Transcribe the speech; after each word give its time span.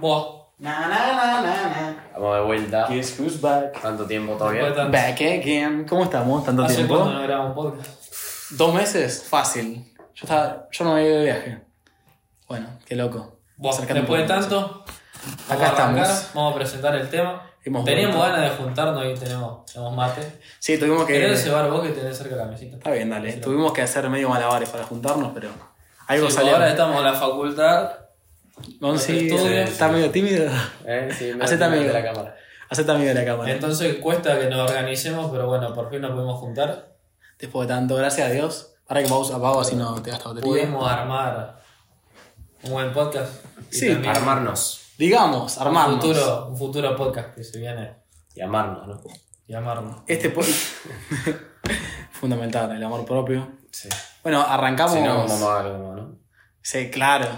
Buah. 0.00 0.36
Na, 0.58 0.88
na, 0.88 0.88
na, 0.88 1.42
na, 1.42 1.42
na. 1.42 1.96
Vamos 2.14 2.36
de 2.36 2.42
vuelta. 2.44 2.86
Guess 2.88 3.20
who's 3.20 3.40
back? 3.40 3.80
¿Tanto 3.80 4.06
tiempo 4.06 4.34
todavía? 4.34 4.64
Después 4.64 4.76
de 4.76 4.82
tanto- 4.92 4.98
Back 4.98 5.20
again. 5.42 5.84
¿Cómo 5.86 6.04
estamos? 6.04 6.44
¿Tanto 6.44 6.62
¿Hace 6.64 6.76
tiempo? 6.76 6.94
cuánto 6.96 7.12
no 7.12 7.22
grabamos 7.22 7.54
podcast? 7.54 7.90
¿Dos 8.52 8.74
meses? 8.74 9.24
Fácil. 9.28 9.92
Yo, 10.14 10.24
estaba, 10.24 10.66
yo 10.70 10.84
no 10.84 10.94
me 10.94 11.00
había 11.00 11.10
ido 11.10 11.18
de 11.18 11.24
viaje. 11.24 11.60
Bueno, 12.48 12.68
qué 12.86 12.96
loco. 12.96 13.38
Un 13.58 13.86
después 13.86 14.22
de 14.22 14.26
tanto, 14.28 14.84
vamos 14.84 15.50
Acá 15.50 15.66
a 15.66 15.68
arrancar, 15.84 16.04
estamos. 16.06 16.30
Vamos 16.34 16.52
a 16.52 16.56
presentar 16.56 16.94
el 16.94 17.08
tema. 17.10 17.42
Hemos 17.64 17.84
Teníamos 17.84 18.16
vuelto. 18.16 18.32
ganas 18.36 18.50
de 18.50 18.56
juntarnos 18.64 19.04
y 19.04 19.14
tenemos, 19.14 19.66
tenemos 19.66 19.94
mate. 19.96 20.38
Sí, 20.58 20.78
tuvimos 20.78 21.04
que. 21.04 21.14
¿Querés 21.14 21.42
cebar 21.42 21.68
vos 21.70 21.82
que 21.82 21.88
tenés 21.90 22.16
cerca 22.16 22.36
la 22.36 22.44
mesita? 22.46 22.76
Está 22.76 22.90
bien, 22.92 23.10
dale. 23.10 23.32
Tuvimos 23.34 23.72
que 23.72 23.82
hacer 23.82 24.08
medio 24.08 24.28
malabares 24.28 24.68
para 24.70 24.84
juntarnos, 24.84 25.32
pero. 25.34 25.50
Algo 26.06 26.30
Sí, 26.30 26.36
salió. 26.36 26.52
ahora 26.52 26.68
estamos 26.70 26.96
en 26.98 27.04
la 27.04 27.12
facultad. 27.14 27.90
Gonzi 28.80 29.28
Estudio. 29.28 29.62
está 29.62 29.88
medio 29.88 30.10
tímido. 30.10 30.50
¿Eh? 30.86 31.08
Sí, 31.16 31.32
me 31.34 31.44
Hacete 31.44 31.60
me- 31.68 31.76
amigo. 31.76 31.92
de 31.92 31.92
la 31.92 32.02
cámara. 32.02 32.36
Hacete 32.68 32.90
amigo 32.90 33.08
de 33.08 33.14
la 33.14 33.24
cámara. 33.24 33.50
Entonces 33.52 33.96
cuesta 33.96 34.38
que 34.38 34.46
nos 34.48 34.68
organicemos, 34.70 35.30
pero 35.30 35.46
bueno, 35.46 35.72
por 35.74 35.90
fin 35.90 36.00
nos 36.00 36.12
pudimos 36.12 36.38
juntar. 36.40 36.96
Después 37.38 37.68
de 37.68 37.74
tanto, 37.74 37.96
gracias 37.96 38.28
a 38.28 38.32
Dios. 38.32 38.72
Ahora 38.88 39.02
que 39.02 39.08
pausa, 39.08 39.36
apago 39.36 39.60
así 39.60 39.76
no 39.76 40.00
te 40.02 40.10
gasta 40.10 40.28
batería. 40.30 40.48
Pudimos 40.48 40.90
armar 40.90 41.60
un 42.62 42.70
buen 42.70 42.92
podcast. 42.92 43.32
Sí, 43.70 43.88
también 43.92 44.14
Armarnos. 44.16 44.80
Digamos, 44.96 45.56
un 45.56 45.62
armarnos. 45.62 45.96
futuro, 46.00 46.46
un 46.48 46.56
futuro 46.56 46.96
podcast 46.96 47.34
que 47.34 47.44
se 47.44 47.58
viene 47.58 47.96
Y 48.34 48.40
amarnos, 48.40 48.86
¿no? 48.88 49.00
y 49.46 49.54
amarnos. 49.54 50.02
Este 50.06 50.30
po- 50.30 50.40
Fundamental, 52.12 52.72
el 52.74 52.82
amor 52.82 53.04
propio. 53.04 53.52
Sí. 53.70 53.88
Bueno, 54.22 54.40
arrancamos. 54.40 54.94
Si 54.94 55.00
no, 55.02 55.26
como 55.26 55.50
algo, 55.50 55.94
¿no? 55.94 56.18
Sí, 56.62 56.90
claro. 56.90 57.28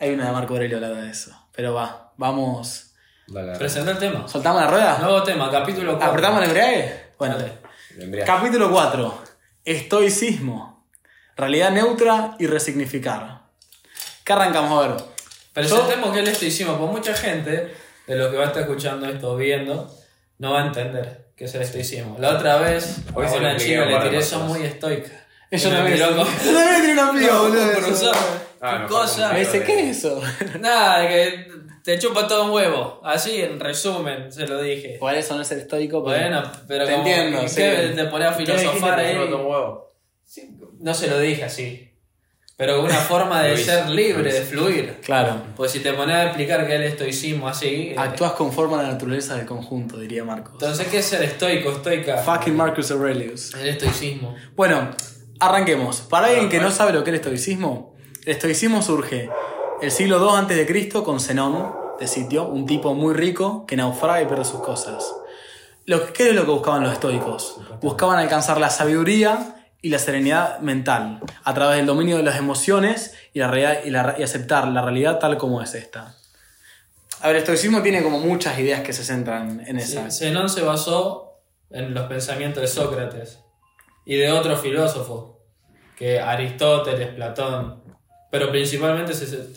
Hay 0.00 0.10
una 0.10 0.26
de 0.26 0.32
Marco 0.32 0.54
Aurelio 0.54 0.76
hablando 0.76 1.00
de 1.02 1.10
eso. 1.10 1.30
Pero 1.52 1.74
va, 1.74 2.12
vamos. 2.16 2.92
Dale, 3.26 3.58
Presenta 3.58 3.90
el 3.92 3.98
tema. 3.98 4.26
¿Soltamos 4.28 4.62
la 4.62 4.68
rueda? 4.70 4.98
Nuevo 4.98 5.22
tema, 5.22 5.50
capítulo 5.50 5.92
4. 5.96 6.08
¿Apretamos 6.08 6.42
el 6.42 6.48
embrague? 6.48 7.02
Bueno, 7.18 7.36
Dale. 7.36 7.52
el 7.96 8.02
embriague. 8.04 8.26
capítulo 8.30 8.70
4. 8.70 9.22
Estoicismo. 9.64 10.86
Realidad 11.36 11.70
neutra 11.72 12.36
y 12.38 12.46
resignificar. 12.46 13.42
¿Qué 14.24 14.32
arrancamos 14.32 14.84
a 14.84 14.88
ver? 14.88 14.96
Presentemos 15.52 16.12
que 16.12 16.20
el 16.20 16.28
estoicismo, 16.28 16.76
pues 16.78 16.90
mucha 16.90 17.14
gente 17.14 17.74
de 18.06 18.16
lo 18.16 18.30
que 18.30 18.36
va 18.36 18.44
a 18.44 18.46
estar 18.48 18.62
escuchando 18.62 19.06
esto 19.06 19.32
o 19.32 19.36
viendo 19.36 19.92
no 20.38 20.52
va 20.52 20.62
a 20.62 20.66
entender 20.66 21.28
qué 21.36 21.44
es 21.46 21.54
el 21.54 21.62
estoicismo. 21.62 22.16
La 22.18 22.30
otra 22.36 22.58
vez, 22.58 22.98
Hoy 23.14 23.26
una 23.36 23.56
chica 23.56 23.84
le 23.84 23.98
tiré, 23.98 24.10
personas. 24.10 24.48
muy 24.48 24.62
estoica. 24.62 25.10
Yo 25.50 25.68
Y 25.68 25.70
me 25.72 25.76
también. 25.78 25.94
miró 25.94 26.10
Yo 26.16 26.24
también 26.52 26.80
tenía 26.82 26.92
una 27.02 27.08
amiga, 27.08 27.32
No, 27.32 27.42
boludo. 27.44 27.72
por 27.74 27.84
eso. 27.92 28.12
Ah, 28.60 28.70
¿Qué 28.72 28.78
mejor 28.82 28.88
cosa? 28.88 29.32
Me 29.32 29.40
dice, 29.40 29.62
¿qué 29.64 29.80
es 29.90 29.98
eso? 29.98 30.20
Nada, 30.60 31.08
que 31.08 31.48
te 31.84 31.98
chupa 31.98 32.26
todo 32.28 32.44
un 32.46 32.50
huevo. 32.50 33.00
Así, 33.04 33.40
en 33.40 33.58
resumen, 33.60 34.30
se 34.32 34.46
lo 34.46 34.60
dije. 34.60 34.94
Igual 34.96 35.16
eso 35.16 35.34
no 35.36 35.42
es 35.42 35.48
ser 35.48 35.58
estoico, 35.58 36.04
pero. 36.04 36.18
Bueno, 36.18 36.42
pero 36.66 36.84
Te 36.84 36.92
como 36.92 37.06
entiendo, 37.06 37.40
¿qué 37.42 37.48
sí. 37.48 37.96
te 37.96 38.04
pones 38.06 38.28
a 38.28 38.32
filosofar 38.32 38.98
ahí. 38.98 39.16
Un 39.16 39.32
huevo. 39.32 39.94
No 40.80 40.92
se 40.94 41.06
lo 41.08 41.18
dije 41.18 41.44
así. 41.44 41.84
Pero 42.56 42.82
una 42.82 42.94
forma 42.96 43.40
de 43.44 43.50
Luis, 43.54 43.64
ser 43.66 43.88
libre, 43.88 44.22
Luis. 44.24 44.34
de 44.34 44.40
fluir. 44.42 44.96
Claro. 45.04 45.40
Pues 45.56 45.70
si 45.70 45.78
te 45.78 45.92
pones 45.92 46.16
a 46.16 46.24
explicar 46.24 46.66
qué 46.66 46.74
es 46.74 46.80
el 46.80 46.86
estoicismo 46.88 47.48
así. 47.48 47.90
eh, 47.92 47.94
Actúas 47.96 48.32
conforme 48.32 48.74
a 48.74 48.82
la 48.82 48.88
naturaleza 48.90 49.36
del 49.36 49.46
conjunto, 49.46 49.96
diría 49.98 50.24
Marcos. 50.24 50.54
Entonces, 50.54 50.88
¿qué 50.88 50.98
es 50.98 51.06
ser 51.06 51.22
estoico, 51.22 51.70
estoica? 51.70 52.16
Fucking 52.18 52.56
Marcus 52.56 52.90
Aurelius. 52.90 53.54
El 53.54 53.68
estoicismo. 53.68 54.34
Bueno, 54.56 54.90
arranquemos. 55.40 56.00
Para 56.02 56.28
alguien 56.28 56.48
que 56.48 56.60
no 56.60 56.70
sabe 56.70 56.92
lo 56.92 57.04
que 57.04 57.10
es 57.10 57.14
el 57.14 57.20
estoicismo, 57.20 57.94
el 58.24 58.32
estoicismo 58.32 58.82
surge 58.82 59.30
el 59.82 59.90
siglo 59.90 60.18
II 60.20 60.36
antes 60.38 60.56
de 60.56 60.66
Cristo 60.66 61.04
con 61.04 61.20
Zenón 61.20 61.72
de 62.00 62.06
Sitio, 62.08 62.44
un 62.48 62.66
tipo 62.66 62.94
muy 62.94 63.14
rico 63.14 63.64
que 63.66 63.76
naufraga 63.76 64.22
y 64.22 64.26
pierde 64.26 64.44
sus 64.44 64.60
cosas. 64.60 65.04
Lo 65.86 66.04
que, 66.06 66.12
¿Qué 66.12 66.28
es 66.30 66.34
lo 66.34 66.44
que 66.44 66.50
buscaban 66.50 66.82
los 66.82 66.92
estoicos? 66.92 67.60
Buscaban 67.80 68.18
alcanzar 68.18 68.60
la 68.60 68.70
sabiduría 68.70 69.54
y 69.80 69.88
la 69.90 69.98
serenidad 69.98 70.58
mental 70.60 71.20
a 71.44 71.54
través 71.54 71.76
del 71.76 71.86
dominio 71.86 72.16
de 72.16 72.22
las 72.24 72.36
emociones 72.36 73.14
y, 73.32 73.38
la 73.38 73.48
realidad, 73.48 73.84
y, 73.84 73.90
la- 73.90 74.16
y 74.18 74.22
aceptar 74.22 74.68
la 74.68 74.82
realidad 74.82 75.18
tal 75.18 75.38
como 75.38 75.62
es 75.62 75.74
esta. 75.74 76.14
A 77.20 77.28
ver, 77.28 77.36
el 77.36 77.42
estoicismo 77.42 77.80
tiene 77.82 78.02
como 78.02 78.18
muchas 78.20 78.58
ideas 78.58 78.82
que 78.82 78.92
se 78.92 79.02
centran 79.04 79.62
en 79.66 79.78
esa. 79.78 80.10
Sí, 80.10 80.18
Zenón 80.26 80.48
se 80.48 80.62
basó 80.62 81.40
en 81.70 81.94
los 81.94 82.06
pensamientos 82.06 82.60
de 82.60 82.66
Sócrates 82.68 83.38
y 84.08 84.16
de 84.16 84.32
otros 84.32 84.62
filósofos, 84.62 85.36
que 85.94 86.18
Aristóteles, 86.18 87.08
Platón, 87.08 87.82
pero 88.30 88.50
principalmente 88.50 89.12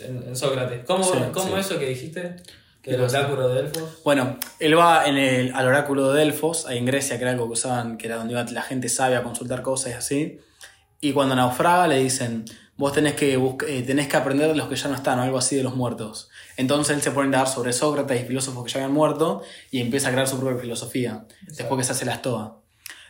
en, 0.06 0.36
Sócrates. 0.36 0.84
¿Cómo, 0.84 1.04
Sí, 1.04 1.18
cómo 1.32 1.54
sí. 1.54 1.60
eso 1.60 1.78
que 1.78 1.86
dijiste? 1.86 2.36
Que 2.82 2.90
¿Qué 2.90 2.96
el 2.96 3.00
oráculo 3.00 3.48
de 3.48 3.62
Delfos. 3.62 4.02
Bueno, 4.04 4.36
él 4.58 4.78
va 4.78 5.06
en 5.06 5.16
el, 5.16 5.54
al 5.54 5.66
oráculo 5.66 6.12
de 6.12 6.20
Delfos, 6.20 6.66
ahí 6.66 6.76
en 6.76 6.84
Grecia, 6.84 7.16
que 7.16 7.22
era 7.22 7.30
algo 7.30 7.46
que 7.46 7.54
usaban, 7.54 7.96
que 7.96 8.08
era 8.08 8.16
donde 8.16 8.34
iba 8.34 8.44
la 8.44 8.60
gente 8.60 8.90
sabia 8.90 9.20
a 9.20 9.22
consultar 9.22 9.62
cosas 9.62 9.92
y 9.92 9.94
así. 9.94 10.40
Y 11.00 11.12
cuando 11.12 11.34
naufraga 11.34 11.88
le 11.88 12.00
dicen, 12.00 12.44
vos 12.76 12.92
tenés 12.92 13.14
que, 13.14 13.34
eh, 13.68 13.82
tenés 13.86 14.08
que 14.08 14.16
aprender 14.18 14.48
de 14.48 14.54
los 14.54 14.68
que 14.68 14.76
ya 14.76 14.88
no 14.88 14.96
están, 14.96 15.18
o 15.18 15.22
algo 15.22 15.38
así 15.38 15.56
de 15.56 15.62
los 15.62 15.76
muertos. 15.76 16.28
Entonces 16.58 16.94
él 16.94 17.00
se 17.00 17.10
pone 17.12 17.22
a 17.22 17.28
indagar 17.28 17.48
sobre 17.48 17.72
Sócrates 17.72 18.20
y 18.20 18.26
filósofos 18.26 18.64
que 18.64 18.70
ya 18.70 18.80
habían 18.80 18.92
muerto 18.92 19.42
y 19.70 19.80
empieza 19.80 20.08
a 20.08 20.12
crear 20.12 20.28
su 20.28 20.38
propia 20.38 20.60
filosofía, 20.60 21.24
después 21.40 21.78
que 21.78 21.84
se 21.84 21.92
hace 21.92 22.04
la 22.04 22.14
estoa. 22.14 22.61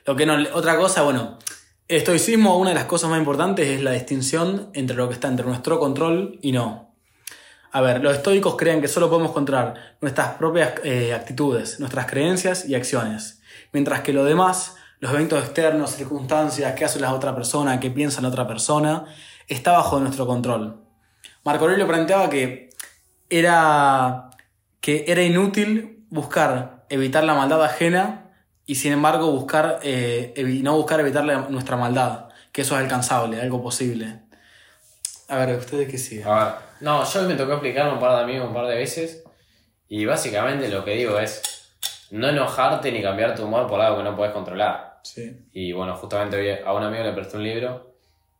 Lo 0.05 0.17
que 0.17 0.27
no, 0.27 0.37
otra 0.55 0.77
cosa, 0.77 1.03
bueno, 1.03 1.39
estoicismo, 1.87 2.59
una 2.59 2.71
de 2.71 2.77
las 2.77 2.87
cosas 2.87 3.11
más 3.11 3.19
importantes 3.19 3.69
es 3.69 3.83
la 3.83 3.93
distinción 3.93 4.71
entre 4.75 4.97
lo 4.97 5.09
que 5.09 5.15
está 5.15 5.29
entre 5.29 5.47
nuestro 5.47 5.79
control 5.79 6.39
y 6.43 6.53
no. 6.53 6.95
A 7.71 7.81
ver, 7.81 8.03
los 8.03 8.17
estoicos 8.17 8.57
creen 8.57 8.81
que 8.81 8.89
solo 8.89 9.09
podemos 9.09 9.33
controlar 9.33 9.97
nuestras 10.01 10.35
propias 10.35 10.75
eh, 10.85 11.15
actitudes, 11.15 11.81
nuestras 11.81 12.07
creencias 12.07 12.69
y 12.69 12.75
acciones, 12.75 13.41
mientras 13.73 14.01
que 14.01 14.13
lo 14.13 14.25
demás, 14.25 14.77
los 14.99 15.13
eventos 15.13 15.43
externos, 15.43 15.93
circunstancias, 15.93 16.75
qué 16.75 16.85
hace 16.85 17.01
la 17.01 17.15
otra 17.15 17.35
persona, 17.35 17.81
qué 17.81 17.91
piensa 17.91 18.21
la 18.21 18.29
otra 18.29 18.47
persona, 18.47 19.07
está 19.49 19.73
bajo 19.73 20.01
nuestro 20.01 20.27
control. 20.27 20.83
Marco 21.45 21.65
Aurelio 21.65 21.87
planteaba 21.87 22.29
que 22.29 22.71
era, 23.31 24.31
que 24.81 25.05
era 25.09 25.23
inútil 25.23 26.05
buscar 26.11 26.85
evitar 26.89 27.25
la 27.25 27.35
maldad 27.35 27.65
ajena 27.65 28.22
y 28.67 28.75
sin 28.77 28.93
embargo 28.93 29.31
buscar, 29.31 29.81
eh, 29.83 30.35
no 30.63 30.77
buscar 30.77 31.01
evitar 31.01 31.25
la- 31.25 31.47
nuestra 31.49 31.77
maldad, 31.77 32.27
que 32.53 32.63
eso 32.63 32.75
es 32.77 32.83
alcanzable, 32.83 33.41
algo 33.41 33.63
posible. 33.63 34.21
A 35.29 35.37
ver, 35.45 35.57
¿ustedes 35.59 35.89
qué 35.89 35.99
siguen? 35.99 36.27
A 36.29 36.45
ver, 36.45 36.55
no, 36.81 37.05
yo 37.05 37.23
me 37.23 37.35
tocó 37.35 37.53
explicarlo 37.53 37.93
a 37.93 37.95
un 37.95 38.01
par 38.01 38.17
de 38.17 38.23
amigos 38.23 38.49
un 38.49 38.55
par 38.55 38.67
de 38.67 38.75
veces. 38.77 39.23
Y 39.89 40.05
básicamente 40.05 40.69
lo 40.69 40.85
que 40.85 40.93
digo 40.97 41.19
es 41.19 41.43
no 42.11 42.29
enojarte 42.29 42.91
ni 42.93 43.03
cambiar 43.03 43.35
tu 43.35 43.45
humor 43.45 43.67
por 43.67 43.81
algo 43.81 43.99
que 43.99 44.05
no 44.05 44.17
puedes 44.17 44.33
controlar. 44.33 45.01
Sí. 45.03 45.37
Y 45.53 45.73
bueno, 45.73 45.97
justamente 45.97 46.37
hoy 46.37 46.51
a 46.65 46.73
un 46.73 46.83
amigo 46.83 47.03
le 47.05 47.13
presté 47.13 47.37
un 47.37 47.45
libro 47.45 47.95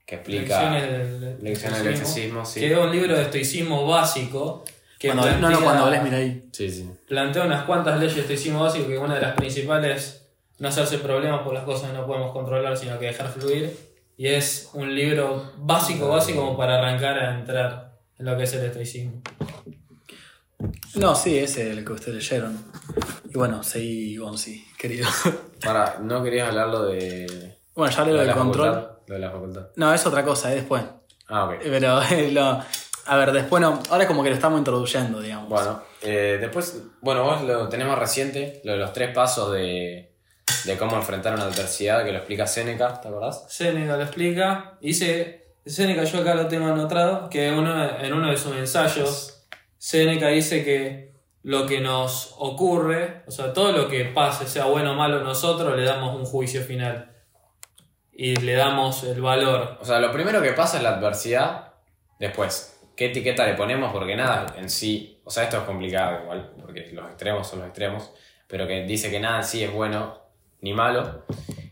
que 0.07 0.17
explica 0.17 0.71
Lecciones 0.71 1.21
del, 1.21 1.45
Lecciones 1.45 1.83
del 1.85 1.93
estoicismo, 1.95 2.45
sí. 2.45 2.61
Que 2.61 2.73
es 2.73 2.79
un 2.79 2.91
libro 2.91 3.15
de 3.17 3.23
estoicismo 3.23 3.87
básico. 3.87 4.65
Que 5.03 5.09
Cuando, 5.09 5.29
no, 5.39 5.51
no, 5.51 5.61
cuando 5.61 5.85
hables, 5.87 6.03
mira 6.05 6.17
ahí. 6.19 6.49
Sí, 6.53 6.71
sí. 6.71 6.89
plantea 7.09 7.43
unas 7.45 7.65
cuantas 7.65 7.99
leyes 7.99 8.15
de 8.15 8.21
estoicismo 8.21 8.61
básico 8.63 8.87
que 8.87 8.97
una 8.99 9.17
de 9.17 9.21
las 9.23 9.35
principales 9.35 9.97
es 10.05 10.29
no 10.61 10.69
hacerse 10.69 10.99
problemas 10.99 11.43
por 11.43 11.53
las 11.53 11.65
cosas 11.65 11.91
que 11.91 11.97
no 11.97 12.07
podemos 12.07 12.31
controlar, 12.33 12.77
sino 12.77 12.97
que 13.01 13.07
dejar 13.07 13.29
fluir. 13.29 13.77
Y 14.17 14.29
es 14.29 14.71
un 14.75 14.95
libro 14.95 15.53
básico, 15.57 16.07
básico 16.09 16.41
como 16.43 16.57
para 16.57 16.79
arrancar 16.79 17.19
a 17.19 17.35
entrar 17.37 17.99
en 18.17 18.27
lo 18.27 18.37
que 18.37 18.45
es 18.45 18.53
el 18.53 18.65
estoicismo. 18.67 19.21
No, 20.95 21.15
sí, 21.17 21.39
ese 21.39 21.71
es 21.71 21.77
el 21.79 21.85
que 21.85 21.93
ustedes 21.93 22.15
leyeron. 22.31 22.65
Y 23.29 23.35
bueno, 23.37 23.63
seguí 23.65 24.17
Gonzi, 24.17 24.65
querido. 24.79 25.09
Para, 25.65 25.99
no 26.01 26.23
querías 26.23 26.49
hablarlo 26.49 26.85
de. 26.87 27.59
bueno, 27.75 27.93
ya 27.93 28.01
hablé 28.03 28.13
lo 28.13 28.19
lo 28.19 28.23
de 28.23 28.29
del 28.29 28.37
control. 28.37 28.67
facultad. 28.75 28.99
Lo 29.09 29.15
de 29.15 29.21
la 29.21 29.31
facultad. 29.31 29.67
No, 29.77 29.93
es 29.95 30.07
otra 30.07 30.25
cosa, 30.25 30.51
es 30.51 30.57
después. 30.57 30.83
Ah, 31.29 31.47
ok. 31.47 31.55
Pero 31.63 32.03
eh, 32.03 32.31
lo- 32.33 32.61
a 33.07 33.17
ver, 33.17 33.33
después 33.33 33.61
no. 33.61 33.81
Ahora 33.91 34.05
es 34.05 34.09
como 34.09 34.23
que 34.23 34.31
lo 34.31 34.35
estamos 34.35 34.59
introduciendo, 34.59 35.21
digamos. 35.21 35.49
Bueno, 35.49 35.83
eh, 36.01 36.39
después, 36.41 36.83
bueno, 37.01 37.25
vos 37.25 37.43
lo 37.43 37.69
tenés 37.69 37.87
más 37.87 37.99
reciente, 37.99 38.61
lo 38.65 38.73
de 38.73 38.79
los 38.79 38.93
tres 38.93 39.15
pasos 39.15 39.53
de, 39.53 40.13
de 40.65 40.79
cómo 40.79 40.97
enfrentar 40.97 41.35
una 41.35 41.45
adversidad, 41.45 42.05
que 42.05 42.13
lo 42.13 42.19
explica 42.19 42.47
Seneca, 42.47 43.01
¿te 43.01 43.09
acordás? 43.09 43.45
Séneca 43.49 43.97
lo 43.97 44.05
explica. 44.05 44.79
Dice, 44.81 45.55
Séneca 45.67 46.05
yo 46.05 46.21
acá 46.21 46.35
lo 46.35 46.47
tengo 46.47 46.67
anotado, 46.67 47.29
que 47.29 47.51
uno, 47.51 47.99
en 47.99 48.13
uno 48.13 48.31
de 48.31 48.37
sus 48.37 48.57
ensayos, 48.57 49.47
Séneca 49.79 50.29
dice 50.29 50.65
que 50.65 51.13
lo 51.43 51.67
que 51.67 51.81
nos 51.81 52.35
ocurre, 52.39 53.25
o 53.27 53.31
sea, 53.31 53.53
todo 53.53 53.73
lo 53.73 53.89
que 53.89 54.05
pase, 54.05 54.47
sea 54.47 54.67
bueno 54.67 54.93
o 54.93 54.95
malo, 54.95 55.25
nosotros 55.25 55.77
le 55.77 55.85
damos 55.85 56.15
un 56.15 56.25
juicio 56.25 56.63
final. 56.63 57.09
Y 58.15 58.37
le 58.37 58.55
damos 58.55 59.03
el 59.05 59.21
valor. 59.21 59.79
O 59.81 59.85
sea, 59.85 59.99
lo 59.99 60.13
primero 60.13 60.43
que 60.43 60.53
pasa 60.53 60.77
es 60.77 60.83
la 60.83 60.97
adversidad, 60.97 61.73
después, 62.21 62.72
¿qué 63.03 63.07
etiqueta 63.09 63.45
le 63.45 63.55
ponemos? 63.55 63.93
Porque 63.93 64.15
nada 64.15 64.55
en 64.57 64.71
sí, 64.71 65.19
o 65.25 65.31
sea, 65.31 65.43
esto 65.43 65.57
es 65.57 65.63
complicado 65.65 66.23
igual, 66.23 66.53
porque 66.61 66.89
los 66.93 67.05
extremos 67.07 67.49
son 67.49 67.59
los 67.59 67.67
extremos, 67.67 68.13
pero 68.47 68.65
que 68.69 68.85
dice 68.85 69.11
que 69.11 69.19
nada 69.19 69.39
en 69.39 69.45
sí 69.45 69.65
es 69.65 69.73
bueno 69.73 70.21
ni 70.61 70.73
malo, 70.73 71.25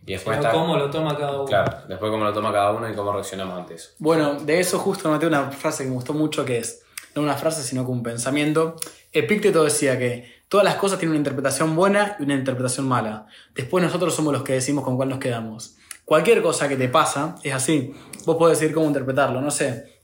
y 0.05 0.13
después 0.15 0.39
está... 0.39 0.51
cómo 0.51 0.77
lo 0.77 0.91
toma 0.91 1.17
cada 1.17 1.37
uno. 1.37 1.45
Claro, 1.45 1.87
después 1.87 2.11
cómo 2.11 2.25
lo 2.25 2.33
toma 2.33 2.53
cada 2.53 2.73
uno 2.73 2.91
y 2.91 2.95
cómo 2.95 3.13
reaccionamos 3.13 3.57
ante 3.57 3.75
eso. 3.75 3.91
Bueno, 4.01 4.41
de 4.41 4.59
eso 4.59 4.81
justo 4.81 5.09
noté 5.09 5.29
una 5.29 5.53
frase 5.53 5.85
que 5.85 5.91
me 5.91 5.95
gustó 5.95 6.15
mucho 6.15 6.45
que 6.45 6.59
es: 6.59 6.83
no 7.15 7.23
una 7.23 7.37
frase, 7.37 7.63
sino 7.63 7.85
como 7.85 7.99
un 7.99 8.03
pensamiento. 8.03 8.75
Epicteto 9.13 9.63
decía 9.63 9.97
que 10.01 10.43
todas 10.49 10.65
las 10.65 10.75
cosas 10.75 10.99
tienen 10.99 11.11
una 11.13 11.19
interpretación 11.19 11.77
buena 11.77 12.17
y 12.19 12.25
una 12.25 12.35
interpretación 12.35 12.89
mala. 12.89 13.27
Después 13.55 13.85
nosotros 13.85 14.13
somos 14.17 14.33
los 14.33 14.43
que 14.43 14.55
decimos 14.55 14.83
con 14.85 14.97
cuál 14.97 15.11
nos 15.11 15.21
quedamos. 15.21 15.77
Cualquier 16.05 16.43
cosa 16.43 16.69
que 16.69 16.75
te 16.75 16.89
pasa 16.89 17.37
es 17.45 17.55
así. 17.55 17.95
Vos 18.27 18.37
podés 18.37 18.59
decir 18.59 18.75
cómo 18.75 18.89
interpretarlo, 18.89 19.41
no 19.41 19.53
sé. 19.53 20.00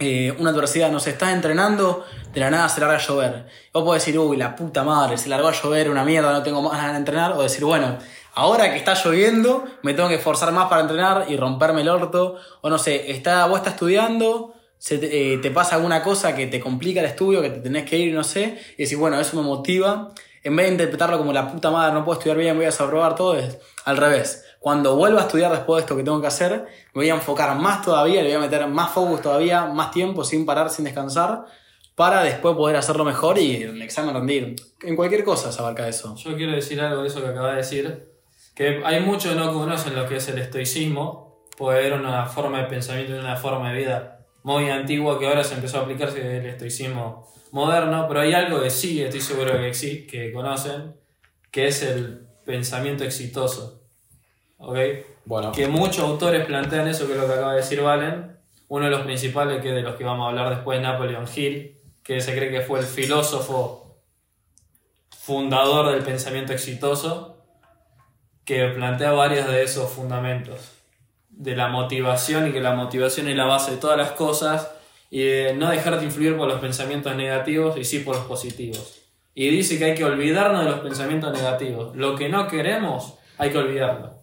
Eh, 0.00 0.34
una 0.38 0.50
adversidad, 0.50 0.90
no 0.92 1.00
sé, 1.00 1.10
estás 1.10 1.32
entrenando, 1.32 2.04
de 2.32 2.40
la 2.40 2.50
nada 2.50 2.68
se 2.68 2.80
larga 2.80 2.96
a 2.96 3.00
llover. 3.00 3.46
Vos 3.72 3.82
podés 3.82 4.04
decir, 4.04 4.18
uy, 4.18 4.36
la 4.36 4.54
puta 4.54 4.84
madre, 4.84 5.18
se 5.18 5.28
largó 5.28 5.48
a 5.48 5.52
llover, 5.52 5.90
una 5.90 6.04
mierda, 6.04 6.32
no 6.32 6.42
tengo 6.42 6.62
más 6.62 6.72
ganas 6.72 6.92
de 6.92 6.98
entrenar. 6.98 7.32
O 7.32 7.42
decir, 7.42 7.64
bueno, 7.64 7.98
ahora 8.34 8.70
que 8.70 8.76
está 8.76 8.94
lloviendo, 8.94 9.64
me 9.82 9.94
tengo 9.94 10.08
que 10.08 10.16
esforzar 10.16 10.52
más 10.52 10.68
para 10.68 10.82
entrenar 10.82 11.26
y 11.28 11.36
romperme 11.36 11.80
el 11.80 11.88
orto. 11.88 12.36
O 12.60 12.70
no 12.70 12.78
sé, 12.78 13.10
está, 13.10 13.46
vos 13.46 13.58
estás 13.58 13.74
estudiando, 13.74 14.54
se 14.78 14.98
te, 14.98 15.34
eh, 15.34 15.38
te 15.38 15.50
pasa 15.50 15.74
alguna 15.74 16.02
cosa 16.02 16.36
que 16.36 16.46
te 16.46 16.60
complica 16.60 17.00
el 17.00 17.06
estudio, 17.06 17.42
que 17.42 17.50
te 17.50 17.58
tenés 17.58 17.84
que 17.84 17.98
ir, 17.98 18.14
no 18.14 18.22
sé, 18.22 18.56
y 18.76 18.84
decís, 18.84 18.96
bueno, 18.96 19.18
eso 19.18 19.36
me 19.36 19.42
motiva. 19.42 20.12
En 20.44 20.54
vez 20.54 20.66
de 20.66 20.72
interpretarlo 20.72 21.18
como 21.18 21.32
la 21.32 21.50
puta 21.50 21.72
madre, 21.72 21.92
no 21.92 22.04
puedo 22.04 22.20
estudiar 22.20 22.38
bien, 22.38 22.54
voy 22.54 22.66
a 22.66 22.68
desaprobar 22.68 23.16
todo, 23.16 23.36
es 23.36 23.58
al 23.84 23.96
revés. 23.96 24.44
Cuando 24.60 24.96
vuelva 24.96 25.20
a 25.20 25.22
estudiar 25.24 25.52
después 25.52 25.76
de 25.76 25.80
esto 25.82 25.96
que 25.96 26.02
tengo 26.02 26.20
que 26.20 26.26
hacer, 26.26 26.52
me 26.94 27.02
voy 27.02 27.10
a 27.10 27.14
enfocar 27.14 27.56
más 27.58 27.82
todavía, 27.82 28.22
le 28.22 28.28
voy 28.28 28.36
a 28.36 28.40
meter 28.48 28.66
más 28.66 28.90
focus 28.90 29.22
todavía, 29.22 29.66
más 29.66 29.90
tiempo, 29.92 30.24
sin 30.24 30.44
parar, 30.44 30.68
sin 30.70 30.84
descansar, 30.84 31.44
para 31.94 32.22
después 32.22 32.54
poder 32.56 32.76
hacerlo 32.76 33.04
mejor 33.04 33.38
y 33.38 33.62
el 33.62 33.80
examen 33.82 34.14
rendir. 34.14 34.56
En 34.82 34.96
cualquier 34.96 35.24
cosa 35.24 35.52
se 35.52 35.60
abarca 35.60 35.86
eso. 35.88 36.14
Yo 36.16 36.36
quiero 36.36 36.52
decir 36.52 36.80
algo 36.80 37.02
de 37.02 37.08
eso 37.08 37.20
que 37.22 37.28
acabas 37.28 37.52
de 37.52 37.56
decir, 37.58 38.08
que 38.54 38.82
hay 38.84 39.00
muchos 39.00 39.34
no 39.36 39.52
conocen 39.52 39.94
lo 39.94 40.08
que 40.08 40.16
es 40.16 40.28
el 40.28 40.38
estoicismo, 40.38 41.44
pues 41.56 41.84
era 41.84 41.96
una 41.96 42.26
forma 42.26 42.58
de 42.62 42.64
pensamiento 42.68 43.14
y 43.14 43.18
una 43.18 43.36
forma 43.36 43.70
de 43.72 43.78
vida 43.78 44.26
muy 44.42 44.70
antigua 44.70 45.18
que 45.18 45.26
ahora 45.28 45.42
se 45.44 45.54
empezó 45.54 45.78
a 45.78 45.82
aplicarse 45.82 46.38
el 46.38 46.46
estoicismo 46.46 47.28
moderno, 47.50 48.06
pero 48.08 48.20
hay 48.20 48.32
algo 48.32 48.60
que 48.62 48.70
sí 48.70 49.02
estoy 49.02 49.20
seguro 49.20 49.52
que, 49.52 49.70
exi- 49.70 50.06
que 50.08 50.32
conocen, 50.32 50.94
que 51.50 51.66
es 51.68 51.82
el 51.82 52.26
pensamiento 52.44 53.02
exitoso. 53.04 53.82
¿Ok? 54.58 54.76
Bueno, 55.24 55.52
Que 55.52 55.66
muchos 55.68 56.00
autores 56.00 56.44
plantean 56.46 56.88
eso 56.88 57.06
que 57.06 57.12
es 57.12 57.18
lo 57.18 57.26
que 57.26 57.32
acaba 57.32 57.52
de 57.52 57.58
decir 57.58 57.80
Valen. 57.80 58.36
Uno 58.68 58.84
de 58.84 58.90
los 58.90 59.02
principales, 59.02 59.62
que 59.62 59.72
de 59.72 59.82
los 59.82 59.96
que 59.96 60.04
vamos 60.04 60.26
a 60.26 60.28
hablar 60.28 60.50
después, 60.50 60.80
Napoleon 60.80 61.26
Hill, 61.34 61.76
que 62.02 62.20
se 62.20 62.34
cree 62.34 62.50
que 62.50 62.60
fue 62.60 62.80
el 62.80 62.84
filósofo 62.84 63.96
fundador 65.10 65.90
del 65.92 66.02
pensamiento 66.02 66.52
exitoso, 66.52 67.36
que 68.44 68.66
plantea 68.68 69.12
varios 69.12 69.46
de 69.46 69.62
esos 69.62 69.90
fundamentos. 69.90 70.72
De 71.30 71.54
la 71.54 71.68
motivación 71.68 72.48
y 72.48 72.52
que 72.52 72.60
la 72.60 72.74
motivación 72.74 73.28
es 73.28 73.36
la 73.36 73.44
base 73.44 73.72
de 73.72 73.76
todas 73.76 73.96
las 73.96 74.12
cosas 74.12 74.70
y 75.10 75.22
de 75.22 75.54
no 75.54 75.70
dejarte 75.70 76.04
influir 76.04 76.36
por 76.36 76.48
los 76.48 76.60
pensamientos 76.60 77.14
negativos 77.14 77.76
y 77.76 77.84
sí 77.84 78.00
por 78.00 78.16
los 78.16 78.24
positivos. 78.24 79.02
Y 79.34 79.50
dice 79.50 79.78
que 79.78 79.84
hay 79.84 79.94
que 79.94 80.04
olvidarnos 80.04 80.64
de 80.64 80.70
los 80.70 80.80
pensamientos 80.80 81.32
negativos. 81.32 81.94
Lo 81.94 82.16
que 82.16 82.28
no 82.28 82.48
queremos, 82.48 83.14
hay 83.36 83.50
que 83.50 83.58
olvidarlo. 83.58 84.17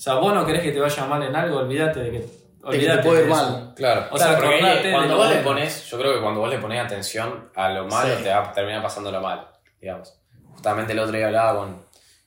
O 0.00 0.02
sea, 0.02 0.14
vos 0.14 0.32
no 0.32 0.46
querés 0.46 0.62
que 0.62 0.72
te 0.72 0.80
vaya 0.80 1.04
mal 1.04 1.22
en 1.22 1.36
algo, 1.36 1.58
olvídate 1.58 2.00
de 2.00 2.10
que. 2.10 2.18
De 2.20 2.24
que 2.24 2.30
te 2.62 2.66
olvídate 2.68 3.02
puede 3.06 3.22
ir 3.24 3.28
mal. 3.28 3.72
claro. 3.76 4.06
O 4.10 4.16
sea, 4.16 4.34
porque 4.38 4.90
cuando 4.92 5.16
vos 5.18 5.28
le 5.28 5.36
pones, 5.40 5.84
yo 5.90 5.98
creo 5.98 6.14
que 6.14 6.22
cuando 6.22 6.40
vos 6.40 6.48
le 6.48 6.56
pones 6.58 6.80
atención 6.82 7.50
a 7.54 7.68
lo 7.68 7.86
malo, 7.86 8.16
Sí. 8.16 8.22
te 8.22 8.30
va 8.30 8.38
a 8.48 8.52
terminar 8.54 8.82
pasando 8.82 9.12
lo 9.12 9.20
malo, 9.20 9.46
digamos. 9.78 10.18
Justamente 10.52 10.94
el 10.94 11.00
otro 11.00 11.14
día 11.14 11.26
hablaba 11.26 11.58
con, 11.58 11.84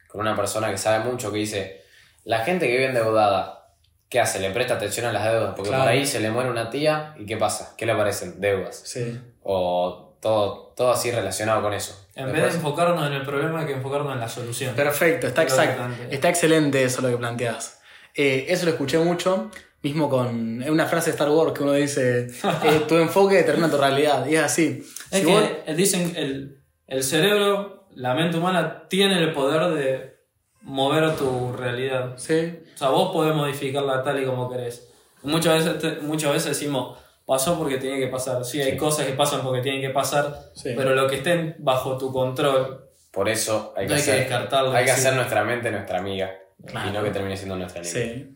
con 0.08 0.22
una 0.22 0.36
persona 0.36 0.70
que 0.70 0.78
sabe 0.78 1.04
mucho 1.04 1.32
que 1.32 1.40
dice, 1.40 1.82
la 2.26 2.40
gente 2.46 2.68
que 2.68 2.74
vive 2.74 2.86
endeudada, 2.90 3.70
¿qué 4.08 4.20
hace? 4.20 4.40
Le 4.40 4.52
presta 4.52 4.76
atención 4.76 5.08
a 5.08 5.12
las 5.12 5.24
deudas, 5.24 5.54
porque 5.56 5.70
Claro. 5.70 5.84
por 5.86 5.92
ahí 5.94 6.06
se 6.06 6.20
le 6.20 6.30
muere 6.30 6.52
una 6.52 6.70
tía 6.70 7.16
y 7.18 7.26
¿qué 7.26 7.38
pasa? 7.38 7.74
¿Qué 7.76 7.88
le 7.88 7.94
aparecen? 7.94 8.40
Deudas. 8.40 8.76
Sí. 8.86 9.20
O 9.42 10.03
todo, 10.24 10.74
todo 10.76 10.92
así 10.92 11.12
relacionado 11.12 11.62
con 11.62 11.74
eso. 11.74 12.08
En 12.16 12.32
vez 12.32 12.42
de 12.44 12.50
enfocarnos 12.50 13.06
en 13.06 13.14
el 13.14 13.24
problema, 13.24 13.60
hay 13.60 13.68
que 13.68 13.74
enfocarnos 13.74 14.14
en 14.14 14.20
la 14.20 14.30
solución. 14.30 14.74
Perfecto, 14.76 15.28
está 15.28 15.44
exacto. 15.44 15.84
Está 16.10 16.30
excelente 16.30 16.84
eso 16.84 17.02
lo 17.02 17.10
que 17.10 17.18
planteas. 17.18 17.82
Eh, 18.16 18.46
eso 18.50 18.66
lo 18.66 18.72
escuché 18.72 18.98
mucho, 19.00 19.52
mismo 19.82 20.10
con 20.10 20.64
es 20.64 20.70
una 20.70 20.86
frase 20.86 21.08
de 21.12 21.16
Star 21.16 21.30
Wars 21.30 21.52
que 21.54 21.64
uno 21.64 21.74
dice, 21.74 22.28
eh, 22.64 22.82
tu 22.88 22.96
enfoque 22.96 23.36
determina 23.36 23.70
tu 23.70 23.78
realidad. 23.78 24.26
Y 24.28 24.36
es 24.36 24.44
así. 24.44 24.84
Es 25.12 25.20
Si 25.20 25.26
que 25.26 25.32
vos- 25.32 25.76
dicen 25.78 26.14
el, 26.16 26.60
el 26.88 27.04
cerebro, 27.04 27.88
la 27.96 28.14
mente 28.16 28.38
humana, 28.38 28.88
tiene 28.88 29.20
el 29.22 29.34
poder 29.34 29.74
de 29.74 30.14
mover 30.62 31.16
tu 31.16 31.52
realidad. 31.54 32.14
Sí, 32.18 32.60
O 32.76 32.78
sea, 32.78 32.90
vos 32.90 33.12
podés 33.12 33.36
modificarla 33.36 34.02
tal 34.04 34.22
y 34.22 34.26
como 34.26 34.50
querés. 34.50 34.88
Muchas 35.24 35.64
veces, 35.66 35.80
te- 35.82 36.02
muchas 36.02 36.32
veces 36.34 36.50
decimos, 36.50 36.98
pasó 37.26 37.58
porque 37.58 37.78
tiene 37.78 38.00
que 38.00 38.08
pasar. 38.08 38.44
Sí, 38.46 38.62
hay 38.62 38.72
Sí. 38.72 38.78
cosas 38.78 39.06
que 39.06 39.14
pasan 39.14 39.42
porque 39.44 39.62
tienen 39.62 39.82
que 39.82 39.90
pasar, 39.90 40.52
Sí. 40.54 40.74
pero 40.76 40.94
lo 40.96 41.08
que 41.08 41.16
estén 41.18 41.56
bajo 41.60 41.98
tu 41.98 42.12
control, 42.12 42.80
Por 43.12 43.30
eso 43.30 43.74
hay 43.78 43.86
que, 43.86 43.90
No 43.94 43.96
hay 43.96 44.04
que 44.04 44.12
hacer, 44.12 44.20
descartarlo, 44.22 44.72
hay 44.74 44.86
que 44.86 44.92
sí. 44.92 45.00
hacer 45.02 45.14
nuestra 45.14 45.44
mente 45.44 45.70
nuestra 45.70 46.00
amiga. 46.00 46.32
Claro. 46.66 46.90
Y 46.90 46.94
no 46.94 47.04
que 47.04 47.12
termine 47.12 47.38
siendo 47.38 47.56
nuestra 47.56 47.82
enemiga. 47.82 48.28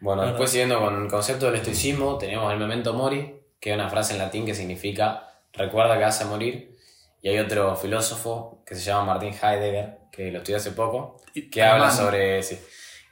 Bueno, 0.00 0.22
Claro. 0.22 0.28
después 0.34 0.50
siguiendo 0.50 0.78
con 0.78 1.02
el 1.04 1.10
concepto 1.10 1.46
del 1.46 1.56
estoicismo, 1.56 2.16
tenemos 2.16 2.52
el 2.52 2.58
memento 2.60 2.94
mori, 2.94 3.34
que 3.58 3.70
es 3.70 3.74
una 3.74 3.88
frase 3.90 4.12
en 4.12 4.20
latín 4.20 4.46
que 4.46 4.54
significa 4.54 5.26
recuerda 5.52 5.96
que 5.98 6.04
vas 6.04 6.20
a 6.20 6.26
morir. 6.26 6.76
Y 7.20 7.30
hay 7.30 7.38
otro 7.40 7.74
filósofo 7.74 8.62
que 8.64 8.76
se 8.76 8.82
llama 8.82 9.14
Martin 9.14 9.30
Heidegger, 9.34 9.98
que 10.12 10.30
lo 10.30 10.38
estudié 10.38 10.56
hace 10.58 10.70
poco, 10.70 11.20
que 11.50 11.64
habla 11.64 11.90
sobre, 11.90 12.40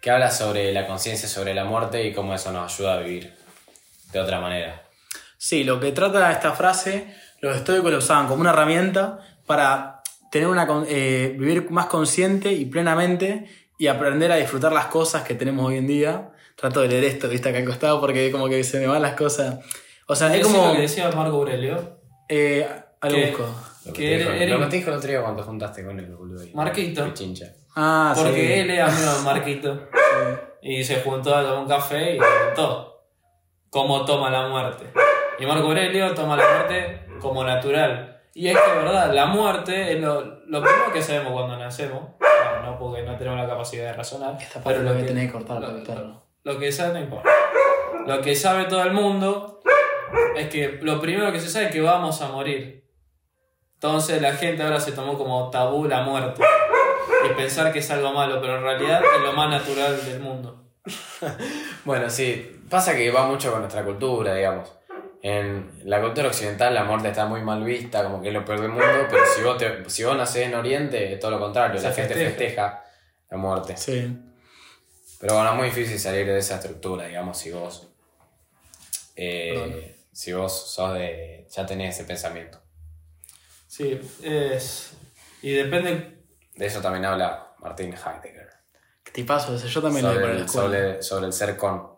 que 0.01 0.11
habla 0.13 0.31
sobre 0.31 0.73
la 0.73 0.87
conciencia 0.87 1.29
sobre 1.29 1.55
la 1.55 1.65
muerte 1.65 2.05
y 2.05 2.13
cómo 2.13 2.33
eso 2.35 2.53
nos 2.53 2.73
ayuda 2.73 2.95
a 2.95 2.99
vivir 3.01 3.35
de 4.13 4.21
otra 4.21 4.39
manera. 4.41 4.84
Sí, 5.47 5.63
lo 5.63 5.79
que 5.79 5.93
trata 5.93 6.33
esta 6.33 6.53
frase, 6.53 7.15
los 7.43 7.55
estoicos 7.55 7.93
lo 7.93 7.99
usaban 7.99 8.29
como 8.29 8.41
una 8.41 8.49
herramienta 8.49 9.19
para 9.47 10.01
tener 10.31 10.49
una, 10.49 10.67
eh, 10.89 11.35
vivir 11.39 11.71
más 11.71 11.85
consciente 11.85 12.51
y 12.51 12.65
plenamente 12.65 13.45
y 13.77 13.89
aprender 13.89 14.33
a 14.33 14.37
disfrutar 14.37 14.73
las 14.73 14.87
cosas 14.87 15.23
que 15.23 15.35
tenemos 15.35 15.67
hoy 15.67 15.77
en 15.77 15.87
día. 15.87 16.31
Trato 16.57 16.81
de 16.81 16.89
leer 16.89 17.05
esto, 17.05 17.29
viste, 17.29 17.51
acá 17.51 17.59
al 17.59 17.67
costado, 17.67 18.01
porque 18.01 18.33
como 18.33 18.49
que 18.49 18.65
se 18.65 18.81
me 18.81 18.87
van 18.87 19.03
las 19.03 19.17
cosas. 19.17 19.59
O 20.07 20.17
sea, 20.17 20.35
es 20.35 20.47
como... 20.47 20.69
lo 20.69 20.73
que 20.77 20.81
decía 20.81 21.11
Marco 21.11 21.37
Aurelio, 21.37 21.99
Eh, 22.27 22.67
a 23.03 23.09
lo 23.11 23.15
Que- 23.15 23.27
busco. 23.27 23.43
Lo 23.85 23.93
que, 23.93 24.01
Que 24.01 24.09
te 24.09 24.17
dijo, 24.17 24.31
lo 24.31 24.61
que 24.65 24.67
te 24.71 24.77
dijo 24.79 24.91
el 24.93 24.97
otro 24.97 25.11
día 25.11 25.21
cuando 25.21 25.43
juntaste 25.43 25.85
con 25.85 26.01
él, 26.01 26.07
boludo. 26.17 26.41
ahí. 26.41 26.53
Marquito. 26.55 27.05
Qué 27.05 27.13
chincha. 27.13 27.53
Ah, 27.77 28.15
porque 28.17 28.33
sí. 28.47 28.53
él 28.61 28.71
es 28.71 28.81
amigo 28.81 29.13
de 29.19 29.23
Marquito. 29.25 29.89
Y 30.63 30.83
se 30.83 31.03
juntó 31.03 31.37
a 31.37 31.43
tomar 31.43 31.59
un 31.59 31.69
café 31.69 32.13
y 32.13 32.19
le 32.19 32.25
preguntó 32.25 33.05
cómo 33.69 34.07
toma 34.07 34.31
la 34.31 34.49
muerte. 34.49 34.87
Y 35.39 35.47
Marco 35.47 35.67
Aurelio 35.67 36.15
toma 36.15 36.37
la 36.37 36.45
muerte 36.49 37.07
como 37.21 37.45
natural. 37.45 38.23
Y 38.35 38.49
es 38.49 38.59
que, 38.59 38.73
verdad, 38.79 39.13
la 39.13 39.27
muerte 39.27 39.93
es 39.93 40.01
lo, 40.01 40.21
lo 40.47 40.61
primero 40.63 40.93
que 40.93 41.03
sabemos 41.03 41.33
cuando 41.33 41.57
nacemos. 41.57 42.03
Bueno, 42.19 42.63
no 42.73 42.79
porque 42.79 43.03
no 43.03 43.17
tenemos 43.17 43.39
la 43.41 43.47
capacidad 43.49 43.87
de 43.87 43.93
razonar. 43.93 44.37
Esta 44.41 44.55
parte 44.61 44.71
pero 44.71 44.83
lo 44.83 44.91
lo 44.93 44.97
que, 44.99 45.05
tener 45.05 45.27
que 45.27 45.33
cortar 45.33 45.61
lo- 45.61 45.71
editarlo. 45.71 46.23
lo 46.43 46.59
que 46.59 46.73
sabe 46.73 46.95
no 46.95 47.01
importa. 47.01 47.31
Lo 48.07 48.21
que 48.21 48.35
sabe 48.35 48.65
todo 48.65 48.83
el 48.83 48.93
mundo 48.93 49.61
es 50.37 50.49
que 50.49 50.79
lo 50.83 51.01
primero 51.01 51.31
que 51.33 51.41
se 51.41 51.49
sabe 51.49 51.67
es 51.67 51.71
que 51.73 51.81
vamos 51.81 52.21
a 52.23 52.29
morir. 52.29 52.85
Entonces 53.75 54.21
la 54.21 54.33
gente 54.35 54.63
ahora 54.63 54.81
se 54.81 54.93
tomó 54.93 55.17
como 55.17 55.51
tabú 55.51 55.87
la 55.87 56.03
muerte. 56.03 56.43
Y 57.31 57.35
pensar 57.35 57.73
que 57.73 57.79
es 57.79 57.91
algo 57.91 58.13
malo, 58.13 58.41
pero 58.41 58.57
en 58.57 58.63
realidad 58.63 59.01
es 59.17 59.23
lo 59.23 59.33
más 59.33 59.49
natural 59.51 60.05
del 60.05 60.21
mundo. 60.21 60.61
Bueno, 61.85 62.09
sí, 62.09 62.63
pasa 62.71 62.95
que 62.97 63.11
va 63.11 63.27
mucho 63.27 63.51
con 63.51 63.61
nuestra 63.61 63.85
cultura, 63.85 64.35
digamos. 64.35 64.73
En 65.27 65.71
la 65.85 66.03
cultura 66.03 66.29
occidental 66.29 66.75
la 66.75 66.85
muerte 66.85 67.09
está 67.09 67.25
muy 67.25 67.41
mal 67.41 67.65
vista, 67.65 68.03
como 68.05 68.21
que 68.21 68.29
es 68.29 68.35
lo 68.35 68.45
peor 68.45 68.61
del 68.61 68.69
mundo, 68.69 69.07
pero 69.09 69.25
si 69.35 69.41
vos, 69.43 69.57
te, 69.57 69.89
si 69.89 70.05
vos 70.05 70.15
nacés 70.19 70.49
en 70.49 70.55
Oriente 70.55 71.15
es 71.15 71.19
todo 71.19 71.31
lo 71.31 71.41
contrario, 71.41 71.81
Se 71.81 71.89
la 71.89 71.95
gente 71.95 72.13
festeja. 72.15 72.85
la 73.31 73.37
muerte. 73.39 73.75
Sí. 73.75 74.15
Pero 75.19 75.35
bueno, 75.37 75.53
es 75.53 75.57
muy 75.57 75.67
difícil 75.69 75.99
salir 75.99 76.27
de 76.27 76.37
esa 76.39 76.57
estructura, 76.57 77.07
digamos, 77.07 77.39
si 77.39 77.53
vos, 77.53 77.89
eh, 79.17 79.97
si 80.13 80.35
vos 80.35 80.53
sos 80.71 80.93
de, 80.93 81.47
ya 81.51 81.65
tenés 81.65 81.95
ese 81.95 82.05
pensamiento. 82.05 82.61
Sí, 83.67 83.99
es. 84.23 84.93
Y 85.41 85.53
depende. 85.53 86.19
De 86.55 86.67
eso 86.67 86.83
también 86.83 87.07
habla 87.07 87.55
Martin 87.61 87.95
Heidegger. 87.95 88.51
¿Qué 89.03 89.11
te 89.11 89.25
paso? 89.25 89.57
Yo 89.57 89.81
también 89.81 90.05
lo 90.05 90.13
Sobre 90.13 90.41
escuela. 90.43 90.49
sobre, 90.49 91.03
sobre 91.03 91.27
el 91.29 91.33
ser 91.33 91.57
con. 91.57 91.94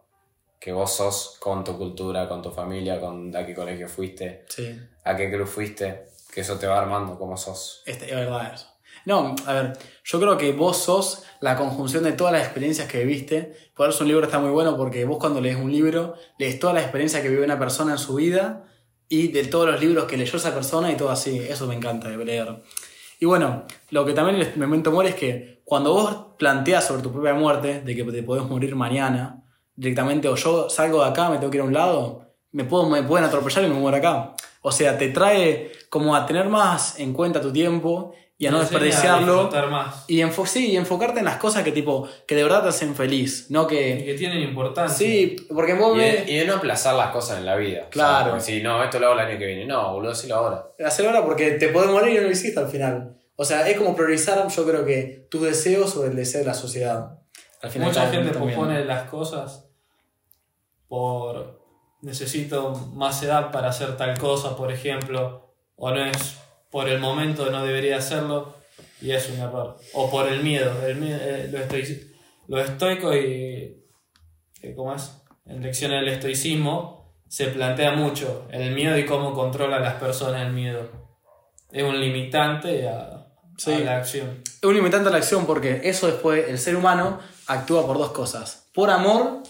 Que 0.58 0.72
vos 0.72 0.92
sos 0.92 1.36
con 1.38 1.62
tu 1.64 1.76
cultura, 1.76 2.28
con 2.28 2.42
tu 2.42 2.50
familia, 2.50 3.00
con 3.00 3.34
a 3.36 3.44
qué 3.46 3.54
colegio 3.54 3.88
fuiste, 3.88 4.44
Sí. 4.48 4.78
a 5.04 5.16
qué 5.16 5.30
club 5.30 5.46
fuiste, 5.46 6.06
que 6.32 6.40
eso 6.40 6.58
te 6.58 6.66
va 6.66 6.78
armando 6.80 7.18
como 7.18 7.36
sos. 7.36 7.82
Este, 7.86 8.06
es 8.06 8.14
verdad 8.16 8.52
eso. 8.54 8.66
No, 9.04 9.36
a 9.46 9.52
ver, 9.52 9.78
yo 10.04 10.18
creo 10.20 10.36
que 10.36 10.52
vos 10.52 10.78
sos 10.78 11.22
la 11.40 11.56
conjunción 11.56 12.02
de 12.02 12.12
todas 12.12 12.32
las 12.32 12.42
experiencias 12.42 12.88
que 12.88 13.04
viviste. 13.04 13.54
Por 13.74 13.88
eso 13.88 14.02
un 14.02 14.08
libro 14.08 14.24
está 14.24 14.38
muy 14.40 14.50
bueno 14.50 14.76
porque 14.76 15.04
vos 15.04 15.18
cuando 15.18 15.40
lees 15.40 15.56
un 15.56 15.70
libro, 15.70 16.14
lees 16.38 16.58
toda 16.58 16.72
la 16.72 16.80
experiencia 16.80 17.22
que 17.22 17.28
vive 17.28 17.44
una 17.44 17.58
persona 17.58 17.92
en 17.92 17.98
su 17.98 18.14
vida 18.16 18.64
y 19.08 19.28
de 19.28 19.44
todos 19.44 19.68
los 19.70 19.80
libros 19.80 20.06
que 20.06 20.16
leyó 20.16 20.36
esa 20.36 20.52
persona 20.52 20.90
y 20.90 20.96
todo 20.96 21.10
así. 21.10 21.38
Eso 21.38 21.68
me 21.68 21.76
encanta 21.76 22.08
de 22.08 22.16
leer. 22.24 22.62
Y 23.20 23.26
bueno, 23.26 23.64
lo 23.90 24.04
que 24.04 24.12
también 24.12 24.40
el 24.40 24.56
memento 24.56 24.90
mori 24.90 25.08
es 25.10 25.14
que 25.14 25.62
cuando 25.64 25.92
vos 25.92 26.16
planteas 26.38 26.84
sobre 26.86 27.02
tu 27.02 27.12
propia 27.12 27.34
muerte, 27.34 27.80
de 27.82 27.94
que 27.94 28.02
te 28.02 28.22
podés 28.24 28.44
morir 28.44 28.74
mañana, 28.74 29.44
directamente, 29.76 30.28
o 30.28 30.34
yo 30.34 30.68
salgo 30.68 31.02
de 31.04 31.10
acá, 31.10 31.28
me 31.28 31.38
tengo 31.38 31.50
que 31.50 31.58
ir 31.58 31.62
a 31.62 31.66
un 31.66 31.74
lado, 31.74 32.26
me, 32.52 32.64
puedo, 32.64 32.88
me 32.88 33.02
pueden 33.02 33.26
atropellar 33.26 33.64
y 33.64 33.68
me 33.68 33.74
muero 33.74 33.98
acá. 33.98 34.34
O 34.62 34.72
sea, 34.72 34.98
te 34.98 35.08
trae 35.10 35.70
como 35.90 36.16
a 36.16 36.26
tener 36.26 36.48
más 36.48 36.98
en 36.98 37.12
cuenta 37.12 37.40
tu 37.40 37.52
tiempo 37.52 38.14
y 38.38 38.46
a 38.46 38.50
no 38.50 38.58
a 38.58 38.60
desperdiciarlo. 38.60 39.50
más. 39.70 40.04
Y, 40.08 40.20
enfo 40.20 40.44
sí, 40.44 40.72
y 40.72 40.76
enfocarte 40.76 41.20
en 41.20 41.24
las 41.24 41.36
cosas 41.36 41.62
que 41.62 41.72
tipo, 41.72 42.08
que 42.26 42.34
de 42.34 42.42
verdad 42.42 42.62
te 42.62 42.68
hacen 42.68 42.94
feliz, 42.94 43.46
no 43.50 43.64
Y 43.64 43.68
que... 43.68 44.04
que 44.04 44.14
tienen 44.14 44.40
importancia. 44.40 44.96
Sí, 44.96 45.36
porque 45.54 45.74
vos 45.74 45.96
Y 45.96 46.00
de, 46.00 46.04
ves... 46.04 46.28
y 46.28 46.36
de 46.36 46.46
no 46.46 46.54
aplazar 46.54 46.94
las 46.96 47.10
cosas 47.10 47.38
en 47.38 47.46
la 47.46 47.56
vida. 47.56 47.88
Claro. 47.90 48.34
O 48.34 48.40
sea, 48.40 48.40
si 48.40 48.62
no, 48.62 48.82
esto 48.82 48.98
lo 48.98 49.06
hago 49.06 49.20
el 49.20 49.26
año 49.26 49.38
que 49.38 49.46
viene. 49.46 49.64
No, 49.66 49.92
boludo, 49.92 50.10
decirlo 50.10 50.36
ahora. 50.36 50.66
Hacer 50.84 51.06
ahora 51.06 51.24
porque 51.24 51.52
te 51.52 51.68
podés 51.68 51.90
morir 51.90 52.14
y 52.14 52.16
no 52.16 52.22
lo 52.22 52.30
hiciste 52.30 52.60
al 52.60 52.68
final. 52.68 53.16
O 53.36 53.44
sea, 53.44 53.68
es 53.68 53.76
como 53.76 53.94
priorizar, 53.94 54.46
yo 54.48 54.66
creo 54.66 54.84
que 54.84 55.26
tus 55.30 55.42
deseos 55.42 55.90
sobre 55.90 56.10
el 56.10 56.16
deseo 56.16 56.40
de 56.40 56.46
la 56.46 56.54
sociedad. 56.54 57.18
Al 57.62 57.70
final 57.70 57.88
Mucha 57.88 58.08
gente 58.10 58.36
pospone 58.36 58.84
las 58.84 59.08
cosas 59.08 59.65
por 60.88 61.64
necesito 62.02 62.72
más 62.94 63.22
edad 63.22 63.50
para 63.50 63.68
hacer 63.68 63.96
tal 63.96 64.18
cosa, 64.18 64.56
por 64.56 64.70
ejemplo, 64.70 65.54
o 65.76 65.90
no 65.90 66.04
es 66.04 66.38
por 66.70 66.88
el 66.88 67.00
momento 67.00 67.50
no 67.50 67.64
debería 67.64 67.96
hacerlo 67.96 68.54
y 69.00 69.12
es 69.12 69.30
un 69.30 69.40
error. 69.40 69.78
O 69.94 70.10
por 70.10 70.28
el 70.28 70.42
miedo, 70.42 70.86
el 70.86 70.98
eh, 71.02 71.48
lo, 72.48 72.60
estoico 72.60 73.14
y 73.14 73.82
eh, 74.62 74.74
¿cómo 74.74 74.94
es? 74.94 75.12
En 75.46 75.62
lecciones 75.62 76.00
del 76.00 76.08
estoicismo 76.14 77.14
se 77.28 77.46
plantea 77.48 77.92
mucho 77.92 78.46
el 78.50 78.72
miedo 78.72 78.96
y 78.98 79.06
cómo 79.06 79.32
controla 79.32 79.76
a 79.76 79.80
las 79.80 79.94
personas 79.94 80.46
el 80.46 80.52
miedo. 80.52 80.88
Es 81.72 81.82
un 81.82 82.00
limitante 82.00 82.88
a, 82.88 83.26
Sí. 83.56 83.72
a 83.72 83.78
la 83.80 83.96
acción. 83.96 84.42
Es 84.44 84.62
un 84.62 84.74
limitante 84.74 85.08
a 85.08 85.12
la 85.12 85.18
acción 85.18 85.46
porque 85.46 85.80
eso 85.84 86.06
después, 86.06 86.48
el 86.48 86.58
ser 86.58 86.76
humano 86.76 87.20
actúa 87.46 87.86
por 87.86 87.98
dos 87.98 88.10
cosas. 88.12 88.68
Por 88.74 88.90
amor 88.90 89.42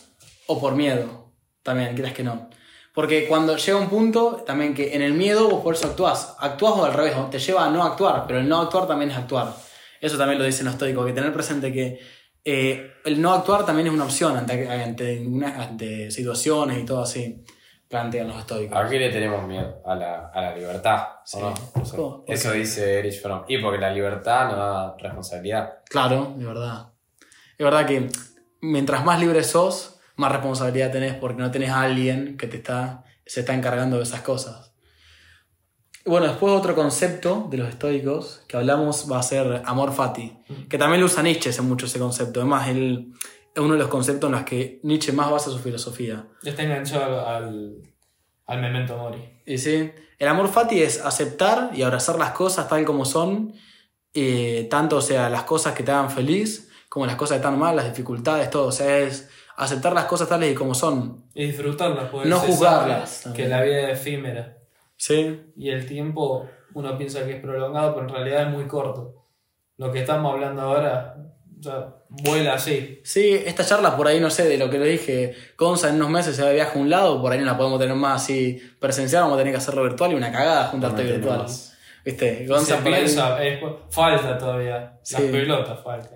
o 0.47 0.61
por 0.61 0.75
miedo. 0.75 1.26
También, 1.67 1.95
quieras 1.95 2.13
que 2.15 2.23
no. 2.23 2.49
Porque 2.95 3.27
cuando 3.29 3.57
llega 3.57 3.77
un 3.79 3.89
punto, 3.91 4.43
también 4.47 4.73
que 4.73 4.95
en 4.95 5.03
el 5.03 5.13
miedo 5.13 5.49
vos 5.51 5.63
por 5.63 5.75
eso 5.75 5.89
actuás. 5.89 6.35
Actuás 6.39 6.73
o 6.77 6.85
al 6.87 6.95
revés, 6.95 7.15
¿no? 7.17 7.29
te 7.29 7.39
lleva 7.39 7.67
a 7.67 7.71
no 7.71 7.83
actuar, 7.85 8.25
pero 8.27 8.39
el 8.39 8.49
no 8.49 8.61
actuar 8.63 8.87
también 8.87 9.11
es 9.11 9.17
actuar. 9.19 9.53
Eso 10.01 10.17
también 10.17 10.39
lo 10.39 10.45
dicen 10.47 10.65
los 10.65 10.75
estoicos, 10.75 11.05
que 11.05 11.13
tener 11.13 11.33
presente 11.33 11.73
que 11.73 12.01
eh, 12.45 12.93
el 13.05 13.21
no 13.21 13.33
actuar 13.35 13.67
también 13.67 13.89
es 13.89 13.93
una 13.93 14.05
opción 14.05 14.37
ante, 14.37 14.69
ante, 14.71 15.21
una- 15.27 15.63
ante 15.63 16.11
situaciones 16.11 16.79
y 16.79 16.85
todo 16.87 17.03
así, 17.03 17.45
plantean 17.89 18.29
los 18.29 18.39
estoicos. 18.39 18.77
¿A 18.79 18.89
qué 18.89 18.99
le 18.99 19.11
tenemos 19.11 19.47
miedo? 19.47 19.83
A 19.85 19.95
la, 19.97 20.31
a 20.33 20.41
la 20.41 20.57
libertad. 20.57 21.03
¿o 21.03 21.27
Sí. 21.27 21.39
no? 21.41 21.49
O 21.75 21.85
sea, 21.85 21.97
¿por 21.99 22.25
eso 22.29 22.53
dice 22.53 23.01
Erich 23.01 23.21
Fromm. 23.21 23.43
Y 23.49 23.59
porque 23.59 23.79
la 23.79 23.91
libertad 23.91 24.45
nos 24.49 24.57
da 24.57 24.97
responsabilidad. 24.99 25.79
Claro, 25.91 26.33
de 26.37 26.47
verdad. 26.47 26.87
Es 27.59 27.65
verdad 27.65 27.85
que 27.87 28.09
mientras 28.61 29.05
más 29.05 29.19
libre 29.21 29.43
sos, 29.43 29.96
más 30.17 30.33
responsabilidad 30.33 30.91
tenés 30.91 31.15
porque 31.15 31.41
no 31.41 31.51
tenés 31.51 31.71
a 31.71 31.83
alguien 31.83 32.37
que 32.37 32.47
te 32.47 32.57
está, 32.57 33.05
se 33.25 33.41
está 33.41 33.55
encargando 33.55 33.99
de 33.99 34.03
esas 34.03 34.23
cosas. 34.23 34.73
Bueno, 36.05 36.29
después 36.29 36.53
otro 36.53 36.75
concepto 36.75 37.49
de 37.51 37.59
los 37.59 37.69
estoicos 37.69 38.43
que 38.47 38.57
hablamos 38.57 39.11
va 39.11 39.19
a 39.19 39.23
ser 39.23 39.63
amor 39.65 39.93
fati, 39.93 40.39
que 40.69 40.79
también 40.79 41.01
lo 41.01 41.07
usa 41.07 41.23
Nietzsche 41.23 41.51
ese 41.51 41.63
mucho 41.63 41.87
ese 41.87 41.99
concepto. 41.99 42.41
Además, 42.41 42.69
él 42.69 43.13
es 43.55 43.61
uno 43.61 43.73
de 43.73 43.81
los 43.81 43.89
conceptos 43.89 44.29
en 44.29 44.37
los 44.37 44.45
que 44.45 44.81
Nietzsche 44.85 45.13
más 45.13 45.31
basa 45.31 45.51
su 45.51 45.59
filosofía. 45.59 46.27
Está 46.45 46.63
enganchado 46.63 47.27
al, 47.27 47.83
al 48.47 48.61
memento 48.61 48.97
mori. 48.97 49.19
Y 49.45 49.59
sí, 49.59 49.91
el 50.19 50.29
amor 50.29 50.49
fati 50.49 50.81
es 50.81 51.05
aceptar 51.05 51.71
y 51.75 51.83
abrazar 51.83 52.19
las 52.19 52.31
cosas 52.31 52.69
tal 52.69 52.85
como 52.85 53.05
son, 53.05 53.55
eh, 54.15 54.69
tanto 54.71 54.99
o 54.99 55.03
sea 55.03 55.29
las 55.29 55.43
cosas 55.43 55.75
que 55.75 55.83
te 55.83 55.91
hagan 55.91 56.11
feliz, 56.11 56.71
como 56.89 57.05
las 57.05 57.17
cosas 57.17 57.37
que 57.37 57.41
están 57.45 57.59
mal, 57.59 57.75
las 57.75 57.89
dificultades, 57.89 58.49
todo. 58.49 58.69
O 58.69 58.73
sea, 58.73 58.99
es 59.01 59.29
aceptar 59.57 59.93
las 59.93 60.05
cosas 60.05 60.29
tales 60.29 60.53
y 60.53 60.55
como 60.55 60.75
son. 60.75 61.25
Y 61.35 61.47
disfrutarlas, 61.47 62.09
porque 62.11 62.29
No 62.29 62.41
se 62.41 62.47
juzgarlas. 62.49 63.29
Que 63.35 63.49
la 63.49 63.63
vida 63.63 63.91
es 63.91 63.99
efímera. 64.01 64.57
Sí. 64.97 65.41
Y 65.57 65.71
el 65.71 65.87
tiempo, 65.87 66.49
uno 66.75 66.97
piensa 66.99 67.25
que 67.25 67.37
es 67.37 67.41
prolongado, 67.41 67.95
pero 67.95 68.07
en 68.09 68.15
realidad 68.15 68.43
es 68.43 68.49
muy 68.49 68.67
corto. 68.67 69.25
Lo 69.79 69.93
que 69.93 70.01
estamos 70.01 70.33
hablando 70.33 70.63
ahora, 70.63 71.17
o 71.59 71.63
sea, 71.63 71.89
vuela 72.09 72.55
así. 72.55 73.01
Sí, 73.05 73.31
esta 73.45 73.65
charla 73.65 73.97
por 73.97 74.07
ahí, 74.09 74.21
no 74.21 74.31
sé, 74.31 74.49
de 74.49 74.57
lo 74.57 74.71
que 74.71 74.79
le 74.79 74.87
dije, 74.87 75.35
Gonza 75.59 75.91
en 75.91 75.97
unos 75.97 76.09
meses 76.11 76.35
se 76.37 76.43
va 76.43 76.49
de 76.49 76.55
viaje 76.55 76.79
a 76.79 76.81
un 76.81 76.89
lado, 76.89 77.21
por 77.21 77.33
ahí 77.33 77.39
no 77.39 77.45
la 77.45 77.57
podemos 77.59 77.79
tener 77.79 77.95
más 77.95 78.23
así 78.23 78.59
presencial, 78.81 79.23
vamos 79.23 79.37
a 79.37 79.39
tener 79.39 79.53
que 79.53 79.59
hacerlo 79.59 79.83
virtual 79.83 80.13
y 80.13 80.15
una 80.15 80.33
cagada 80.33 80.69
juntarte 80.69 81.05
No 81.05 81.11
virtual. 81.11 81.47
¿Viste? 82.05 82.39
Se 82.39 82.47
Gonza 82.47 82.77
ahí- 82.79 82.83
piensa, 82.85 83.45
es- 83.45 83.61
falta 83.91 84.39
todavía. 84.39 84.99
Sí. 85.03 85.15
Las 85.15 85.23
pelotas 85.31 85.83
falta. 85.85 86.11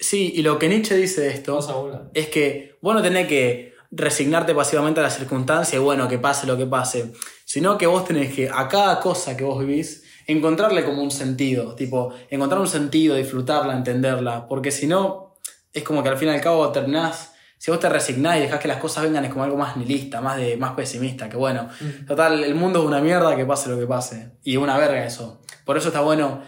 Sí, 0.00 0.32
y 0.34 0.42
lo 0.42 0.58
que 0.58 0.68
Nietzsche 0.68 0.96
dice 0.96 1.22
de 1.22 1.28
esto 1.30 2.10
es 2.14 2.28
que 2.28 2.76
vos 2.80 2.94
no 2.94 3.02
tenés 3.02 3.26
que 3.26 3.74
resignarte 3.90 4.54
pasivamente 4.54 5.00
a 5.00 5.02
las 5.02 5.16
circunstancias 5.16 5.80
y 5.80 5.82
bueno, 5.82 6.08
que 6.08 6.18
pase 6.18 6.46
lo 6.46 6.56
que 6.56 6.66
pase, 6.66 7.12
sino 7.44 7.78
que 7.78 7.86
vos 7.86 8.04
tenés 8.04 8.34
que 8.34 8.48
a 8.52 8.68
cada 8.68 9.00
cosa 9.00 9.36
que 9.36 9.44
vos 9.44 9.58
vivís 9.58 10.04
encontrarle 10.26 10.84
como 10.84 11.02
un 11.02 11.10
sentido, 11.10 11.74
tipo, 11.74 12.12
encontrar 12.28 12.60
un 12.60 12.68
sentido, 12.68 13.16
disfrutarla, 13.16 13.74
entenderla, 13.74 14.46
porque 14.46 14.70
si 14.70 14.86
no, 14.86 15.34
es 15.72 15.82
como 15.82 16.02
que 16.02 16.10
al 16.10 16.18
fin 16.18 16.28
y 16.28 16.32
al 16.32 16.40
cabo 16.40 16.70
terminás, 16.70 17.32
si 17.56 17.70
vos 17.70 17.80
te 17.80 17.88
resignás 17.88 18.36
y 18.36 18.40
dejás 18.40 18.60
que 18.60 18.68
las 18.68 18.76
cosas 18.76 19.04
vengan 19.04 19.24
es 19.24 19.32
como 19.32 19.42
algo 19.42 19.56
más 19.56 19.76
nihilista, 19.76 20.20
más, 20.20 20.36
de, 20.36 20.56
más 20.58 20.72
pesimista, 20.72 21.30
que 21.30 21.38
bueno, 21.38 21.68
total, 22.06 22.44
el 22.44 22.54
mundo 22.54 22.80
es 22.80 22.86
una 22.86 23.00
mierda, 23.00 23.34
que 23.34 23.46
pase 23.46 23.70
lo 23.70 23.78
que 23.78 23.86
pase, 23.86 24.32
y 24.44 24.58
una 24.58 24.76
verga 24.76 25.04
eso. 25.04 25.40
Por 25.64 25.78
eso 25.78 25.88
está 25.88 26.02
bueno 26.02 26.42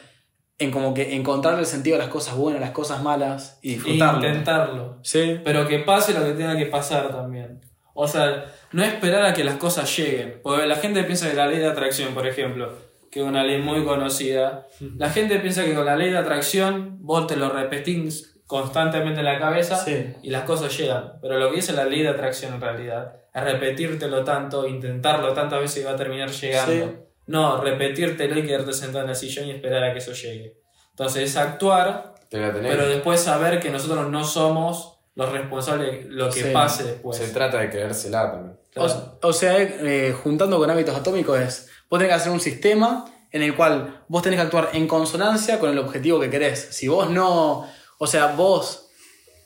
en 0.60 0.70
como 0.70 0.94
que 0.94 1.16
encontrarle 1.16 1.60
el 1.60 1.66
sentido 1.66 1.96
a 1.96 1.98
las 1.98 2.08
cosas 2.08 2.36
buenas, 2.36 2.60
las 2.60 2.70
cosas 2.70 3.02
malas 3.02 3.58
y 3.62 3.74
disfrutarlo. 3.74 4.18
intentarlo. 4.26 4.98
Sí. 5.02 5.40
Pero 5.42 5.66
que 5.66 5.80
pase 5.80 6.12
lo 6.14 6.22
que 6.24 6.32
tenga 6.32 6.56
que 6.56 6.66
pasar 6.66 7.10
también. 7.10 7.60
O 7.94 8.06
sea, 8.06 8.44
no 8.72 8.84
esperar 8.84 9.24
a 9.24 9.32
que 9.34 9.42
las 9.42 9.56
cosas 9.56 9.94
lleguen. 9.96 10.38
Porque 10.42 10.66
la 10.66 10.76
gente 10.76 11.02
piensa 11.04 11.28
que 11.28 11.34
la 11.36 11.46
ley 11.48 11.58
de 11.58 11.66
atracción, 11.66 12.14
por 12.14 12.26
ejemplo, 12.26 12.72
que 13.10 13.20
es 13.20 13.26
una 13.26 13.42
ley 13.42 13.60
muy 13.60 13.84
conocida, 13.84 14.66
la 14.96 15.10
gente 15.10 15.38
piensa 15.40 15.64
que 15.64 15.74
con 15.74 15.84
la 15.84 15.96
ley 15.96 16.10
de 16.10 16.18
atracción 16.18 16.98
vos 17.00 17.26
te 17.26 17.36
lo 17.36 17.48
repetís 17.48 18.36
constantemente 18.46 19.20
en 19.20 19.26
la 19.26 19.38
cabeza 19.38 19.76
Sí. 19.76 20.12
y 20.22 20.30
las 20.30 20.42
cosas 20.42 20.76
llegan. 20.76 21.14
Pero 21.22 21.38
lo 21.38 21.50
que 21.50 21.56
dice 21.56 21.72
la 21.72 21.84
ley 21.84 22.02
de 22.02 22.08
atracción 22.08 22.54
en 22.54 22.60
realidad 22.60 23.14
es 23.34 23.42
repetírtelo 23.44 24.24
tanto, 24.24 24.66
intentarlo 24.66 25.32
tantas 25.32 25.60
veces 25.60 25.82
y 25.82 25.86
va 25.86 25.92
a 25.92 25.96
terminar 25.96 26.30
llegando. 26.30 26.72
Sí. 26.86 26.92
No, 27.26 27.60
repetírtelo 27.60 28.38
y 28.38 28.46
quedarte 28.46 28.72
sentado 28.72 29.04
en 29.04 29.10
el 29.10 29.16
sillón 29.16 29.46
y 29.46 29.50
esperar 29.52 29.84
a 29.84 29.92
que 29.92 29.98
eso 29.98 30.12
llegue. 30.12 30.56
Entonces 30.90 31.30
es 31.30 31.36
actuar 31.36 32.14
pero 32.30 32.88
después 32.88 33.20
saber 33.20 33.58
que 33.58 33.70
nosotros 33.70 34.08
no 34.08 34.24
somos 34.24 34.98
los 35.16 35.32
responsables 35.32 36.04
de 36.04 36.10
lo 36.10 36.30
que 36.30 36.44
Sí. 36.44 36.50
pase 36.52 36.84
después. 36.84 37.16
Se 37.16 37.28
trata 37.28 37.58
de 37.58 37.68
creérsela 37.70 38.30
también. 38.30 38.56
Claro. 38.72 39.18
O, 39.20 39.28
o 39.28 39.32
sea, 39.32 39.60
eh, 39.60 40.14
juntando 40.22 40.58
con 40.58 40.70
hábitos 40.70 40.94
atómicos 40.94 41.38
es, 41.40 41.68
vos 41.90 41.98
tenés 41.98 42.12
que 42.12 42.20
hacer 42.20 42.32
un 42.32 42.38
sistema 42.40 43.04
en 43.32 43.42
el 43.42 43.56
cual 43.56 44.04
vos 44.06 44.22
tenés 44.22 44.38
que 44.38 44.44
actuar 44.44 44.70
en 44.74 44.86
consonancia 44.86 45.58
con 45.58 45.70
el 45.70 45.78
objetivo 45.78 46.20
que 46.20 46.30
querés. 46.30 46.68
Si 46.70 46.86
vos 46.86 47.10
no, 47.10 47.66
o 47.98 48.06
sea, 48.06 48.28
vos, 48.28 48.88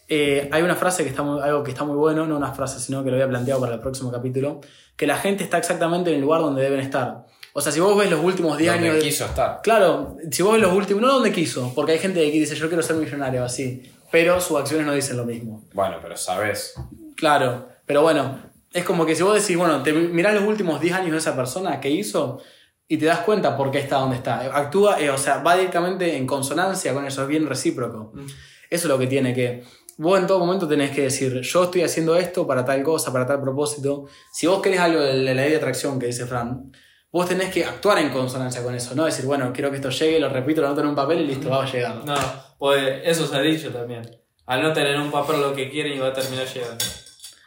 eh, 0.09 0.49
hay 0.53 0.63
una 0.63 0.77
frase 0.77 1.05
que 1.05 1.09
está 1.09 1.23
muy, 1.23 1.41
algo 1.41 1.65
que 1.65 1.71
está 1.71 1.85
muy 1.85 1.97
bueno, 1.97 2.27
no 2.27 2.37
una 2.37 2.53
frase, 2.53 2.79
sino 2.81 3.03
que 3.03 3.09
lo 3.11 3.17
había 3.17 3.29
planteado 3.29 3.61
para 3.63 3.75
el 3.75 3.81
próximo 3.81 4.13
capítulo, 4.13 4.61
que 4.97 5.07
la 5.07 5.17
gente 5.17 5.43
está 5.43 5.57
exactamente 5.57 6.11
en 6.11 6.17
el 6.17 6.23
lugar 6.23 6.43
donde 6.43 6.63
deben 6.63 6.81
estar. 6.81 7.25
O 7.57 7.61
sea, 7.61 7.71
si 7.71 7.79
vos 7.79 7.97
ves 7.97 8.11
los 8.11 8.21
últimos 8.23 8.59
10 8.59 8.73
Donde 8.73 8.89
años... 8.89 9.03
de- 9.03 9.09
quiso 9.09 9.25
estar. 9.27 9.61
Claro, 9.63 10.17
si 10.31 10.43
vos 10.43 10.55
ves 10.55 10.63
los 10.63 10.73
últimos, 10.73 11.01
no 11.03 11.13
donde 11.13 11.31
quiso, 11.33 11.73
porque 11.75 11.93
hay 11.93 11.99
gente 12.01 12.21
que 12.21 12.39
dice 12.41 12.57
yo 12.57 12.67
quiero 12.67 12.83
ser 12.83 12.97
millonario 12.97 13.45
así, 13.45 13.91
pero 14.11 14.41
sus 14.41 14.59
acciones 14.59 14.85
no 14.87 14.93
dicen 14.93 15.17
lo 15.17 15.25
mismo. 15.25 15.65
Bueno, 15.73 15.99
pero 16.03 16.17
sabes. 16.17 16.75
Claro, 17.17 17.69
pero 17.87 18.03
bueno, 18.03 18.41
es 18.73 18.85
como 18.85 19.07
que 19.07 19.15
si 19.15 19.23
vos 19.23 19.41
decís, 19.41 19.57
bueno, 19.57 19.83
te 19.85 19.93
mirás 19.93 20.35
los 20.35 20.43
últimos 20.43 20.81
10 20.81 20.95
años 20.95 21.13
de 21.13 21.19
esa 21.19 21.37
persona 21.37 21.81
que 21.81 21.91
hizo 21.91 22.41
y 22.89 22.97
te 22.97 23.07
das 23.07 23.21
cuenta 23.21 23.57
por 23.57 23.71
qué 23.71 23.79
está 23.79 23.97
donde 23.99 24.17
está. 24.17 24.41
Actúa, 24.57 25.01
eh, 25.01 25.11
o 25.11 25.17
sea, 25.17 25.39
va 25.39 25.55
directamente 25.57 26.17
en 26.17 26.27
consonancia 26.27 26.93
con 26.93 27.07
eso, 27.07 27.23
es 27.23 27.29
bien 27.29 27.47
recíproco. 27.47 28.11
Mm. 28.15 28.27
Eso 28.27 28.33
es 28.71 28.85
lo 28.87 28.99
que 28.99 29.07
tiene 29.07 29.33
que. 29.33 29.63
Vos 29.97 30.19
en 30.19 30.27
todo 30.27 30.41
momento 30.41 30.67
tenés 30.67 30.91
que 30.91 31.03
decir, 31.03 31.41
yo 31.41 31.65
estoy 31.65 31.83
haciendo 31.83 32.17
esto 32.17 32.49
para 32.49 32.65
tal 32.65 32.83
cosa, 32.83 33.13
para 33.13 33.25
tal 33.27 33.41
propósito. 33.41 34.07
Si 34.33 34.49
vos 34.49 34.61
querés 34.61 34.81
algo 34.81 35.01
de 35.01 35.15
la 35.15 35.35
ley 35.35 35.51
de 35.51 35.57
atracción 35.59 36.01
que 36.01 36.07
dice 36.07 36.27
Fran, 36.27 36.73
vos 37.15 37.29
tenés 37.29 37.51
que 37.55 37.65
actuar 37.65 37.99
en 37.99 38.11
consonancia 38.11 38.61
con 38.65 38.75
eso, 38.75 38.93
no 38.97 39.05
decir, 39.05 39.25
bueno, 39.25 39.53
quiero 39.53 39.71
que 39.71 39.77
esto 39.77 39.89
llegue, 39.91 40.19
lo 40.19 40.29
repito, 40.29 40.61
lo 40.61 40.67
anoto 40.67 40.81
en 40.83 40.89
un 40.89 40.95
papel 40.97 41.21
y 41.21 41.27
listo, 41.29 41.49
va 41.49 41.63
a 41.65 41.71
llegar. 41.73 42.05
No, 42.05 42.15
pues 42.59 43.03
eso 43.05 43.25
se 43.27 43.37
ha 43.37 43.41
dicho 43.41 43.71
también. 43.71 44.03
Al 44.47 44.61
no 44.63 44.73
tener 44.73 44.97
en 44.97 45.01
un 45.01 45.13
papel 45.13 45.41
lo 45.41 45.55
que 45.55 45.71
quieren 45.71 45.93
y 45.93 45.99
va 46.01 46.09
a 46.09 46.13
terminar 46.13 46.45
llegando. 46.47 46.85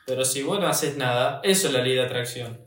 Pero 0.05 0.23
si 0.23 0.41
vos 0.41 0.57
no 0.61 0.67
haces 0.67 0.95
nada, 0.95 1.41
eso 1.43 1.67
es 1.67 1.73
la 1.73 1.81
ley 1.81 1.95
de 1.95 2.01
atracción. 2.03 2.59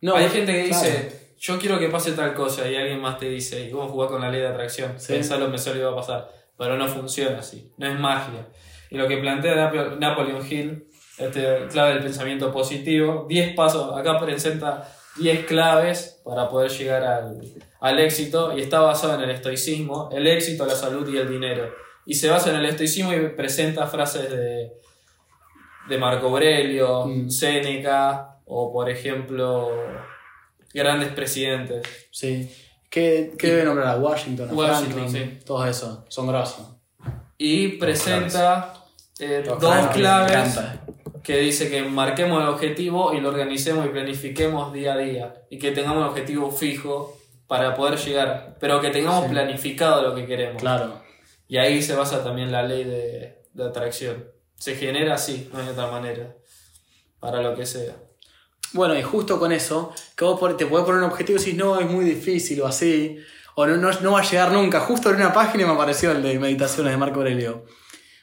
No, 0.00 0.14
Hay 0.14 0.28
gente 0.28 0.52
que 0.52 0.68
claro. 0.68 0.84
dice, 0.84 1.34
yo 1.38 1.58
quiero 1.58 1.78
que 1.80 1.88
pase 1.88 2.12
tal 2.12 2.32
cosa 2.32 2.70
y 2.70 2.76
alguien 2.76 3.00
más 3.00 3.18
te 3.18 3.28
dice, 3.28 3.64
y 3.64 3.72
vos 3.72 3.90
jugás 3.90 4.10
con 4.10 4.20
la 4.22 4.30
ley 4.30 4.40
de 4.40 4.46
atracción, 4.48 5.00
Sí. 5.00 5.14
pensalo, 5.14 5.48
me 5.48 5.58
solo 5.58 5.80
iba 5.80 5.90
a 5.90 5.96
pasar. 5.96 6.30
Pero 6.56 6.76
no 6.78 6.86
funciona 6.86 7.40
así, 7.40 7.72
no 7.76 7.88
es 7.88 7.98
magia. 7.98 8.46
Y 8.90 8.96
lo 8.96 9.08
que 9.08 9.16
plantea 9.16 9.56
Napo- 9.56 9.96
Napoleon 9.98 10.46
Hill, 10.48 10.86
este, 11.18 11.66
clave 11.72 11.94
del 11.94 12.02
pensamiento 12.04 12.52
positivo, 12.52 13.26
10 13.28 13.54
pasos, 13.56 13.96
acá 13.98 14.20
presenta 14.20 14.88
10 15.16 15.46
claves 15.46 16.20
para 16.24 16.48
poder 16.48 16.70
llegar 16.70 17.02
al, 17.04 17.40
al 17.80 17.98
éxito 18.00 18.56
y 18.56 18.62
está 18.62 18.80
basado 18.80 19.14
en 19.14 19.22
el 19.22 19.30
estoicismo, 19.30 20.08
el 20.12 20.26
éxito, 20.26 20.66
la 20.66 20.74
salud 20.74 21.08
y 21.12 21.18
el 21.18 21.28
dinero. 21.28 21.72
Y 22.06 22.14
se 22.14 22.28
basa 22.28 22.50
en 22.50 22.56
el 22.56 22.66
estoicismo 22.66 23.12
y 23.14 23.28
presenta 23.28 23.86
frases 23.86 24.30
de, 24.30 24.72
de 25.88 25.98
Marco 25.98 26.26
Aurelio, 26.26 27.06
Mm. 27.06 27.30
Séneca 27.30 28.38
o 28.46 28.72
por 28.72 28.90
ejemplo 28.90 29.70
grandes 30.72 31.10
presidentes. 31.12 31.82
Sí. 32.10 32.50
¿Qué, 32.90 33.32
qué 33.38 33.48
debe 33.48 33.64
nombrar 33.64 33.88
a 33.88 33.96
Washington? 33.96 34.50
A 34.50 34.52
Washington, 34.52 35.08
Franklin? 35.08 35.40
Todo 35.44 35.66
eso. 35.66 36.04
Son 36.08 36.26
grosos. 36.26 36.66
Y 37.38 37.68
presenta 37.78 38.74
eh, 39.18 39.44
dos 39.60 39.86
claves. 39.88 40.58
Que 41.24 41.38
dice 41.38 41.70
que 41.70 41.82
marquemos 41.82 42.40
el 42.42 42.48
objetivo 42.48 43.14
y 43.14 43.20
lo 43.20 43.30
organicemos 43.30 43.86
y 43.86 43.88
planifiquemos 43.88 44.72
día 44.72 44.92
a 44.92 44.98
día. 44.98 45.34
Y 45.50 45.58
que 45.58 45.72
tengamos 45.72 45.98
un 45.98 46.04
objetivo 46.04 46.50
fijo 46.52 47.18
para 47.48 47.74
poder 47.74 47.98
llegar, 47.98 48.56
pero 48.60 48.80
que 48.80 48.90
tengamos 48.90 49.24
Sí. 49.24 49.30
planificado 49.30 50.02
lo 50.02 50.14
que 50.14 50.26
queremos. 50.26 50.60
Claro. 50.60 51.02
Y 51.48 51.56
ahí 51.56 51.82
se 51.82 51.94
basa 51.94 52.22
también 52.22 52.52
la 52.52 52.62
ley 52.62 52.84
de, 52.84 53.42
de 53.52 53.64
atracción. 53.64 54.24
Se 54.56 54.76
genera 54.76 55.14
así, 55.14 55.48
no 55.52 55.60
hay 55.60 55.68
otra 55.68 55.90
manera. 55.90 56.34
Para 57.20 57.40
lo 57.42 57.54
que 57.56 57.64
sea. 57.66 57.94
Bueno, 58.72 58.98
y 58.98 59.02
justo 59.02 59.38
con 59.38 59.50
eso, 59.52 59.92
que 60.16 60.24
vos 60.24 60.56
te 60.56 60.66
podés 60.66 60.84
poner 60.84 61.02
un 61.02 61.10
objetivo 61.10 61.38
y 61.38 61.40
decís, 61.40 61.56
no, 61.56 61.78
es 61.80 61.88
muy 61.88 62.04
difícil 62.04 62.60
o 62.60 62.66
así, 62.66 63.18
o 63.54 63.66
no, 63.66 63.76
no, 63.76 63.90
no 64.00 64.12
va 64.12 64.20
a 64.20 64.24
llegar 64.30 64.52
nunca. 64.52 64.80
Justo 64.80 65.10
en 65.10 65.16
una 65.16 65.32
página 65.32 65.66
me 65.66 65.72
apareció 65.72 66.10
el 66.12 66.22
de 66.22 66.38
meditaciones 66.38 66.92
de 66.92 66.96
Marco 66.98 67.20
Aurelio. 67.20 67.64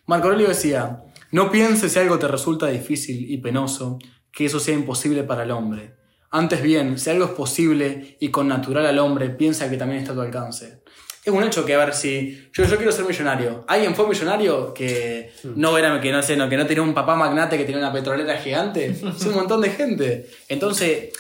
Marco 0.08 0.28
Aurelio 0.28 0.50
decía, 0.50 1.04
no 1.32 1.52
pienses 1.52 1.94
si 1.94 2.00
algo 2.00 2.20
te 2.20 2.28
resulta 2.28 2.68
difícil 2.68 3.32
y 3.32 3.38
penoso, 3.38 4.00
que 4.32 4.46
eso 4.46 4.60
sea 4.60 4.76
imposible 4.76 5.24
para 5.24 5.44
el 5.44 5.52
hombre. 5.52 5.96
Antes 6.30 6.62
bien, 6.62 6.98
si 6.98 7.10
algo 7.10 7.26
es 7.26 7.32
posible 7.32 8.18
y 8.20 8.30
con 8.30 8.48
natural 8.48 8.86
al 8.86 9.00
hombre, 9.00 9.30
piensa 9.30 9.70
que 9.70 9.78
también 9.78 10.02
está 10.02 10.14
a 10.14 10.16
tu 10.16 10.22
alcance. 10.22 10.82
Es 11.24 11.32
un 11.32 11.44
hecho 11.44 11.66
que, 11.66 11.76
a 11.76 11.78
ver, 11.78 11.94
si 11.94 12.50
yo, 12.52 12.64
yo 12.64 12.78
quiero 12.78 12.92
ser 12.92 13.06
millonario. 13.06 13.64
¿Alguien 13.68 13.94
fue 13.94 14.08
millonario 14.08 14.74
que 14.74 15.32
no 15.56 15.78
era, 15.78 16.02
que 16.02 16.12
no 16.12 16.24
sé, 16.24 16.36
no, 16.36 16.50
que 16.50 16.58
no 16.58 16.66
tenía 16.66 16.82
un 16.82 16.94
papá 16.94 17.16
magnate 17.16 17.58
que 17.58 17.66
tenía 17.66 17.80
una 17.80 17.94
petrolera 17.94 18.38
gigante? 18.38 18.88
Es 19.02 19.26
un 19.26 19.36
montón 19.36 19.62
de 19.62 19.70
gente. 19.70 20.30
Entonces, 20.48 21.12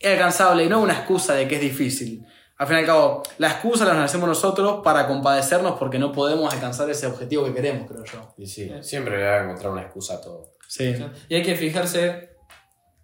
es 0.00 0.10
alcanzable 0.10 0.64
y 0.64 0.68
no 0.68 0.80
una 0.80 0.94
excusa 0.94 1.34
de 1.34 1.46
que 1.46 1.56
es 1.56 1.60
difícil. 1.60 2.24
Al 2.56 2.66
fin 2.68 2.76
y 2.76 2.80
al 2.80 2.86
cabo, 2.86 3.22
la 3.38 3.48
excusa 3.48 3.84
la 3.84 4.04
hacemos 4.04 4.28
nosotros 4.28 4.80
para 4.84 5.06
compadecernos 5.08 5.76
porque 5.78 5.98
no 5.98 6.12
podemos 6.12 6.52
alcanzar 6.54 6.88
ese 6.88 7.06
objetivo 7.06 7.44
que 7.44 7.52
queremos, 7.54 7.90
creo 7.90 8.04
yo. 8.04 8.32
Y 8.38 8.46
sí, 8.46 8.70
siempre 8.80 9.16
le 9.18 9.24
voy 9.24 9.32
a 9.32 9.42
encontrar 9.42 9.72
una 9.72 9.82
excusa 9.82 10.14
a 10.14 10.20
todo. 10.20 10.52
Sí. 10.68 10.94
Y 11.28 11.34
hay 11.34 11.42
que 11.42 11.56
fijarse 11.56 12.30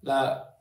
la, 0.02 0.56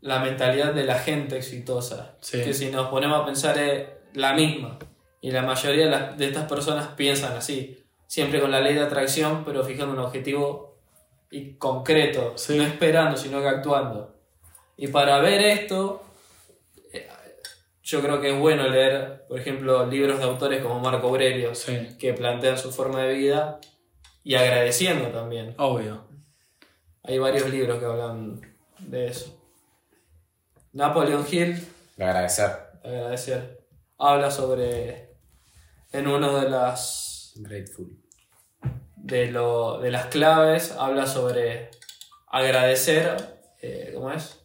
la 0.00 0.18
mentalidad 0.20 0.72
de 0.74 0.84
la 0.84 0.96
gente 0.98 1.36
exitosa. 1.36 2.16
Sí. 2.20 2.42
Que 2.42 2.52
si 2.52 2.70
nos 2.70 2.88
ponemos 2.88 3.20
a 3.22 3.24
pensar 3.24 3.56
es 3.58 3.88
la 4.14 4.34
misma. 4.34 4.78
Y 5.20 5.30
la 5.30 5.42
mayoría 5.42 5.84
de, 5.84 5.90
las- 5.90 6.18
de 6.18 6.26
estas 6.26 6.48
personas 6.48 6.88
piensan 6.96 7.36
así. 7.36 7.78
Siempre 8.08 8.40
con 8.40 8.50
la 8.50 8.60
ley 8.60 8.74
de 8.74 8.80
atracción, 8.82 9.44
pero 9.44 9.62
fijando 9.64 9.92
un 9.94 10.00
objetivo 10.00 10.80
y 11.30 11.54
concreto. 11.54 12.32
Sí. 12.36 12.56
No 12.58 12.64
esperando, 12.64 13.16
sino 13.16 13.40
que 13.40 13.48
actuando. 13.48 14.16
Y 14.76 14.88
para 14.88 15.18
ver 15.20 15.40
esto, 15.42 16.02
eh, 16.02 16.11
yo 17.92 18.00
creo 18.00 18.20
que 18.22 18.32
es 18.32 18.38
bueno 18.40 18.66
leer, 18.68 19.26
por 19.28 19.38
ejemplo, 19.38 19.84
libros 19.86 20.18
de 20.18 20.24
autores 20.24 20.62
como 20.62 20.80
Marco 20.80 21.08
Aurelio, 21.08 21.54
Sí. 21.54 21.96
que 21.98 22.14
plantean 22.14 22.56
su 22.56 22.72
forma 22.72 23.02
de 23.02 23.12
vida 23.12 23.60
y 24.24 24.34
agradeciendo 24.34 25.08
también. 25.08 25.54
Obvio. 25.58 26.06
Hay 27.02 27.18
varios 27.18 27.50
libros 27.50 27.78
que 27.78 27.84
hablan 27.84 28.40
de 28.78 29.08
eso. 29.08 29.38
Napoleon 30.72 31.26
Hill, 31.30 31.62
De 31.96 32.04
agradecer. 32.04 32.50
agradecer, 32.82 33.60
habla 33.98 34.30
sobre, 34.30 35.10
en 35.92 36.06
uno 36.06 36.40
de 36.40 36.48
las, 36.48 37.32
Grateful. 37.36 37.94
de, 38.96 39.30
lo, 39.30 39.80
de 39.80 39.90
las 39.90 40.06
claves, 40.06 40.72
habla 40.72 41.06
sobre 41.06 41.70
agradecer, 42.28 43.16
eh, 43.60 43.90
¿cómo 43.94 44.10
es? 44.12 44.38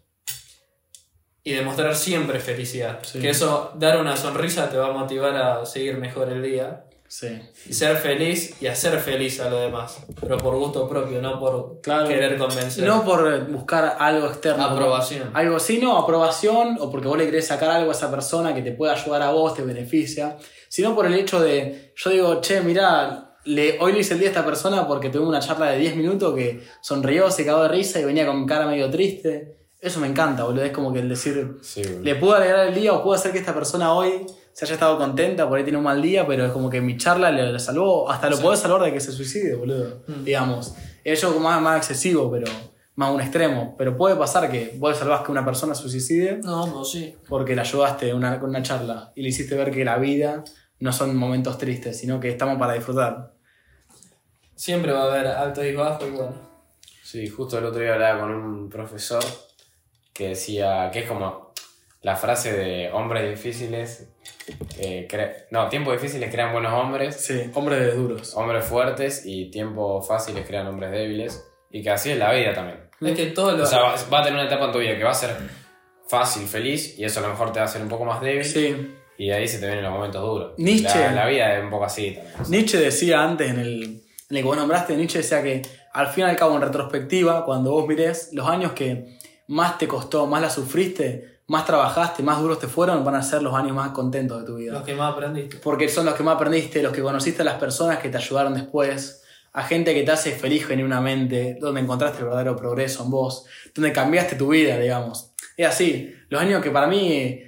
Y 1.47 1.53
demostrar 1.53 1.95
siempre 1.95 2.39
felicidad. 2.39 2.99
Sí. 3.03 3.19
Que 3.19 3.29
eso, 3.29 3.71
dar 3.75 4.01
una 4.01 4.17
sonrisa 4.17 4.69
te 4.69 4.75
va 4.77 4.87
a 4.87 4.91
motivar 4.91 5.33
a 5.35 5.65
seguir 5.65 5.97
mejor 5.97 6.29
el 6.29 6.43
día. 6.43 6.83
Sí. 7.07 7.39
Y 7.69 7.71
ser 7.71 7.95
feliz 7.95 8.61
y 8.61 8.67
hacer 8.67 8.99
feliz 8.99 9.39
a 9.39 9.49
los 9.49 9.61
demás. 9.61 9.99
Pero 10.19 10.37
por 10.37 10.55
gusto 10.57 10.89
propio, 10.89 11.21
no 11.21 11.39
por 11.39 11.79
Claro. 11.81 12.05
querer 12.09 12.37
convencer. 12.37 12.85
No 12.85 13.05
por 13.05 13.47
buscar 13.49 13.95
algo 13.97 14.27
externo. 14.27 14.65
Aprobación. 14.65 15.31
Algo 15.33 15.55
así, 15.55 15.77
no, 15.77 15.97
aprobación, 15.97 16.77
o 16.81 16.91
porque 16.91 17.07
vos 17.07 17.17
le 17.17 17.23
querés 17.23 17.47
sacar 17.47 17.69
algo 17.69 17.91
a 17.91 17.93
esa 17.93 18.11
persona 18.11 18.53
que 18.53 18.61
te 18.61 18.73
pueda 18.73 18.91
ayudar 18.91 19.21
a 19.21 19.31
vos, 19.31 19.53
te 19.53 19.61
beneficia, 19.61 20.35
sino 20.67 20.93
por 20.95 21.05
el 21.05 21.13
hecho 21.13 21.39
de, 21.39 21.93
yo 21.95 22.09
digo, 22.09 22.41
che, 22.41 22.59
mirá, 22.59 23.35
le, 23.45 23.77
hoy 23.79 23.93
le 23.93 23.99
hice 23.99 24.15
el 24.15 24.19
día 24.19 24.27
a 24.27 24.31
esta 24.31 24.45
persona 24.45 24.85
porque 24.85 25.09
tuve 25.09 25.25
una 25.25 25.39
charla 25.39 25.67
de 25.71 25.77
10 25.77 25.95
minutos 25.95 26.35
que 26.35 26.61
sonrió, 26.81 27.31
se 27.31 27.45
cagó 27.45 27.61
de 27.63 27.69
risa 27.69 28.01
y 28.01 28.03
venía 28.03 28.25
con 28.25 28.45
cara 28.45 28.67
medio 28.67 28.89
triste. 28.89 29.55
Eso 29.87 29.99
me 30.01 30.07
encanta, 30.07 30.43
boludo, 30.43 30.63
es 30.63 30.71
como 30.71 30.91
que 30.91 30.99
el 30.99 31.09
decir, 31.09 31.57
Sí, 31.61 31.81
le 32.03 32.15
puedo 32.15 32.35
alegrar 32.35 32.67
el 32.67 32.75
día 32.75 32.93
o 32.93 33.01
puedo 33.03 33.15
hacer 33.15 33.31
que 33.31 33.37
esta 33.39 33.53
persona 33.53 33.93
hoy 33.93 34.25
se 34.53 34.65
haya 34.65 34.73
estado 34.73 34.97
contenta, 34.97 35.47
por 35.47 35.57
ahí 35.57 35.63
tiene 35.63 35.77
un 35.77 35.83
mal 35.85 36.01
día, 36.01 36.25
pero 36.27 36.45
es 36.45 36.51
como 36.51 36.69
que 36.69 36.81
mi 36.81 36.97
charla 36.97 37.31
le, 37.31 37.51
le 37.53 37.59
salvó, 37.59 38.09
hasta 38.11 38.29
lo 38.29 38.37
podés 38.39 38.59
salvar 38.59 38.81
de 38.81 38.91
que 38.91 38.99
se 38.99 39.11
suicide, 39.11 39.55
boludo, 39.55 40.03
digamos. 40.23 40.73
Es 41.03 41.23
algo 41.23 41.39
más, 41.39 41.61
más 41.61 41.77
excesivo, 41.77 42.29
pero 42.29 42.51
más 42.95 43.09
a 43.09 43.11
un 43.13 43.21
extremo. 43.21 43.75
Pero 43.77 43.95
puede 43.95 44.15
pasar 44.15 44.49
que 44.51 44.75
vos 44.77 44.97
salvás 44.97 45.21
que 45.21 45.31
una 45.31 45.45
persona 45.45 45.73
se 45.75 45.87
suicide 45.87 46.39
No, 46.43 46.67
no, 46.67 46.83
sí. 46.83 47.15
porque 47.29 47.55
la 47.55 47.61
ayudaste 47.61 48.13
una, 48.13 48.39
con 48.39 48.49
una 48.49 48.61
charla 48.61 49.11
y 49.15 49.21
le 49.21 49.29
hiciste 49.29 49.55
ver 49.55 49.71
que 49.71 49.85
la 49.85 49.97
vida 49.99 50.43
no 50.79 50.91
son 50.91 51.15
momentos 51.15 51.57
tristes, 51.57 51.97
sino 51.99 52.19
que 52.19 52.29
estamos 52.29 52.57
para 52.57 52.73
disfrutar. 52.73 53.33
Siempre 54.55 54.91
va 54.91 55.03
a 55.03 55.13
haber 55.13 55.27
altos 55.27 55.63
y 55.63 55.73
bajos 55.73 56.07
y 56.07 56.11
bueno. 56.11 56.33
Sí, 57.03 57.27
justo 57.29 57.57
el 57.59 57.65
otro 57.65 57.79
día 57.79 57.93
hablaba 57.93 58.19
con 58.21 58.31
un 58.33 58.69
profesor 58.69 59.23
que 60.17 60.29
decía 60.29 60.89
que 60.91 60.99
es 60.99 61.07
como 61.07 61.53
la 62.01 62.15
frase 62.15 62.51
de 62.57 62.91
hombres 62.91 63.29
difíciles. 63.29 64.09
eh, 64.79 65.07
no, 65.51 65.69
tiempos 65.69 65.93
difíciles 65.93 66.31
crean 66.31 66.51
buenos 66.51 66.73
hombres, 66.73 67.15
Sí, 67.17 67.51
hombres 67.53 67.79
de 67.79 67.91
duros. 67.91 68.33
hombres 68.35 68.65
fuertes 68.65 69.23
y 69.25 69.51
tiempos 69.51 70.07
fáciles 70.07 70.45
crean 70.47 70.67
hombres 70.67 70.91
débiles. 70.91 71.45
Y 71.69 71.83
que 71.83 71.91
así 71.91 72.11
es 72.11 72.17
la 72.17 72.31
vida 72.33 72.53
también. 72.53 72.79
Es 73.01 73.15
que 73.15 73.27
todo 73.27 73.51
lo. 73.55 73.63
O 73.63 73.65
sea, 73.65 73.79
va, 73.81 74.19
a 74.19 74.23
tener 74.23 74.39
una 74.39 74.45
etapa 74.47 74.65
en 74.65 74.71
tu 74.71 74.79
vida 74.79 74.97
que 74.97 75.03
va 75.03 75.11
a 75.11 75.13
ser 75.13 75.35
fácil, 76.07 76.47
feliz, 76.47 76.97
y 76.97 77.03
eso 77.03 77.19
a 77.19 77.23
lo 77.23 77.29
mejor 77.29 77.51
te 77.51 77.59
va 77.59 77.65
a 77.65 77.69
hacer 77.69 77.81
un 77.81 77.89
poco 77.89 78.05
más 78.05 78.21
débil. 78.21 78.45
Sí. 78.45 78.95
Y 79.19 79.31
ahí 79.31 79.47
se 79.47 79.59
te 79.59 79.65
vienen 79.65 79.83
los 79.83 79.93
momentos 79.93 80.21
duros. 80.21 80.53
Nietzsche. 80.57 80.97
La, 80.99 81.11
la 81.11 81.27
vida 81.27 81.57
es 81.57 81.63
un 81.63 81.69
poco 81.69 81.85
así 81.85 82.13
también. 82.13 82.51
Nietzsche 82.51 82.77
decía 82.79 83.21
antes, 83.21 83.49
en 83.51 83.59
el, 83.59 83.83
en 83.83 84.01
el 84.29 84.37
que 84.37 84.43
vos 84.43 84.57
nombraste, 84.57 84.95
Nietzsche 84.95 85.19
decía 85.19 85.43
que 85.43 85.61
al 85.93 86.07
fin 86.07 86.25
y 86.25 86.29
al 86.29 86.35
cabo, 86.35 86.55
en 86.55 86.61
retrospectiva, 86.61 87.43
cuando 87.43 87.71
vos 87.71 87.87
mirés 87.87 88.29
los 88.31 88.47
años 88.47 88.73
que 88.73 89.16
más 89.47 89.77
te 89.77 89.87
costó, 89.87 90.27
más 90.27 90.41
la 90.41 90.49
sufriste, 90.49 91.39
más 91.47 91.65
trabajaste, 91.65 92.23
más 92.23 92.41
duros 92.41 92.59
te 92.59 92.67
fueron, 92.67 93.03
van 93.05 93.15
a 93.15 93.23
ser 93.23 93.41
los 93.41 93.53
años 93.53 93.73
más 93.75 93.91
contentos 93.91 94.39
de 94.41 94.45
tu 94.45 94.55
vida. 94.57 94.73
los 94.73 94.83
que 94.83 94.95
más 94.95 95.13
aprendiste. 95.13 95.57
Porque 95.57 95.87
son 95.87 96.05
los 96.05 96.15
que 96.15 96.23
más 96.23 96.35
aprendiste, 96.35 96.83
los 96.83 96.91
que 96.91 97.01
conociste 97.01 97.41
a 97.41 97.45
las 97.45 97.55
personas 97.55 97.99
que 97.99 98.09
te 98.09 98.17
ayudaron 98.17 98.53
después, 98.53 99.23
a 99.53 99.63
gente 99.63 99.93
que 99.93 100.03
te 100.03 100.11
hace 100.11 100.31
feliz 100.33 100.67
genuinamente, 100.67 101.57
donde 101.59 101.81
encontraste 101.81 102.19
el 102.19 102.25
verdadero 102.25 102.55
progreso 102.55 103.03
en 103.05 103.09
vos, 103.11 103.45
donde 103.73 103.91
cambiaste 103.93 104.35
tu 104.35 104.49
vida, 104.49 104.77
digamos. 104.77 105.31
Es 105.55 105.67
así, 105.67 106.13
los 106.29 106.41
años 106.41 106.61
que 106.61 106.69
para 106.69 106.85
mí 106.87 107.41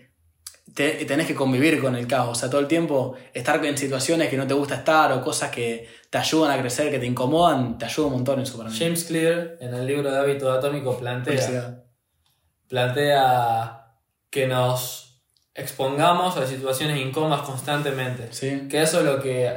te- 0.74 1.04
tenés 1.06 1.28
que 1.28 1.36
convivir 1.36 1.82
con 1.82 1.96
el 1.96 2.08
caos, 2.08 2.30
o 2.30 2.36
sea, 2.40 2.50
todo 2.50 2.62
el 2.62 2.68
tiempo 2.68 3.16
estar 3.34 3.64
en 3.66 3.78
situaciones 3.78 4.30
que 4.30 4.38
no 4.38 4.48
te 4.48 4.54
gusta 4.54 4.76
estar 4.76 5.12
o 5.12 5.22
cosas 5.22 5.52
que 5.52 5.88
te 6.10 6.18
ayudan 6.18 6.58
a 6.58 6.62
crecer, 6.62 6.90
que 6.90 7.00
te 7.00 7.06
incomodan, 7.06 7.78
te 7.78 7.86
ayuda 7.86 8.08
un 8.08 8.14
montón 8.14 8.44
para 8.58 8.70
mí. 8.70 8.76
James 8.80 9.04
Clear, 9.04 9.58
en 9.60 9.74
el 9.74 9.86
libro 9.86 10.10
de 10.10 10.18
Hábitos 10.18 10.58
Atómicos, 10.58 10.96
plantea. 10.98 11.84
Plantea 12.70 13.96
que 14.30 14.48
nos 14.48 15.22
expongamos 15.54 16.38
a 16.38 16.48
situaciones 16.48 16.98
incómodas 16.98 17.42
constantemente. 17.42 18.32
Sí. 18.32 18.68
Que 18.70 18.82
eso 18.84 19.00
es 19.00 19.06
lo 19.06 19.22
que 19.22 19.52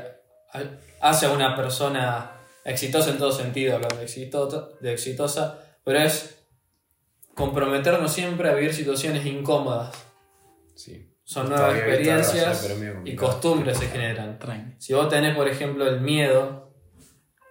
hace 1.00 1.26
a 1.26 1.30
una 1.30 1.54
persona 1.54 2.32
exitosa 2.64 3.10
en 3.10 3.18
todo 3.18 3.30
sentido, 3.32 3.74
hablando 3.76 3.96
de, 3.96 4.04
exito- 4.06 4.78
de 4.80 4.92
exitosa, 4.92 5.58
pero 5.84 6.00
es 6.00 6.38
comprometernos 7.34 8.12
siempre 8.12 8.48
a 8.50 8.54
vivir 8.54 8.74
situaciones 8.74 9.24
incómodas. 9.26 9.94
Sí. 10.74 11.08
Son 11.24 11.48
nuevas 11.48 11.76
experiencias 11.76 12.68
y 13.04 13.14
costumbres 13.16 13.78
se 13.78 13.86
generan. 13.88 14.38
Si 14.78 14.92
vos 14.92 15.08
tenés, 15.08 15.36
por 15.36 15.48
ejemplo, 15.48 15.86
el 15.86 16.00
miedo 16.00 16.72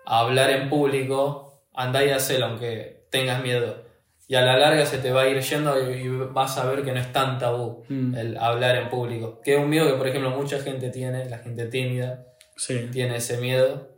a 0.06 0.20
hablar 0.20 0.50
en 0.52 0.70
público, 0.70 1.64
andá 1.74 2.04
y 2.04 2.10
hacelo 2.10 2.48
aunque 2.48 3.08
tengas 3.12 3.42
miedo. 3.42 3.90
Y 4.32 4.36
a 4.36 4.42
la 4.44 4.58
larga 4.58 4.86
se 4.86 4.98
te 5.00 5.12
va 5.12 5.24
a 5.24 5.28
ir 5.28 5.42
yendo 5.42 5.92
y, 5.92 5.94
y 6.04 6.08
vas 6.08 6.58
a 6.58 6.64
ver 6.66 6.86
que 6.86 6.94
no 6.94 7.02
es 7.02 7.12
tan 7.12 7.38
tabú 7.38 7.84
Mm. 7.90 8.16
el 8.16 8.38
hablar 8.38 8.78
en 8.78 8.90
público. 8.90 9.42
Que 9.44 9.56
es 9.56 9.60
un 9.60 9.68
miedo 9.70 9.86
que, 9.88 9.96
por 9.98 10.08
ejemplo, 10.08 10.30
mucha 10.30 10.58
gente 10.60 10.90
tiene, 10.90 11.26
la 11.30 11.40
gente 11.40 11.66
tímida 11.66 12.24
Sí. 12.56 12.88
tiene 12.94 13.18
ese 13.18 13.38
miedo. 13.42 13.90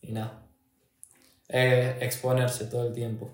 Y 0.00 0.12
nada. 0.12 0.44
Es 1.46 2.00
exponerse 2.00 2.64
todo 2.64 2.86
el 2.86 2.94
tiempo. 2.94 3.30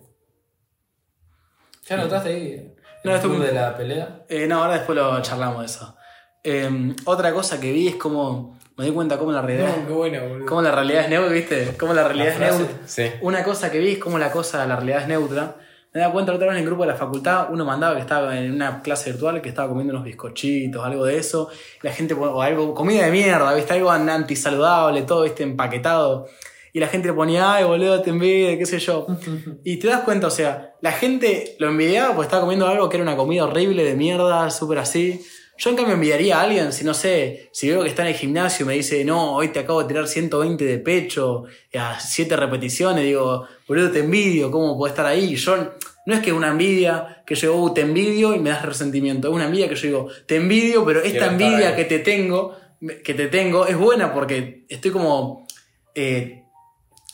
¿Ya 1.89 1.97
notaste 1.97 2.31
ahí? 2.31 2.75
No, 3.05 3.13
el 3.13 3.17
esto- 3.19 3.29
de 3.39 3.53
la 3.53 3.77
pelea? 3.77 4.25
Eh, 4.29 4.47
no, 4.49 4.63
ahora 4.65 4.75
después 4.79 4.97
lo 4.97 5.23
charlamos 5.23 5.61
de 5.61 5.67
eso. 5.67 5.97
Eh, 6.43 6.95
otra 7.05 7.33
cosa 7.33 7.61
que 7.61 7.71
vi 7.73 7.87
es 7.87 7.95
como. 7.97 8.59
Me 8.77 8.85
di 8.85 8.91
cuenta 8.91 9.17
cómo 9.17 9.31
la 9.33 9.43
realidad. 9.43 9.75
qué 9.87 9.93
bueno, 9.93 10.29
boludo. 10.29 10.47
Cómo 10.47 10.61
la 10.63 10.73
realidad 10.73 11.05
es 11.05 11.09
neutra, 11.11 11.33
¿viste? 11.33 11.77
Cómo 11.79 11.95
la 11.95 12.03
realidad 12.05 12.37
La 12.39 12.49
es 12.49 12.59
neutra. 12.59 12.77
Sí. 12.87 13.11
Una 13.23 13.45
cosa 13.45 13.71
que 13.71 13.79
vi 13.79 13.93
es 13.93 13.99
cómo 13.99 14.19
la 14.19 14.33
cosa, 14.33 14.67
la 14.67 14.75
realidad 14.77 15.03
es 15.03 15.09
neutra. 15.09 15.57
Me 15.97 16.03
da 16.03 16.13
cuenta 16.13 16.35
otra 16.35 16.49
vez 16.49 16.57
en 16.57 16.61
el 16.61 16.67
grupo 16.67 16.83
de 16.83 16.89
la 16.89 16.95
facultad, 16.95 17.47
uno 17.51 17.65
mandaba 17.65 17.95
que 17.95 18.03
estaba 18.03 18.39
en 18.39 18.53
una 18.53 18.83
clase 18.83 19.13
virtual 19.13 19.41
que 19.41 19.49
estaba 19.49 19.67
comiendo 19.67 19.95
unos 19.95 20.05
bizcochitos, 20.05 20.85
algo 20.85 21.07
de 21.07 21.17
eso, 21.17 21.49
la 21.81 21.91
gente, 21.91 22.13
o 22.13 22.43
algo, 22.43 22.75
comida 22.75 23.07
de 23.07 23.11
mierda, 23.11 23.55
¿viste? 23.55 23.73
Algo 23.73 23.91
antisaludable, 23.91 25.01
todo, 25.05 25.23
¿viste? 25.23 25.43
Empaquetado. 25.43 26.27
Y 26.75 26.81
la 26.81 26.89
gente 26.89 27.09
le 27.09 27.15
ponía, 27.15 27.55
ay, 27.55 27.65
boludo, 27.65 28.03
te 28.03 28.11
envidia, 28.11 28.59
qué 28.59 28.67
sé 28.67 28.79
yo. 28.79 29.07
Y 29.65 29.79
te 29.79 29.89
das 29.89 30.03
cuenta, 30.03 30.27
o 30.27 30.31
sea, 30.31 30.75
la 30.83 30.93
gente 30.93 31.57
lo 31.59 31.69
envidiaba 31.69 32.09
porque 32.09 32.27
estaba 32.27 32.43
comiendo 32.43 32.67
algo 32.67 32.91
que 32.91 32.99
era 32.99 33.03
una 33.03 33.17
comida 33.17 33.45
horrible 33.45 33.83
de 33.83 33.95
mierda, 33.95 34.51
súper 34.51 34.81
así. 34.81 35.25
Yo 35.59 35.71
en 35.71 35.77
cambio 35.77 35.95
envidiaría 35.95 36.39
a 36.39 36.43
alguien, 36.43 36.73
si 36.75 36.85
no 36.85 36.93
sé, 36.93 37.49
si 37.53 37.71
veo 37.71 37.83
que 37.83 37.89
está 37.89 38.03
en 38.03 38.09
el 38.09 38.15
gimnasio 38.15 38.65
y 38.65 38.67
me 38.67 38.75
dice, 38.75 39.03
no, 39.07 39.35
hoy 39.35 39.49
te 39.49 39.61
acabo 39.61 39.81
de 39.81 39.89
tirar 39.89 40.07
120 40.07 40.63
de 40.63 40.79
pecho, 40.79 41.45
a 41.75 41.99
7 41.99 42.37
repeticiones, 42.37 43.03
digo, 43.03 43.47
boludo, 43.67 43.91
te 43.91 44.01
envidio, 44.01 44.51
¿cómo 44.51 44.77
puedo 44.77 44.91
estar 44.91 45.07
ahí? 45.07 45.35
Yo, 45.35 45.73
no 46.07 46.15
es 46.15 46.21
que 46.21 46.33
una 46.33 46.49
envidia, 46.49 47.23
que 47.27 47.35
yo, 47.35 47.55
uh, 47.57 47.75
te 47.75 47.83
envidio 47.83 48.35
y 48.35 48.39
me 48.39 48.51
das 48.51 48.65
resentimiento, 48.65 49.29
es 49.29 49.35
una 49.35 49.45
envidia 49.45 49.69
que 49.69 49.75
yo 49.75 49.87
digo, 49.87 50.09
te 50.25 50.37
envidio, 50.37 50.85
pero 50.85 51.03
esta 51.03 51.27
envidia 51.27 51.77
que 51.77 51.85
te 51.85 51.99
tengo, 51.99 52.57
que 53.05 53.15
te 53.15 53.27
tengo, 53.27 53.67
es 53.67 53.77
buena 53.77 54.15
porque 54.15 54.65
estoy 54.69 54.91
como, 54.93 55.47
eh, 55.95 56.45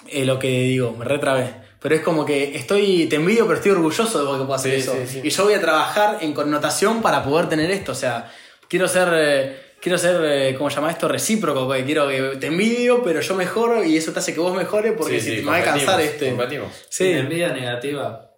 eh, 0.09 0.25
lo 0.25 0.39
que 0.39 0.49
digo, 0.63 0.93
me 0.97 1.05
retrabé. 1.05 1.63
Pero 1.81 1.97
es 1.97 2.01
como 2.03 2.25
que 2.25 2.55
estoy, 2.57 3.07
te 3.07 3.17
envidio, 3.17 3.45
pero 3.45 3.57
estoy 3.57 3.73
orgulloso 3.73 4.19
de 4.25 4.39
que 4.39 4.45
puedo 4.45 4.55
hacer 4.55 4.73
Sí, 4.75 4.81
eso. 4.81 4.95
sí, 5.05 5.15
sí. 5.15 5.21
Y 5.25 5.31
yo 5.31 5.45
voy 5.45 5.55
a 5.55 5.61
trabajar 5.61 6.19
en 6.21 6.33
connotación 6.33 7.03
para 7.03 7.25
poder 7.25 7.49
tener 7.49 7.71
esto. 7.73 7.91
O 7.91 7.97
sea, 7.97 8.31
quiero 8.69 8.87
ser, 8.87 9.09
eh, 9.15 9.57
quiero 9.81 9.99
ser, 9.99 10.21
eh, 10.25 10.55
¿cómo 10.57 10.71
se 10.71 10.77
llama 10.77 10.93
esto? 10.93 11.09
Recíproco. 11.09 11.67
porque 11.67 11.85
quiero 11.85 12.07
que 12.07 12.37
te 12.39 12.47
envidio, 12.47 13.03
pero 13.03 13.21
yo 13.21 13.35
mejoro 13.35 13.83
y 13.83 13.97
eso 13.97 14.13
te 14.13 14.21
hace 14.21 14.33
que 14.33 14.39
vos 14.39 14.55
mejores 14.57 14.93
porque 14.97 15.19
Sí, 15.19 15.21
si 15.21 15.31
sí, 15.31 15.37
te 15.39 15.43
me 15.43 15.51
va 15.51 15.57
a 15.57 15.65
cansar 15.65 16.01
este. 16.01 16.37
Sí, 16.89 17.05
Tiene 17.05 17.21
envidia 17.21 17.53
negativa. 17.53 18.32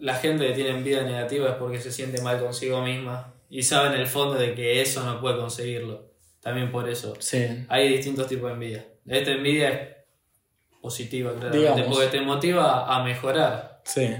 La 0.00 0.14
gente 0.14 0.46
que 0.46 0.52
tiene 0.54 0.70
envidia 0.70 1.02
negativa 1.02 1.48
es 1.50 1.54
porque 1.56 1.80
se 1.80 1.90
siente 1.92 2.20
mal 2.22 2.38
consigo 2.40 2.80
misma 2.82 3.34
y 3.50 3.62
sabe 3.62 3.88
en 3.88 4.00
el 4.00 4.06
fondo 4.06 4.34
de 4.34 4.54
que 4.54 4.80
eso 4.80 5.04
no 5.04 5.20
puede 5.20 5.38
conseguirlo. 5.38 6.08
También 6.40 6.70
por 6.70 6.88
eso. 6.88 7.14
sí. 7.18 7.66
Hay 7.68 7.88
distintos 7.88 8.26
tipos 8.28 8.48
de 8.48 8.54
envidia. 8.54 8.86
Esta 9.06 9.32
envidia 9.32 9.70
es 9.70 9.88
positiva, 10.80 11.32
claramente, 11.32 11.58
Digamos. 11.58 11.96
porque 11.96 12.08
te 12.18 12.20
motiva 12.20 12.94
a 12.94 13.02
mejorar. 13.02 13.80
Sí. 13.84 14.16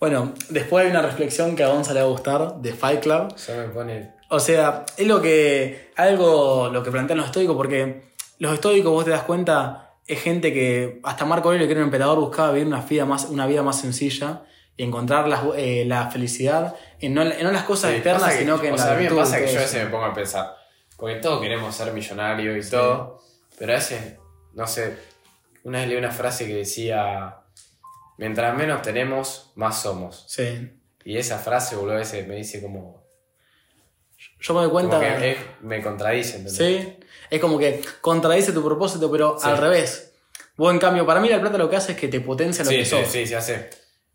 Bueno, 0.00 0.34
después 0.48 0.84
hay 0.84 0.90
una 0.90 1.02
reflexión 1.02 1.56
que 1.56 1.62
a 1.64 1.68
Gonza 1.68 1.94
le 1.94 2.00
va 2.00 2.06
a 2.06 2.10
gustar 2.10 2.56
de 2.56 2.72
Fight 2.72 3.00
Club. 3.02 3.32
Eso 3.34 3.54
me 3.56 3.68
pone. 3.68 4.14
O 4.30 4.40
sea, 4.40 4.84
es 4.96 5.06
lo 5.06 5.20
que. 5.22 5.90
algo 5.96 6.68
lo 6.72 6.82
que 6.82 6.90
plantean 6.90 7.18
los 7.18 7.26
estoicos, 7.26 7.56
porque 7.56 8.02
los 8.38 8.52
estoicos, 8.54 8.90
vos 8.92 9.04
te 9.04 9.10
das 9.12 9.22
cuenta, 9.22 9.83
es 10.06 10.20
gente 10.22 10.52
que. 10.52 11.00
Hasta 11.02 11.24
Marco 11.24 11.48
Aurelio, 11.48 11.66
que 11.66 11.72
era 11.72 11.80
un 11.80 11.86
emperador, 11.86 12.18
buscaba 12.18 12.52
vivir 12.52 12.66
una 12.66 12.80
vida 12.80 13.04
más, 13.04 13.26
una 13.26 13.46
vida 13.46 13.62
más 13.62 13.80
sencilla 13.80 14.44
y 14.76 14.82
encontrar 14.82 15.28
la, 15.28 15.42
eh, 15.56 15.84
la 15.86 16.10
felicidad 16.10 16.74
en 17.00 17.14
no, 17.14 17.22
en 17.22 17.42
no 17.42 17.52
las 17.52 17.64
cosas 17.64 17.90
Sí, 17.90 17.96
externas, 17.96 18.34
sino 18.34 18.60
que 18.60 18.68
en 18.68 18.74
o 18.74 18.76
la 18.76 18.82
sea, 18.82 18.94
a 18.94 18.96
mí 18.96 19.04
me 19.04 19.10
pasa 19.14 19.38
que 19.38 19.46
yo 19.46 19.58
a 19.58 19.62
veces 19.62 19.84
me 19.84 19.90
pongo 19.90 20.04
a 20.04 20.14
pensar. 20.14 20.54
Porque 20.96 21.16
todos 21.16 21.40
queremos 21.40 21.74
ser 21.74 21.92
millonarios 21.92 22.66
y 22.66 22.70
todo. 22.70 23.20
Pero 23.58 23.72
a 23.72 23.76
veces, 23.76 24.16
no 24.52 24.66
sé. 24.66 24.96
Una 25.62 25.80
vez 25.80 25.88
leí 25.88 25.96
una 25.96 26.10
frase 26.10 26.46
que 26.46 26.54
decía. 26.54 27.36
Mientras 28.16 28.56
menos 28.56 28.82
tenemos, 28.82 29.52
más 29.56 29.82
somos. 29.82 30.24
Sí. 30.28 30.70
Y 31.04 31.16
esa 31.16 31.38
frase, 31.38 31.76
boludo, 31.76 31.94
a 31.94 31.98
veces 31.98 32.26
me 32.26 32.36
dice 32.36 32.62
como. 32.62 33.04
Yo 34.40 34.54
me 34.54 34.60
doy 34.60 34.70
cuenta. 34.70 34.98
como 34.98 35.18
que 35.18 35.36
me 35.62 35.82
contradice, 35.82 36.36
¿entendés? 36.36 36.56
Sí, 36.56 36.96
es 37.34 37.40
como 37.40 37.58
que 37.58 37.80
contradice 38.00 38.52
tu 38.52 38.64
propósito, 38.64 39.10
pero 39.10 39.36
Sí. 39.38 39.48
al 39.48 39.58
revés. 39.58 40.12
Vos, 40.56 40.72
en 40.72 40.78
cambio, 40.78 41.04
para 41.04 41.20
mí 41.20 41.28
la 41.28 41.40
plata 41.40 41.58
lo 41.58 41.68
que 41.68 41.76
hace 41.76 41.92
es 41.92 41.98
que 41.98 42.08
te 42.08 42.20
potencia 42.20 42.64
lo 42.64 42.70
Sí, 42.70 42.76
que 42.78 42.84
sí, 42.84 42.90
sos. 42.90 43.08
sí, 43.08 43.26
se 43.26 43.36
hace. 43.36 43.70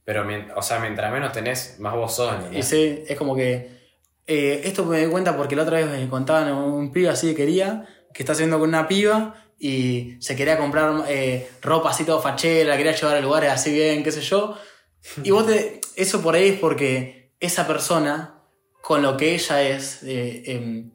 Pero, 0.05 0.25
o 0.55 0.61
sea, 0.61 0.79
mientras 0.79 1.11
menos 1.11 1.31
tenés, 1.33 1.75
más 1.79 1.93
vos 1.95 2.15
sos, 2.15 2.31
Y 2.31 2.35
¿entendés? 2.37 2.65
sí, 2.67 3.03
es 3.07 3.17
como 3.17 3.35
que. 3.35 3.77
eh, 4.25 4.61
esto 4.65 4.85
me 4.85 5.01
doy 5.01 5.11
cuenta 5.11 5.35
porque 5.35 5.55
la 5.55 5.63
otra 5.63 5.77
vez 5.77 5.87
me 5.87 6.07
contaban 6.09 6.51
un 6.53 6.91
pibe 6.91 7.09
así 7.09 7.27
que 7.29 7.35
quería, 7.35 7.87
que 8.13 8.21
está 8.23 8.33
haciendo 8.33 8.59
con 8.59 8.69
una 8.69 8.87
piba 8.87 9.35
y 9.59 10.17
se 10.21 10.35
quería 10.35 10.57
comprar 10.57 11.03
eh, 11.09 11.49
ropa 11.61 11.89
así 11.89 12.03
todo 12.05 12.21
fachera, 12.21 12.77
quería 12.77 12.93
llevar 12.95 13.17
a 13.17 13.21
lugares 13.21 13.51
así 13.51 13.71
bien, 13.73 14.03
qué 14.03 14.11
sé 14.11 14.21
yo. 14.21 14.55
Y 15.23 15.31
vos 15.31 15.45
te. 15.47 15.81
Eso 15.95 16.21
por 16.21 16.35
ahí 16.35 16.49
es 16.49 16.59
porque 16.59 17.31
esa 17.39 17.65
persona, 17.67 18.35
con 18.81 19.01
lo 19.01 19.17
que 19.17 19.33
ella 19.33 19.61
es, 19.63 20.01
eh, 20.03 20.43
em, 20.45 20.91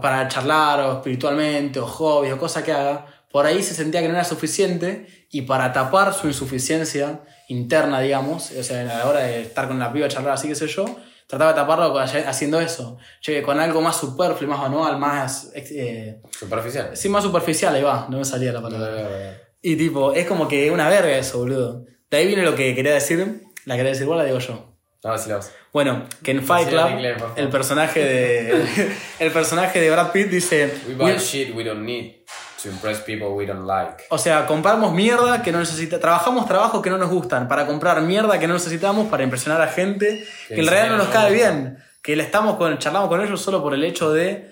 para 0.00 0.28
charlar 0.28 0.80
o 0.80 0.92
espiritualmente, 0.94 1.80
o 1.80 1.86
hobbies, 1.86 2.32
o 2.34 2.38
cosas 2.38 2.62
que 2.62 2.72
haga, 2.72 3.06
por 3.32 3.46
ahí 3.46 3.62
se 3.62 3.74
sentía 3.74 4.00
que 4.00 4.08
no 4.08 4.14
era 4.14 4.24
suficiente 4.24 5.26
y 5.30 5.42
para 5.42 5.72
tapar 5.72 6.12
su 6.14 6.26
insuficiencia 6.28 7.20
interna, 7.48 8.00
digamos, 8.00 8.50
o 8.52 8.62
sea, 8.62 8.80
a 8.82 8.84
la 8.84 9.06
hora 9.08 9.20
de 9.20 9.42
estar 9.42 9.66
con 9.68 9.78
la 9.78 9.92
piba, 9.92 10.08
charlar 10.08 10.34
así, 10.34 10.48
qué 10.48 10.54
sé 10.54 10.66
yo, 10.68 10.84
trataba 11.26 11.52
de 11.52 11.56
taparlo 11.60 11.98
haciendo 11.98 12.60
eso. 12.60 12.98
Che, 13.20 13.42
con 13.42 13.58
algo 13.60 13.80
más 13.80 13.96
superfluo, 13.96 14.50
más 14.50 14.60
manual, 14.60 14.98
más. 14.98 15.50
eh, 15.54 16.20
Superficial. 16.30 16.96
sí, 16.96 17.08
más 17.08 17.22
superficial, 17.24 17.74
ahí 17.74 17.82
va, 17.82 18.06
no 18.10 18.18
me 18.18 18.24
salía 18.24 18.52
la 18.52 18.62
palabra. 18.62 18.90
no, 18.90 18.96
no, 18.96 19.08
no. 19.08 19.50
Y 19.62 19.76
tipo, 19.76 20.12
es 20.12 20.26
como 20.26 20.48
que 20.48 20.70
una 20.70 20.88
verga 20.88 21.16
eso, 21.16 21.38
boludo. 21.38 21.84
De 22.10 22.16
ahí 22.16 22.26
viene 22.26 22.42
lo 22.42 22.54
que 22.56 22.74
quería 22.74 22.94
decir. 22.94 23.42
La 23.66 23.76
quería 23.76 23.92
decir 23.92 24.06
vos, 24.06 24.16
la 24.16 24.24
digo 24.24 24.38
yo. 24.38 24.69
No, 25.02 25.12
decilo 25.12 25.36
vos. 25.36 25.50
Bueno, 25.72 26.04
que 26.22 26.32
en 26.32 26.44
Fight 26.44 26.68
Club, 26.68 26.90
inglés, 26.90 27.22
el 27.36 27.48
personaje 27.48 28.04
de. 28.04 28.92
el 29.18 29.32
personaje 29.32 29.80
de 29.80 29.90
Brad 29.90 30.12
Pitt 30.12 30.28
dice. 30.28 30.74
We 30.86 30.94
buy 30.94 31.12
"We- 31.12 31.18
shit 31.18 31.54
we 31.54 31.64
don't 31.64 31.82
need 31.82 32.16
to 32.62 32.68
impress 32.68 32.98
people 33.00 33.28
we 33.28 33.46
don't 33.46 33.66
like. 33.66 34.04
O 34.10 34.18
sea, 34.18 34.46
compramos 34.46 34.92
mierda 34.92 35.42
que 35.42 35.52
no 35.52 35.58
necesitamos. 35.60 36.02
Trabajamos 36.02 36.46
trabajos 36.46 36.82
que 36.82 36.90
no 36.90 36.98
nos 36.98 37.08
gustan 37.08 37.48
para 37.48 37.66
comprar 37.66 38.02
mierda 38.02 38.38
que 38.38 38.46
no 38.46 38.54
necesitamos 38.54 39.08
para 39.08 39.22
impresionar 39.22 39.62
a 39.62 39.68
gente 39.68 40.26
que, 40.48 40.54
en 40.54 40.60
en 40.60 40.66
realidad 40.66 40.90
no 40.90 40.98
nos 40.98 41.06
no 41.06 41.12
cae 41.12 41.32
bien. 41.32 41.78
Que 42.02 42.16
le 42.16 42.22
estamos 42.22 42.56
con, 42.56 42.76
charlamos 42.78 43.08
con 43.08 43.22
ellos 43.22 43.40
solo 43.40 43.62
por 43.62 43.72
el 43.74 43.84
hecho 43.84 44.12
de 44.12 44.50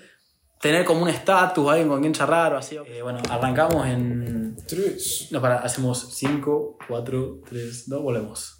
tener 0.61 0.83
como 0.85 1.03
un 1.03 1.09
estatus, 1.09 1.69
alguien 1.69 1.87
con 1.89 2.01
quien 2.01 2.13
charlar 2.13 2.53
o 2.53 2.57
así. 2.57 2.75
Eh, 2.75 3.01
bueno, 3.03 3.19
arrancamos 3.29 3.85
en. 3.85 4.55
No, 5.31 5.41
para, 5.41 5.59
hacemos 5.59 6.09
5, 6.15 6.77
4, 6.87 7.39
3, 7.49 7.89
2, 7.89 8.01
volvemos. 8.01 8.58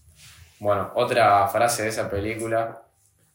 Bueno, 0.59 0.91
otra 0.95 1.47
frase 1.47 1.83
de 1.83 1.89
esa 1.89 2.09
película 2.09 2.81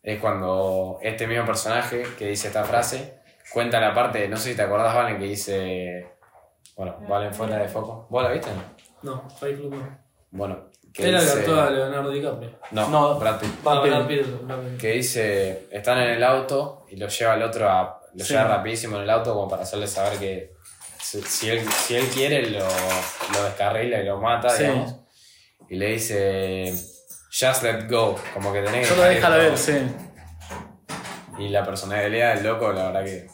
es 0.02 0.20
cuando 0.20 0.98
este 1.02 1.26
mismo 1.26 1.46
personaje 1.46 2.04
que 2.18 2.26
dice 2.28 2.48
esta 2.48 2.64
frase 2.64 3.18
cuenta 3.52 3.80
la 3.80 3.94
parte, 3.94 4.28
no 4.28 4.36
sé 4.36 4.50
si 4.50 4.56
te 4.56 4.62
acordás, 4.62 4.94
Valen, 4.94 5.18
que 5.18 5.24
dice. 5.24 6.06
Bueno, 6.76 6.96
Valen 7.08 7.32
fuera 7.32 7.56
de 7.58 7.68
foco. 7.68 8.06
¿Vos 8.10 8.22
la 8.22 8.30
viste? 8.30 8.50
No, 9.02 9.28
Fight 9.30 9.56
Club 9.56 9.74
no. 9.74 9.98
Bueno, 10.32 10.70
que 10.92 11.08
Era 11.08 11.20
dice. 11.20 11.38
actúa 11.40 11.70
Leonardo 11.70 12.10
DiCaprio. 12.10 12.50
No, 12.72 12.88
No. 12.88 13.18
Brad 13.18 13.38
Pitt. 13.38 13.62
Brad 13.62 14.06
Pitt, 14.06 14.42
Brad 14.42 14.58
Pitt. 14.60 14.80
Que 14.80 14.88
dice, 14.92 15.68
están 15.70 15.98
en 15.98 16.10
el 16.10 16.24
auto 16.24 16.84
y 16.90 16.96
lo 16.96 17.08
lleva 17.08 17.34
el 17.34 17.42
otro 17.42 17.68
a. 17.70 18.00
Lo 18.14 18.24
Sí. 18.24 18.32
lleva 18.32 18.44
rapidísimo 18.48 18.96
en 18.96 19.02
el 19.04 19.10
auto 19.10 19.34
como 19.34 19.48
para 19.48 19.62
hacerle 19.62 19.86
saber 19.86 20.18
que 20.18 20.52
si, 21.00 21.20
si 21.22 21.50
él, 21.50 21.68
si 21.70 21.96
él 21.96 22.06
quiere 22.08 22.48
lo, 22.50 22.60
lo 22.60 23.44
descarrila 23.44 24.00
y 24.00 24.04
lo 24.06 24.18
mata, 24.20 24.50
Sí. 24.50 24.62
digamos. 24.64 24.96
Y 25.68 25.76
le 25.76 25.86
dice, 25.86 26.72
just 27.38 27.62
let 27.62 27.88
go, 27.88 28.16
como 28.32 28.52
que 28.52 28.62
tenés 28.62 28.86
que 28.88 28.94
Solo 28.94 29.02
déjala 29.02 29.36
todo. 29.36 29.44
ver, 29.44 29.58
sí. 29.58 29.72
Y 31.38 31.48
la 31.48 31.64
personalidad 31.64 32.34
del 32.34 32.44
loco, 32.44 32.72
la 32.72 32.86
verdad 32.86 33.04
que 33.04 33.26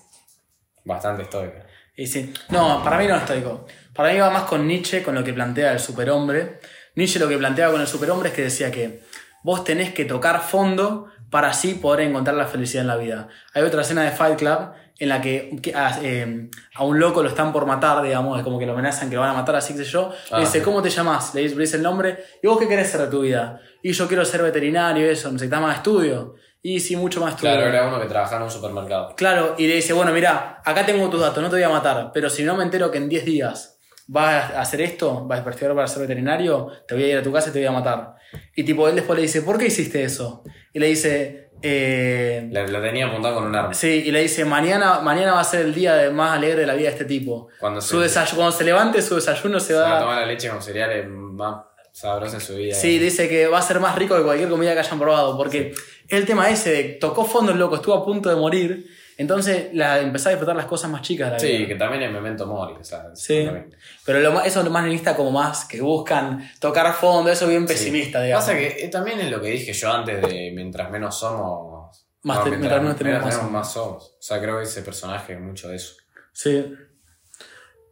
bastante 0.85 1.23
estoica. 1.25 1.67
Y 1.97 2.07
sí. 2.07 2.33
No, 2.49 2.83
para 2.83 2.97
mí 2.97 3.07
no 3.07 3.17
es 3.17 3.23
estoico. 3.23 3.67
Para 3.95 4.13
mí 4.13 4.19
va 4.19 4.31
más 4.31 4.45
con 4.45 4.67
Nietzsche, 4.67 5.03
con 5.03 5.15
lo 5.15 5.23
que 5.23 5.35
plantea 5.35 5.73
el 5.73 5.81
superhombre. 5.81 6.61
Nietzsche 6.95 7.19
lo 7.19 7.29
que 7.29 7.37
planteaba 7.37 7.73
con 7.73 7.81
el 7.81 7.87
superhombre 7.87 8.31
es 8.31 8.35
que 8.35 8.43
decía 8.43 8.71
que 8.71 9.03
vos 9.43 9.65
tenés 9.65 9.93
que 9.93 10.07
tocar 10.07 10.41
fondo 10.41 11.09
para 11.31 11.51
así 11.51 11.75
poder 11.75 12.09
encontrar 12.09 12.37
la 12.37 12.47
felicidad 12.47 12.83
en 12.83 12.89
la 12.89 12.97
vida. 12.97 13.29
Hay 13.53 13.63
otra 13.63 13.83
escena 13.83 14.03
de 14.03 14.13
Fight 14.13 14.39
Club 14.39 14.73
en 15.01 15.09
la 15.09 15.21
que, 15.21 15.57
que 15.63 15.75
a, 15.75 15.99
eh, 16.03 16.51
a 16.75 16.85
un 16.85 17.01
loco 17.01 17.23
lo 17.23 17.31
están 17.31 17.53
por 17.53 17.65
matar, 17.65 18.03
digamos, 18.03 18.39
es 18.39 18.45
como 18.45 18.59
que 18.59 18.67
lo 18.67 18.75
amenazan 18.75 19.09
que 19.09 19.17
lo 19.17 19.23
van 19.23 19.31
a 19.31 19.35
matar, 19.35 19.57
así 19.57 19.73
que 19.73 19.83
sé 19.83 19.91
yo. 19.91 20.13
Ah, 20.31 20.37
le 20.37 20.45
dice, 20.45 20.59
sí. 20.59 20.65
¿cómo 20.65 20.83
te 20.83 20.91
llamas? 20.91 21.35
Le 21.35 21.41
dice, 21.41 21.55
le 21.57 21.63
dice 21.63 21.79
el 21.79 21.83
nombre. 21.83 22.23
¿Y 22.43 22.47
vos 22.47 22.59
qué 22.59 22.69
querés 22.69 22.91
ser 22.91 23.01
de 23.01 23.07
tu 23.07 23.23
vida? 23.23 23.61
Y 23.83 23.93
yo 23.93 24.07
quiero 24.07 24.27
ser 24.27 24.43
veterinario, 24.43 25.11
eso, 25.11 25.33
necesitas 25.33 25.61
más 25.61 25.79
estudio. 25.79 26.35
Y 26.63 26.81
sí, 26.81 26.97
mucho 26.97 27.21
más 27.23 27.31
estudio. 27.31 27.55
Claro, 27.55 27.67
era 27.67 27.89
uno 27.89 27.99
que 27.99 28.07
trabajaba 28.07 28.37
en 28.37 28.43
un 28.43 28.51
supermercado. 28.51 29.15
Claro, 29.17 29.55
y 29.57 29.67
le 29.67 29.77
dice, 29.77 29.95
bueno, 29.95 30.13
mira, 30.13 30.61
acá 30.63 30.85
tengo 30.85 31.09
tus 31.09 31.23
datos, 31.23 31.43
no 31.43 31.49
te 31.49 31.57
voy 31.57 31.63
a 31.63 31.71
matar, 31.71 32.11
pero 32.13 32.29
si 32.29 32.45
no 32.45 32.55
me 32.55 32.63
entero 32.63 32.91
que 32.91 32.99
en 32.99 33.09
10 33.09 33.25
días 33.25 33.80
vas 34.13 34.53
a 34.53 34.61
hacer 34.61 34.81
esto, 34.81 35.25
vas 35.27 35.39
a 35.39 35.41
investigar 35.43 35.73
para 35.75 35.87
ser 35.87 36.01
veterinario, 36.03 36.67
te 36.87 36.95
voy 36.95 37.05
a 37.05 37.07
ir 37.09 37.17
a 37.19 37.23
tu 37.23 37.33
casa 37.33 37.51
y 37.51 37.53
te 37.53 37.61
voy 37.61 37.67
a 37.69 37.73
matar. 37.73 38.17
Y 38.57 38.65
tipo, 38.65 38.89
él 38.89 38.97
después 38.97 39.17
le 39.17 39.23
dice, 39.23 39.43
¿por 39.43 39.57
qué 39.57 39.67
hiciste 39.67 40.03
eso? 40.03 40.43
Y 40.73 40.79
le 40.81 40.87
dice, 40.89 41.51
eh, 41.63 42.49
Lo 42.51 42.81
tenía 42.81 43.07
apuntado 43.07 43.37
con 43.37 43.45
un 43.45 43.55
arma. 43.55 43.73
sí, 43.75 44.03
y 44.07 44.11
le 44.11 44.21
dice, 44.23 44.45
mañana, 44.45 45.01
mañana 45.01 45.35
va 45.35 45.41
a 45.41 45.45
ser 45.45 45.61
el 45.67 45.75
día 45.75 45.95
de- 45.95 46.11
más 46.11 46.37
alegre 46.37 46.63
de 46.63 46.67
la 46.67 46.75
vida 46.75 46.87
de 46.89 46.93
este 46.95 47.05
tipo. 47.05 47.49
Cuando 47.61 47.81
Su 47.81 48.01
se, 48.03 48.07
desayu- 48.21 48.35
cuando 48.35 48.53
se 48.53 48.65
levante, 48.65 49.01
su 49.03 49.15
desayuno 49.15 49.61
se 49.61 49.69
se 49.69 49.75
va 49.75 49.89
a 49.91 49.95
va... 49.95 50.01
tomar 50.01 50.21
la 50.21 50.27
leche 50.27 50.49
con 50.49 50.61
cereales 50.63 51.07
más 51.09 51.65
sabrosa 51.93 52.37
en 52.37 52.41
su 52.41 52.55
vida. 52.57 52.75
Sí, 52.75 52.99
dice 52.99 53.29
que 53.29 53.47
va 53.47 53.59
a 53.59 53.63
ser 53.63 53.79
más 53.79 53.95
rico 53.97 54.17
que 54.17 54.23
cualquier 54.23 54.49
comida 54.49 54.73
que 54.75 54.81
hayan 54.81 54.99
probado, 54.99 55.37
porque 55.37 55.73
el 56.09 56.25
tema 56.27 56.49
ese 56.51 56.71
de 56.73 56.85
tocó 57.01 57.25
fondo 57.25 57.53
el 57.53 57.59
loco, 57.59 57.77
estuvo 57.77 57.95
a 57.95 58.05
punto 58.05 58.29
de 58.31 58.37
morir, 58.37 58.87
Entonces 59.21 59.69
la, 59.75 59.99
empezás 60.01 60.29
a 60.29 60.31
disfrutar 60.31 60.57
las 60.57 60.65
cosas 60.65 60.91
más 60.91 61.03
chicas 61.03 61.29
de 61.29 61.33
la 61.35 61.39
Sí, 61.39 61.59
vida. 61.59 61.69
que 61.69 61.75
también 61.75 62.03
es 62.05 62.11
memento 62.13 62.47
mori. 62.47 62.75
O 62.81 62.85
sea, 62.85 63.15
Sí. 63.15 63.45
también. 63.45 63.77
Pero 64.07 64.21
lo 64.21 64.33
más, 64.33 64.47
eso 64.47 64.61
es 64.61 64.65
lo 64.65 64.71
más 64.71 64.83
nihilista 64.85 65.15
como 65.15 65.31
más, 65.31 65.67
que 65.67 65.81
buscan 65.83 66.49
tocar 66.59 66.93
fondo, 66.95 67.31
eso 67.31 67.47
bien 67.47 67.69
Sí. 67.69 67.75
pesimista, 67.75 68.23
digamos. 68.23 68.47
Pasa 68.47 68.59
que 68.59 68.85
eh, 68.85 68.89
también 68.89 69.21
es 69.21 69.31
lo 69.31 69.41
que 69.43 69.49
dije 69.51 69.73
yo 69.75 69.93
antes 69.93 70.23
de 70.23 70.53
mientras 70.55 70.91
menos 70.91 71.19
somos. 71.19 72.07
Más 72.23 72.45
te- 72.45 72.51
mientras 72.51 72.81
menos 72.83 72.97
tenemos, 72.97 73.25
más 73.25 73.35
somos. 73.35 73.51
más 73.53 73.73
somos. 73.73 74.05
O 74.19 74.23
sea, 74.23 74.41
creo 74.41 74.57
que 74.59 74.65
ese 74.65 74.83
personaje 74.83 75.35
es 75.35 75.41
mucho 75.41 75.69
de 75.69 75.77
eso. 75.77 75.95
Sí. 76.33 76.73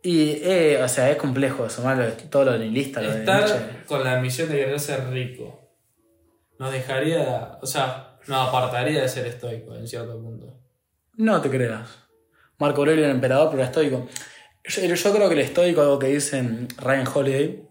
Y, 0.02 0.30
eh, 0.42 0.80
o 0.82 0.88
sea, 0.88 1.10
es 1.10 1.16
complejo 1.16 1.66
eso, 1.66 1.82
¿no? 1.82 1.94
Lo 1.94 2.04
de- 2.04 2.12
todo 2.12 2.44
lo 2.44 2.56
nihilista, 2.56 3.00
lo 3.02 3.12
de. 3.12 3.18
Estar 3.20 3.84
con 3.86 4.02
la 4.04 4.18
misión 4.20 4.48
de 4.48 4.56
querer 4.56 4.80
ser 4.80 5.10
rico 5.10 5.60
nos 6.58 6.72
dejaría, 6.72 7.58
o 7.60 7.66
sea, 7.66 8.16
nos 8.28 8.48
apartaría 8.48 9.02
de 9.02 9.08
ser 9.08 9.26
estoico 9.26 9.74
en 9.74 9.86
cierto 9.86 10.18
punto. 10.20 10.57
No 11.18 11.40
te 11.40 11.50
creas. 11.50 11.88
Marco 12.58 12.80
Aurelio 12.80 13.04
era 13.04 13.12
emperador, 13.12 13.50
pero 13.50 13.62
era 13.62 13.70
estoico. 13.70 14.06
Yo, 14.64 14.82
yo 14.94 15.12
creo 15.12 15.28
que 15.28 15.34
el 15.34 15.40
estoico, 15.40 15.80
algo 15.80 15.98
que 15.98 16.06
dice 16.06 16.38
en 16.38 16.68
Ryan 16.78 17.08
Holiday, 17.12 17.68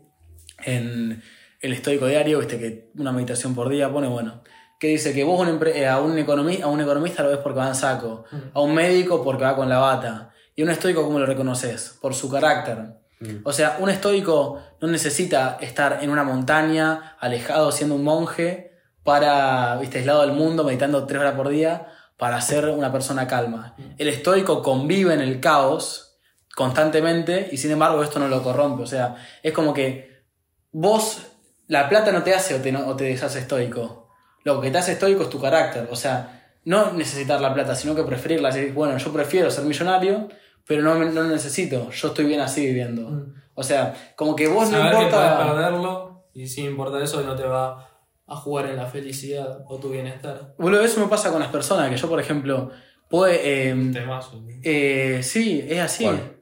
en 0.66 1.24
el 1.62 1.74
estoico 1.74 2.08
diario, 2.08 2.40
viste 2.40 2.60
que 2.60 2.92
una 2.98 3.14
meditación 3.14 3.56
por 3.56 3.70
día 3.70 3.90
pone, 3.90 4.08
bueno, 4.08 4.44
que 4.78 4.88
dice 4.88 5.14
que 5.14 5.24
vos 5.24 5.40
un 5.40 5.66
eh, 5.66 5.88
a, 5.88 6.00
un 6.00 6.18
economista, 6.18 6.66
a 6.66 6.68
un 6.68 6.82
economista 6.82 7.24
lo 7.24 7.30
ves 7.30 7.38
porque 7.38 7.60
va 7.60 7.70
en 7.70 7.76
saco, 7.76 8.26
a 8.54 8.60
un 8.60 8.76
médico 8.76 9.24
porque 9.24 9.46
va 9.46 9.56
con 9.56 9.70
la 9.70 9.78
bata, 9.78 10.32
y 10.54 10.62
a 10.62 10.66
un 10.66 10.72
estoico, 10.72 11.04
¿cómo 11.04 11.18
lo 11.18 11.26
reconoces? 11.26 11.98
Por 12.02 12.14
su 12.14 12.30
carácter. 12.30 12.98
O 13.46 13.54
sea, 13.54 13.78
un 13.80 13.90
estoico 13.90 14.62
no 14.82 14.90
necesita 14.90 15.58
estar 15.62 16.00
en 16.04 16.10
una 16.10 16.26
montaña, 16.26 17.16
alejado, 17.20 17.72
siendo 17.72 17.96
un 17.96 18.04
monje, 18.04 18.74
para, 19.04 19.78
viste, 19.78 20.00
aislado 20.00 20.22
del 20.22 20.34
mundo, 20.34 20.66
meditando 20.66 21.06
tres 21.06 21.22
horas 21.22 21.36
por 21.36 21.48
día, 21.48 21.88
para 22.18 22.42
ser 22.42 22.68
una 22.70 22.92
persona 22.92 23.28
calma. 23.28 23.76
El 23.98 24.08
estoico 24.08 24.62
convive 24.64 25.14
en 25.14 25.22
el 25.22 25.40
caos 25.40 26.18
constantemente 26.56 27.50
y 27.52 27.58
sin 27.58 27.72
embargo 27.72 28.04
esto 28.04 28.20
no 28.20 28.28
lo 28.28 28.42
corrompe. 28.44 28.84
O 28.84 28.88
sea, 28.88 29.16
es 29.44 29.54
como 29.54 29.74
que 29.74 30.24
vos, 30.72 31.22
la 31.68 31.88
plata 31.88 32.12
no 32.12 32.24
te 32.24 32.34
hace 32.34 32.56
o 32.56 32.62
te, 32.62 32.72
no- 32.72 32.88
o 32.88 32.96
te 32.96 33.06
deshace 33.06 33.40
estoico. 33.40 34.10
Lo 34.44 34.60
que 34.62 34.72
te 34.72 34.78
hace 34.80 34.94
estoico 34.94 35.24
es 35.24 35.30
tu 35.30 35.40
carácter. 35.40 35.88
O 35.92 35.96
sea, 35.96 36.52
no 36.66 36.92
necesitar 36.94 37.40
la 37.42 37.54
plata, 37.54 37.76
sino 37.76 37.94
que 37.96 38.04
preferirla. 38.04 38.50
Decir, 38.52 38.74
bueno, 38.74 38.98
yo 38.98 39.14
prefiero 39.14 39.52
ser 39.52 39.66
millonario, 39.66 40.30
pero 40.66 40.82
no, 40.82 40.96
no 40.96 41.06
lo 41.22 41.24
necesito. 41.26 41.92
Yo 41.92 42.08
estoy 42.10 42.26
bien 42.26 42.40
así 42.42 42.66
viviendo. 42.66 43.28
O 43.54 43.64
sea, 43.64 43.94
como 44.16 44.36
que 44.36 44.48
vos 44.48 44.70
no 44.70 44.78
Saber 44.78 44.94
importa... 44.94 45.38
podés 45.38 45.52
perderlo 45.54 46.24
y 46.34 46.48
sin 46.48 46.66
importar 46.66 47.02
eso 47.02 47.22
no 47.22 47.36
te 47.36 47.44
va 47.44 47.87
a 48.28 48.36
jugar 48.36 48.68
en 48.68 48.76
la 48.76 48.86
felicidad 48.86 49.64
o 49.68 49.78
tu 49.78 49.90
bienestar. 49.90 50.54
Boludo, 50.58 50.84
eso 50.84 51.00
me 51.00 51.08
pasa 51.08 51.32
con 51.32 51.40
las 51.40 51.50
personas, 51.50 51.90
que 51.90 51.98
yo, 51.98 52.10
por 52.10 52.20
ejemplo, 52.20 52.72
puedo... 53.10 53.32
eh, 53.34 53.74
Temazo. 53.94 54.44
eh, 54.64 55.22
sí, 55.24 55.66
es 55.68 55.80
así. 55.80 56.04
¿Cuál? 56.04 56.34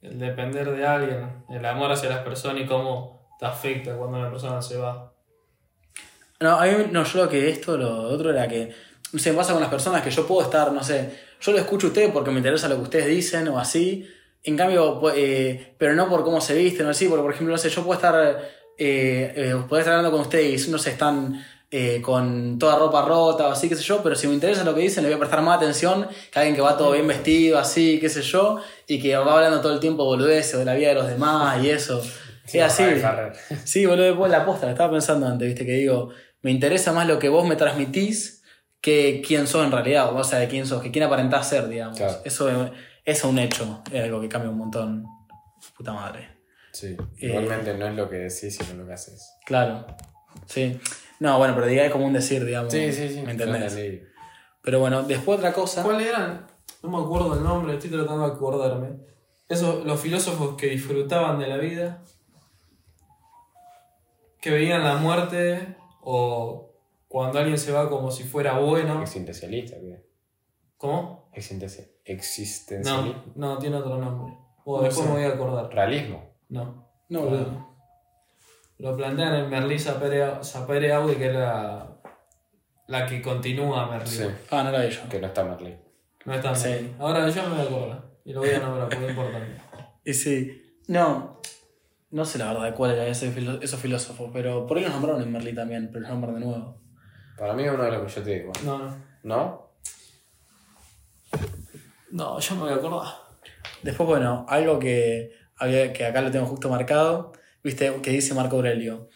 El 0.00 0.18
depender 0.18 0.70
de 0.70 0.86
alguien, 0.86 1.44
el 1.48 1.64
amor 1.64 1.90
hacia 1.90 2.10
las 2.10 2.20
personas 2.20 2.62
y 2.62 2.66
cómo 2.66 3.26
te 3.38 3.46
afecta 3.46 3.96
cuando 3.96 4.18
una 4.18 4.30
persona 4.30 4.60
se 4.62 4.76
va. 4.76 5.12
No, 6.40 6.60
a 6.60 6.66
mí, 6.66 6.86
no, 6.90 7.04
yo 7.04 7.24
lo 7.24 7.28
que 7.28 7.48
esto, 7.48 7.76
lo 7.76 8.02
otro 8.02 8.30
era 8.30 8.46
que, 8.46 8.70
no 9.12 9.18
sé, 9.18 9.30
me 9.30 9.38
pasa 9.38 9.52
con 9.52 9.62
las 9.62 9.70
personas 9.70 10.02
que 10.02 10.10
yo 10.10 10.26
puedo 10.26 10.42
estar, 10.42 10.72
no 10.72 10.84
sé, 10.84 11.10
yo 11.40 11.52
lo 11.52 11.58
escucho 11.58 11.86
a 11.86 11.90
ustedes 11.90 12.12
porque 12.12 12.30
me 12.30 12.38
interesa 12.38 12.68
lo 12.68 12.76
que 12.76 12.82
ustedes 12.82 13.06
dicen 13.06 13.48
o 13.48 13.58
así, 13.58 14.06
en 14.42 14.56
cambio, 14.56 15.00
eh, 15.14 15.74
pero 15.78 15.94
no 15.94 16.08
por 16.08 16.22
cómo 16.22 16.40
se 16.40 16.54
visten 16.54 16.86
o 16.86 16.90
así, 16.90 17.08
porque 17.08 17.22
por 17.22 17.32
ejemplo, 17.32 17.52
no 17.52 17.58
sé, 17.58 17.70
yo 17.70 17.82
puedo 17.82 17.94
estar, 17.94 18.42
eh, 18.78 19.32
eh, 19.36 19.54
puedo 19.68 19.80
estar 19.80 19.94
hablando 19.94 20.10
con 20.10 20.20
ustedes 20.22 20.66
y 20.66 20.70
no 20.70 20.78
sé, 20.78 20.90
están 20.90 21.44
eh, 21.70 22.00
con 22.02 22.58
toda 22.58 22.78
ropa 22.78 23.02
rota 23.04 23.48
o 23.48 23.52
así, 23.52 23.68
qué 23.68 23.74
sé 23.76 23.82
yo, 23.82 24.02
pero 24.02 24.14
si 24.14 24.28
me 24.28 24.34
interesa 24.34 24.62
lo 24.64 24.74
que 24.74 24.82
dicen, 24.82 25.02
le 25.02 25.08
voy 25.08 25.16
a 25.16 25.18
prestar 25.18 25.42
más 25.42 25.56
atención 25.56 26.06
que 26.32 26.38
alguien 26.38 26.54
que 26.54 26.60
va 26.62 26.76
todo 26.76 26.92
bien 26.92 27.06
vestido, 27.08 27.58
así, 27.58 27.98
qué 28.00 28.08
sé 28.08 28.22
yo, 28.22 28.60
y 28.86 29.00
que 29.00 29.16
va 29.16 29.34
hablando 29.34 29.60
todo 29.60 29.72
el 29.74 29.80
tiempo 29.80 30.04
boludeces 30.04 30.58
de 30.58 30.64
la 30.64 30.74
vida 30.74 30.88
de 30.88 30.94
los 30.94 31.08
demás 31.08 31.62
y 31.64 31.70
eso. 31.70 32.02
Sí, 32.46 32.58
es 32.58 32.64
así. 32.64 32.82
Sí, 33.64 33.86
boludo, 33.86 34.04
después 34.04 34.30
la 34.30 34.44
posta, 34.44 34.70
estaba 34.70 34.92
pensando 34.92 35.26
antes, 35.26 35.48
viste, 35.48 35.64
que 35.64 35.72
digo, 35.72 36.10
me 36.42 36.50
interesa 36.50 36.92
más 36.92 37.06
lo 37.08 37.18
que 37.18 37.30
vos 37.30 37.46
me 37.48 37.56
transmitís 37.56 38.42
que 38.82 39.22
quién 39.26 39.46
sos 39.46 39.64
en 39.64 39.72
realidad, 39.72 40.14
o 40.14 40.22
sea, 40.24 40.38
de 40.40 40.46
quién 40.48 40.66
sos, 40.66 40.82
que 40.82 40.90
quién 40.90 41.04
aparentás 41.04 41.48
ser, 41.48 41.68
digamos. 41.68 41.96
Claro. 41.96 42.18
Eso, 42.22 42.50
es- 42.50 42.56
eso 42.66 42.72
es 43.06 43.24
un 43.24 43.38
hecho, 43.38 43.82
es 43.90 44.04
algo 44.04 44.20
que 44.20 44.28
cambia 44.28 44.50
un 44.50 44.58
montón. 44.58 45.04
Puta 45.74 45.94
madre. 45.94 46.33
Sí. 46.74 46.88
Eh, 46.88 47.28
Igualmente 47.28 47.72
no 47.78 47.86
es 47.86 47.94
lo 47.94 48.10
que 48.10 48.16
decís, 48.16 48.56
sino 48.56 48.74
lo 48.82 48.86
que 48.86 48.92
haces. 48.92 49.32
Claro. 49.46 49.86
Sí. 50.46 50.78
No, 51.20 51.38
bueno, 51.38 51.54
pero 51.54 51.66
diga 51.66 51.84
es 51.86 51.92
como 51.92 52.04
un 52.06 52.12
decir, 52.12 52.44
digamos. 52.44 52.72
Sí, 52.72 52.92
sí, 52.92 53.08
sí. 53.08 53.22
¿Me 53.22 53.30
entendés? 53.32 53.74
Pero 54.60 54.80
bueno, 54.80 55.02
después 55.04 55.38
otra 55.38 55.52
cosa. 55.52 55.82
¿Cuáles 55.82 56.08
eran? 56.08 56.46
No 56.82 56.90
me 56.90 56.98
acuerdo 57.02 57.34
el 57.34 57.42
nombre, 57.42 57.74
estoy 57.74 57.90
tratando 57.90 58.26
de 58.28 58.32
acordarme. 58.34 58.98
Esos, 59.48 59.84
los 59.86 60.00
filósofos 60.00 60.56
que 60.56 60.66
disfrutaban 60.66 61.38
de 61.38 61.46
la 61.46 61.56
vida, 61.58 62.02
que 64.40 64.50
veían 64.50 64.82
la 64.84 64.96
muerte 64.96 65.76
o 66.02 66.72
cuando 67.08 67.38
alguien 67.38 67.58
se 67.58 67.72
va 67.72 67.88
como 67.88 68.10
si 68.10 68.24
fuera 68.24 68.58
bueno. 68.58 69.00
Existencialista, 69.02 69.76
¿qué? 69.78 70.04
¿Cómo? 70.76 71.30
Existenci- 71.34 71.88
Existencialista. 72.04 73.22
No, 73.36 73.54
no, 73.54 73.58
tiene 73.58 73.76
otro 73.76 73.96
nombre. 73.98 74.34
O 74.64 74.78
No 74.78 74.82
después 74.82 75.06
sé. 75.06 75.12
me 75.12 75.18
voy 75.20 75.30
a 75.30 75.34
acordar. 75.34 75.72
Realismo. 75.72 76.33
No. 76.54 76.88
No, 77.08 77.20
boludo. 77.22 77.74
Lo 78.78 78.96
plantean 78.96 79.34
en 79.34 79.50
Merlí 79.50 79.78
Sapere, 79.78 80.92
Aude, 80.92 81.16
que 81.16 81.26
era 81.26 81.40
la, 81.40 81.96
la 82.86 83.06
que 83.06 83.20
continúa 83.22 83.88
Merlí. 83.90 84.08
Sí. 84.08 84.24
Ah, 84.50 84.62
no 84.62 84.68
era 84.70 84.88
yo. 84.88 85.08
Que 85.08 85.20
no 85.20 85.26
está 85.26 85.44
Merlí. 85.44 85.76
No 86.24 86.34
está 86.34 86.50
en 86.50 86.56
Sí. 86.56 86.68
Merlí. 86.68 86.94
Ahora 86.98 87.28
yo 87.28 87.42
me 87.42 87.48
voy 87.50 87.58
a 87.58 87.62
acordar. 87.62 88.04
Y 88.24 88.32
lo 88.32 88.40
voy 88.40 88.50
a 88.50 88.58
nombrar 88.60 88.88
porque 88.88 89.04
es 89.04 89.10
importante. 89.10 89.56
Y 90.06 90.12
sí. 90.14 90.78
No. 90.88 91.40
No 92.10 92.24
sé 92.24 92.38
la 92.38 92.52
verdad 92.52 92.74
cuál 92.76 92.92
era 92.92 93.06
ese 93.06 93.30
filo- 93.32 93.60
esos 93.62 93.80
filósofos, 93.80 94.30
pero 94.32 94.66
por 94.66 94.76
ahí 94.76 94.84
los 94.84 94.92
nombraron 94.92 95.22
en 95.22 95.32
Merlí 95.32 95.54
también, 95.54 95.88
pero 95.90 96.00
los 96.02 96.10
nombran 96.10 96.34
de 96.34 96.40
nuevo. 96.46 96.80
Para 97.38 97.52
mí 97.54 97.64
es 97.64 97.72
uno 97.72 97.82
de 97.84 97.90
los 97.90 98.02
que 98.12 98.20
yo 98.20 98.22
te 98.24 98.30
digo. 98.38 98.52
No, 98.64 98.78
no. 98.78 98.96
¿No? 99.24 99.70
No, 102.10 102.38
yo 102.38 102.54
me 102.54 102.60
voy 102.62 102.72
a 102.72 102.76
acordar. 102.76 103.08
Después, 103.82 104.06
bueno, 104.08 104.46
algo 104.48 104.78
que, 104.78 105.32
que 105.58 106.06
acá 106.06 106.20
lo 106.20 106.30
tengo 106.30 106.46
justo 106.46 106.68
marcado, 106.68 107.32
viste, 107.62 108.00
que 108.02 108.10
dice 108.10 108.34
Marco 108.34 108.56
Aurelio. 108.56 109.08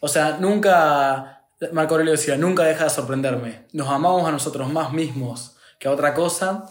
O 0.00 0.08
sea, 0.08 0.38
nunca, 0.38 1.46
Marco 1.72 1.94
Aurelio 1.94 2.12
decía, 2.12 2.36
nunca 2.36 2.64
deja 2.64 2.84
de 2.84 2.90
sorprenderme. 2.90 3.66
Nos 3.72 3.88
amamos 3.88 4.28
a 4.28 4.32
nosotros 4.32 4.70
más 4.72 4.92
mismos 4.92 5.56
que 5.78 5.88
a 5.88 5.92
otra 5.92 6.14
cosa, 6.14 6.64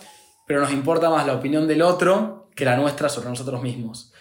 pero 0.48 0.62
nos 0.62 0.72
importa 0.72 1.10
más 1.10 1.26
la 1.26 1.34
opinión 1.34 1.68
del 1.68 1.82
otro 1.82 2.50
que 2.56 2.66
la 2.66 2.78
nuestra 2.78 3.10
sobre 3.10 3.30
nosotros 3.30 3.62
mismos. 3.62 4.14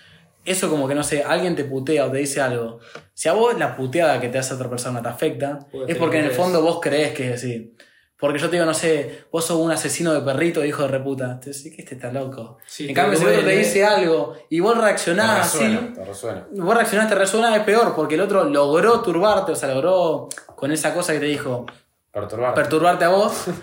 Eso 0.45 0.69
como 0.69 0.87
que, 0.89 0.95
no 0.95 1.03
sé, 1.03 1.23
alguien 1.23 1.57
te 1.57 1.65
putea 1.65 2.07
o 2.07 2.11
te 2.11 2.19
dice 2.19 2.41
algo. 2.41 2.81
Si 3.15 3.29
a 3.29 3.33
vos 3.33 3.59
la 3.59 3.77
puteada 3.77 4.21
que 4.21 4.29
te 4.29 4.39
hace 4.39 4.55
otra 4.55 4.69
persona 4.69 5.01
te 5.01 5.09
afecta, 5.09 5.61
es 5.89 5.97
porque 5.97 6.19
en 6.19 6.27
el 6.27 6.33
fondo 6.33 6.61
vos 6.61 6.81
crees 6.83 7.15
que 7.15 7.29
es 7.29 7.35
así. 7.37 7.75
Porque 8.19 8.39
yo 8.39 8.49
te 8.49 8.57
digo, 8.57 8.65
no 8.65 8.75
sé, 8.75 9.25
vos 9.31 9.45
sos 9.45 9.59
un 9.59 9.71
asesino 9.71 10.15
de 10.15 10.21
perrito, 10.21 10.65
hijo 10.65 10.83
de 10.83 10.89
reputa. 10.89 11.39
Te 11.41 11.51
decís 11.51 11.75
que 11.75 11.83
este 11.83 11.97
está 11.97 12.13
loco. 12.13 12.59
Sí, 12.67 12.89
en 12.89 12.95
cambio, 12.95 13.19
si 13.19 13.25
otro 13.27 13.43
te 13.43 13.57
dice 13.59 13.85
algo 13.85 14.35
y 14.49 14.61
vos 14.61 14.75
Te 14.75 14.81
reaccionás 14.83 15.53
resuena, 15.53 15.79
así, 15.79 15.93
te 15.95 16.05
resuena. 16.05 16.47
vos 16.53 16.75
reaccionás, 16.75 17.09
te 17.09 17.15
resuena, 17.17 17.57
es 17.57 17.63
peor, 17.65 17.95
porque 17.95 18.15
el 18.15 18.21
otro 18.23 18.45
logró 18.45 19.01
turbarte, 19.01 19.53
o 19.53 19.57
sea, 19.57 19.69
logró 19.75 20.29
con 20.57 20.71
esa 20.73 20.95
cosa 20.95 21.13
que 21.13 21.19
te 21.21 21.27
dijo, 21.27 21.67
Perturbar. 22.13 22.55
perturbarte 22.55 23.05
a 23.05 23.09
vos. 23.09 23.45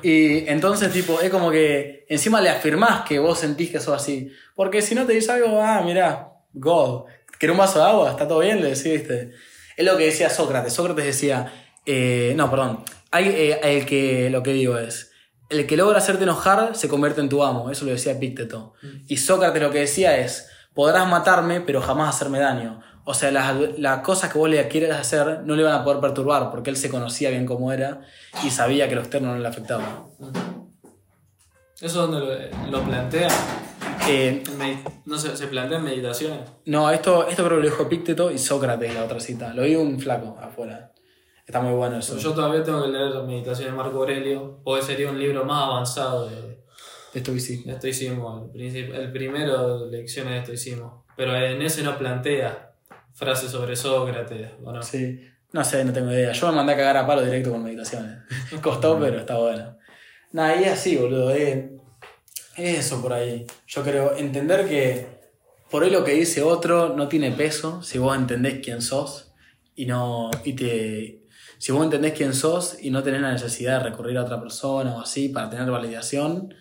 Y 0.00 0.48
entonces, 0.48 0.92
tipo, 0.92 1.20
es 1.20 1.28
como 1.28 1.50
que 1.50 2.06
encima 2.08 2.40
le 2.40 2.50
afirmás 2.50 3.02
que 3.04 3.18
vos 3.18 3.36
sentís 3.36 3.68
que 3.72 3.80
sos 3.80 3.96
así. 3.96 4.30
Porque 4.54 4.80
si 4.80 4.94
no 4.94 5.04
te 5.06 5.12
dice 5.12 5.32
algo, 5.32 5.60
ah, 5.60 5.82
mirá, 5.84 6.28
God, 6.52 7.06
¿querés 7.40 7.52
un 7.52 7.58
vaso 7.58 7.80
de 7.80 7.84
agua? 7.86 8.10
¿Está 8.10 8.28
todo 8.28 8.38
bien? 8.38 8.60
Le 8.62 8.68
decís. 8.76 9.02
Es 9.76 9.84
lo 9.84 9.96
que 9.96 10.04
decía 10.04 10.30
Sócrates. 10.30 10.72
Sócrates 10.72 11.04
decía, 11.04 11.52
eh, 11.84 12.32
no, 12.36 12.48
perdón, 12.48 12.84
hay, 13.16 13.28
eh, 13.28 13.60
el 13.62 13.86
que, 13.86 14.30
lo 14.30 14.42
que 14.42 14.52
digo 14.52 14.78
es, 14.78 15.12
el 15.48 15.66
que 15.66 15.76
logra 15.76 15.98
hacerte 15.98 16.24
enojar 16.24 16.74
se 16.76 16.88
convierte 16.88 17.20
en 17.20 17.28
tu 17.28 17.42
amo. 17.42 17.70
Eso 17.70 17.84
lo 17.84 17.92
decía 17.92 18.12
Epícteto. 18.12 18.74
Y 19.08 19.16
Sócrates 19.18 19.62
lo 19.62 19.70
que 19.70 19.80
decía 19.80 20.16
es, 20.18 20.48
podrás 20.74 21.08
matarme, 21.08 21.60
pero 21.60 21.80
jamás 21.80 22.14
hacerme 22.14 22.38
daño. 22.40 22.80
O 23.04 23.14
sea, 23.14 23.30
las, 23.30 23.54
las 23.78 24.00
cosas 24.00 24.32
que 24.32 24.38
vos 24.38 24.50
le 24.50 24.66
quieres 24.66 24.90
hacer 24.92 25.42
no 25.44 25.54
le 25.54 25.62
van 25.62 25.74
a 25.74 25.84
poder 25.84 26.00
perturbar, 26.00 26.50
porque 26.50 26.70
él 26.70 26.76
se 26.76 26.90
conocía 26.90 27.30
bien 27.30 27.46
cómo 27.46 27.72
era 27.72 28.00
y 28.44 28.50
sabía 28.50 28.88
que 28.88 28.96
lo 28.96 29.02
externo 29.02 29.32
no 29.32 29.38
le 29.38 29.46
afectaba. 29.46 30.06
¿Eso 31.80 32.06
donde 32.06 32.50
lo, 32.64 32.70
lo 32.70 32.82
plantea? 32.84 33.28
Eh, 34.08 34.42
No 35.04 35.18
sé, 35.18 35.36
se 35.36 35.46
plantea 35.46 35.78
en 35.78 35.84
meditaciones. 35.84 36.40
no, 36.64 36.90
esto, 36.90 37.28
esto 37.28 37.44
creo 37.44 37.58
que 37.58 37.64
lo 37.64 37.70
dijo 37.70 37.82
Epícteto 37.84 38.30
y 38.32 38.38
Sócrates 38.38 38.92
la 38.94 39.04
otra 39.04 39.20
cita. 39.20 39.54
Lo 39.54 39.62
vi 39.62 39.76
un 39.76 40.00
flaco 40.00 40.36
afuera. 40.40 40.92
Está 41.46 41.60
muy 41.60 41.74
bueno 41.74 41.98
eso. 41.98 42.18
Yo 42.18 42.32
todavía 42.34 42.62
tengo 42.64 42.82
que 42.82 42.88
leer 42.88 43.22
Meditaciones 43.22 43.72
de 43.72 43.76
Marco 43.76 43.98
Aurelio, 43.98 44.60
porque 44.64 44.84
sería 44.84 45.08
un 45.08 45.18
libro 45.18 45.44
más 45.44 45.62
avanzado 45.64 46.28
de, 46.28 46.58
Esto 47.14 47.32
vi 47.32 47.40
sí. 47.40 47.62
de 47.64 47.72
estoicismo. 47.72 48.50
El, 48.54 49.12
primero, 49.12 49.86
Lecciones 49.86 50.32
de 50.32 50.38
estoicismo. 50.40 51.04
Pero 51.16 51.34
en 51.36 51.62
ese 51.62 51.82
no 51.82 51.96
plantea 51.96 52.72
frases 53.14 53.50
sobre 53.50 53.76
Sócrates, 53.76 54.50
¿o 54.64 54.72
no? 54.72 54.82
Sí. 54.82 55.20
No 55.52 55.62
sé, 55.64 55.84
no 55.84 55.92
tengo 55.92 56.10
idea. 56.10 56.32
Yo 56.32 56.48
me 56.48 56.56
mandé 56.56 56.72
a 56.72 56.76
cagar 56.76 56.96
a 56.98 57.06
palo 57.06 57.22
directo 57.24 57.52
con 57.52 57.62
meditaciones. 57.62 58.18
Costó, 58.60 58.98
pero 58.98 59.20
está 59.20 59.38
bueno. 59.38 59.78
Nah, 60.32 60.54
y 60.56 60.64
es 60.64 60.72
así, 60.72 60.96
boludo. 60.96 61.30
eh. 61.30 61.72
Es 62.56 62.78
eso 62.86 63.00
por 63.00 63.12
ahí. 63.12 63.46
Yo 63.66 63.82
creo 63.82 64.16
entender 64.16 64.66
que 64.66 65.06
por 65.70 65.84
ahí 65.84 65.90
lo 65.90 66.04
que 66.04 66.12
dice 66.12 66.42
otro 66.42 66.94
no 66.96 67.06
tiene 67.06 67.30
peso 67.32 67.82
si 67.82 67.98
vos 67.98 68.16
entendés 68.16 68.60
quién 68.64 68.82
sos 68.82 69.32
y 69.74 69.86
no. 69.86 70.30
y 70.44 70.54
te. 70.54 71.22
Si 71.58 71.72
vos 71.72 71.82
entendés 71.84 72.12
quién 72.12 72.34
sos 72.34 72.76
y 72.80 72.90
no 72.90 73.02
tenés 73.02 73.20
la 73.22 73.32
necesidad 73.32 73.78
de 73.78 73.90
recurrir 73.90 74.18
a 74.18 74.22
otra 74.22 74.40
persona 74.40 74.94
o 74.96 75.00
así 75.00 75.28
para 75.28 75.48
tener 75.50 75.70
validación 75.70 76.54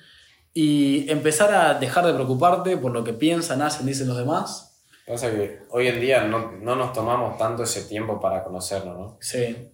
y 0.53 1.09
empezar 1.11 1.53
a 1.53 1.73
dejar 1.75 2.05
de 2.05 2.13
preocuparte 2.13 2.77
por 2.77 2.91
lo 2.91 3.03
que 3.03 3.13
piensan, 3.13 3.61
hacen, 3.61 3.85
dicen 3.85 4.07
los 4.07 4.17
demás. 4.17 4.81
Pasa 5.05 5.29
que 5.29 5.59
hoy 5.69 5.87
en 5.87 5.99
día 5.99 6.23
no, 6.23 6.53
no 6.53 6.75
nos 6.75 6.93
tomamos 6.93 7.37
tanto 7.37 7.63
ese 7.63 7.83
tiempo 7.83 8.19
para 8.19 8.43
conocernos, 8.43 8.97
¿no? 8.97 9.17
Sí. 9.19 9.69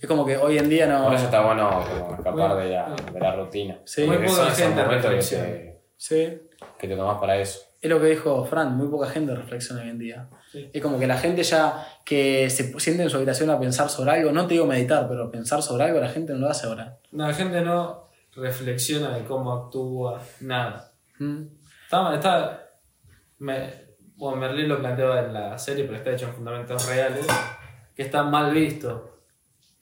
Es 0.00 0.08
como 0.08 0.24
que 0.26 0.36
hoy 0.36 0.58
en 0.58 0.68
día 0.68 0.86
no. 0.86 1.04
Por 1.04 1.14
eso 1.14 1.24
está 1.26 1.42
bueno 1.44 1.82
como 1.88 2.14
escapar 2.16 2.56
de 2.56 2.70
la, 2.70 2.94
de 3.12 3.20
la 3.20 3.36
rutina. 3.36 3.78
Sí. 3.84 4.04
Muy 4.04 4.16
son 4.16 4.26
poca 4.26 4.42
esos 4.48 4.58
gente 4.58 4.82
momentos 4.82 5.10
que 5.10 5.36
te, 5.36 5.80
Sí. 5.96 6.38
que 6.78 6.88
te 6.88 6.96
tomás 6.96 7.18
para 7.20 7.36
eso. 7.36 7.60
Es 7.80 7.88
lo 7.88 7.98
que 8.00 8.08
dijo 8.08 8.44
Fran, 8.44 8.76
muy 8.76 8.88
poca 8.88 9.08
gente 9.08 9.34
reflexiona 9.34 9.82
hoy 9.82 9.88
en 9.88 9.98
día. 9.98 10.28
Sí. 10.52 10.68
Es 10.72 10.82
como 10.82 10.98
que 10.98 11.06
la 11.06 11.16
gente 11.16 11.42
ya 11.42 11.86
que 12.04 12.50
se 12.50 12.78
siente 12.78 13.02
en 13.02 13.08
su 13.10 13.16
habitación 13.16 13.48
a 13.50 13.58
pensar 13.58 13.88
sobre 13.88 14.10
algo, 14.10 14.32
no 14.32 14.46
te 14.46 14.54
digo 14.54 14.66
meditar, 14.66 15.08
pero 15.08 15.30
pensar 15.30 15.62
sobre 15.62 15.84
algo, 15.84 15.98
la 16.00 16.08
gente 16.10 16.32
no 16.34 16.40
lo 16.40 16.50
hace 16.50 16.66
ahora. 16.66 16.98
No, 17.12 17.26
la 17.26 17.32
gente 17.34 17.60
no 17.62 18.08
reflexiona 18.36 19.16
de 19.16 19.24
cómo 19.24 19.52
actúa, 19.54 20.20
nada. 20.40 20.92
Mm. 21.18 21.44
Está, 21.84 22.14
está 22.14 22.62
me, 23.38 23.72
bueno, 24.16 24.36
Merlín 24.36 24.68
lo 24.68 24.78
planteó 24.78 25.16
en 25.18 25.32
la 25.32 25.58
serie, 25.58 25.84
pero 25.84 25.96
está 25.96 26.10
hecho 26.10 26.26
en 26.26 26.34
fundamentos 26.34 26.86
reales, 26.86 27.26
que 27.96 28.02
está 28.02 28.22
mal 28.22 28.52
visto 28.52 29.22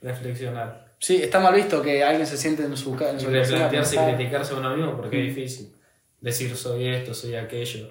reflexionar. 0.00 0.94
Sí, 1.00 1.22
está 1.22 1.38
mal 1.40 1.54
visto 1.54 1.82
que 1.82 2.02
alguien 2.02 2.26
se 2.26 2.36
siente 2.36 2.64
en 2.64 2.76
su, 2.76 2.94
ca- 2.96 3.10
en 3.10 3.20
Y 3.20 3.24
replantearse 3.24 3.96
y 3.96 4.14
criticarse 4.14 4.54
a 4.54 4.58
uno 4.58 4.76
mismo 4.76 4.96
porque 4.96 5.20
es 5.28 5.34
difícil. 5.34 5.74
Decir 6.20 6.56
soy 6.56 6.88
esto, 6.88 7.14
soy 7.14 7.36
aquello. 7.36 7.90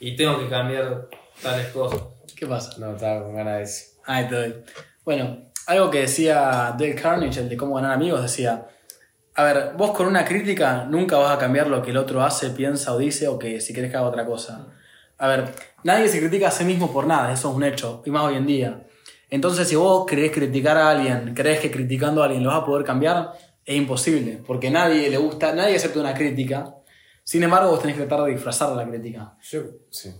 Y 0.00 0.16
tengo 0.16 0.38
que 0.38 0.48
cambiar 0.48 1.08
tales 1.42 1.68
cosas. 1.68 2.00
¿Qué 2.36 2.46
pasa? 2.46 2.78
No, 2.78 2.94
estaba 2.94 3.24
con 3.24 3.34
ganas 3.34 3.54
de 3.54 3.60
decir. 3.60 3.88
Ahí 4.06 4.28
te 4.28 4.34
doy. 4.34 4.54
Bueno, 5.04 5.38
algo 5.66 5.90
que 5.90 6.00
decía 6.00 6.74
Dale 6.78 6.94
Carnage, 6.94 7.40
el 7.40 7.48
de 7.48 7.56
cómo 7.56 7.74
ganar 7.74 7.92
amigos, 7.92 8.22
decía, 8.22 8.66
a 9.34 9.42
ver, 9.44 9.72
vos 9.76 9.90
con 9.90 10.06
una 10.06 10.24
crítica 10.24 10.86
nunca 10.88 11.16
vas 11.16 11.34
a 11.34 11.38
cambiar 11.38 11.66
lo 11.66 11.82
que 11.82 11.90
el 11.90 11.96
otro 11.96 12.22
hace, 12.22 12.50
piensa 12.50 12.94
o 12.94 12.98
dice, 12.98 13.26
o 13.28 13.38
que 13.38 13.60
si 13.60 13.72
querés 13.72 13.90
que 13.90 13.96
haga 13.96 14.06
otra 14.06 14.24
cosa. 14.24 14.68
A 15.18 15.28
ver, 15.28 15.46
nadie 15.82 16.08
se 16.08 16.20
critica 16.20 16.48
a 16.48 16.50
sí 16.50 16.64
mismo 16.64 16.92
por 16.92 17.06
nada, 17.06 17.32
eso 17.32 17.50
es 17.50 17.56
un 17.56 17.64
hecho, 17.64 18.02
y 18.04 18.10
más 18.10 18.24
hoy 18.24 18.36
en 18.36 18.46
día. 18.46 18.84
Entonces, 19.30 19.66
si 19.66 19.74
vos 19.74 20.06
querés 20.06 20.30
criticar 20.30 20.76
a 20.76 20.90
alguien, 20.90 21.34
crees 21.34 21.60
que 21.60 21.70
criticando 21.70 22.22
a 22.22 22.26
alguien 22.26 22.44
lo 22.44 22.50
vas 22.50 22.62
a 22.62 22.64
poder 22.64 22.84
cambiar, 22.84 23.32
es 23.64 23.76
imposible, 23.76 24.40
porque 24.46 24.70
nadie 24.70 25.10
le 25.10 25.16
gusta, 25.16 25.52
nadie 25.54 25.76
acepta 25.76 25.98
una 25.98 26.14
crítica. 26.14 26.76
Sin 27.24 27.42
embargo, 27.42 27.70
vos 27.70 27.80
tenés 27.80 27.96
que 27.96 28.04
tratar 28.04 28.26
de 28.26 28.32
disfrazar 28.32 28.70
la 28.76 28.86
crítica. 28.86 29.34
Yo, 29.42 29.62
sí. 29.90 30.14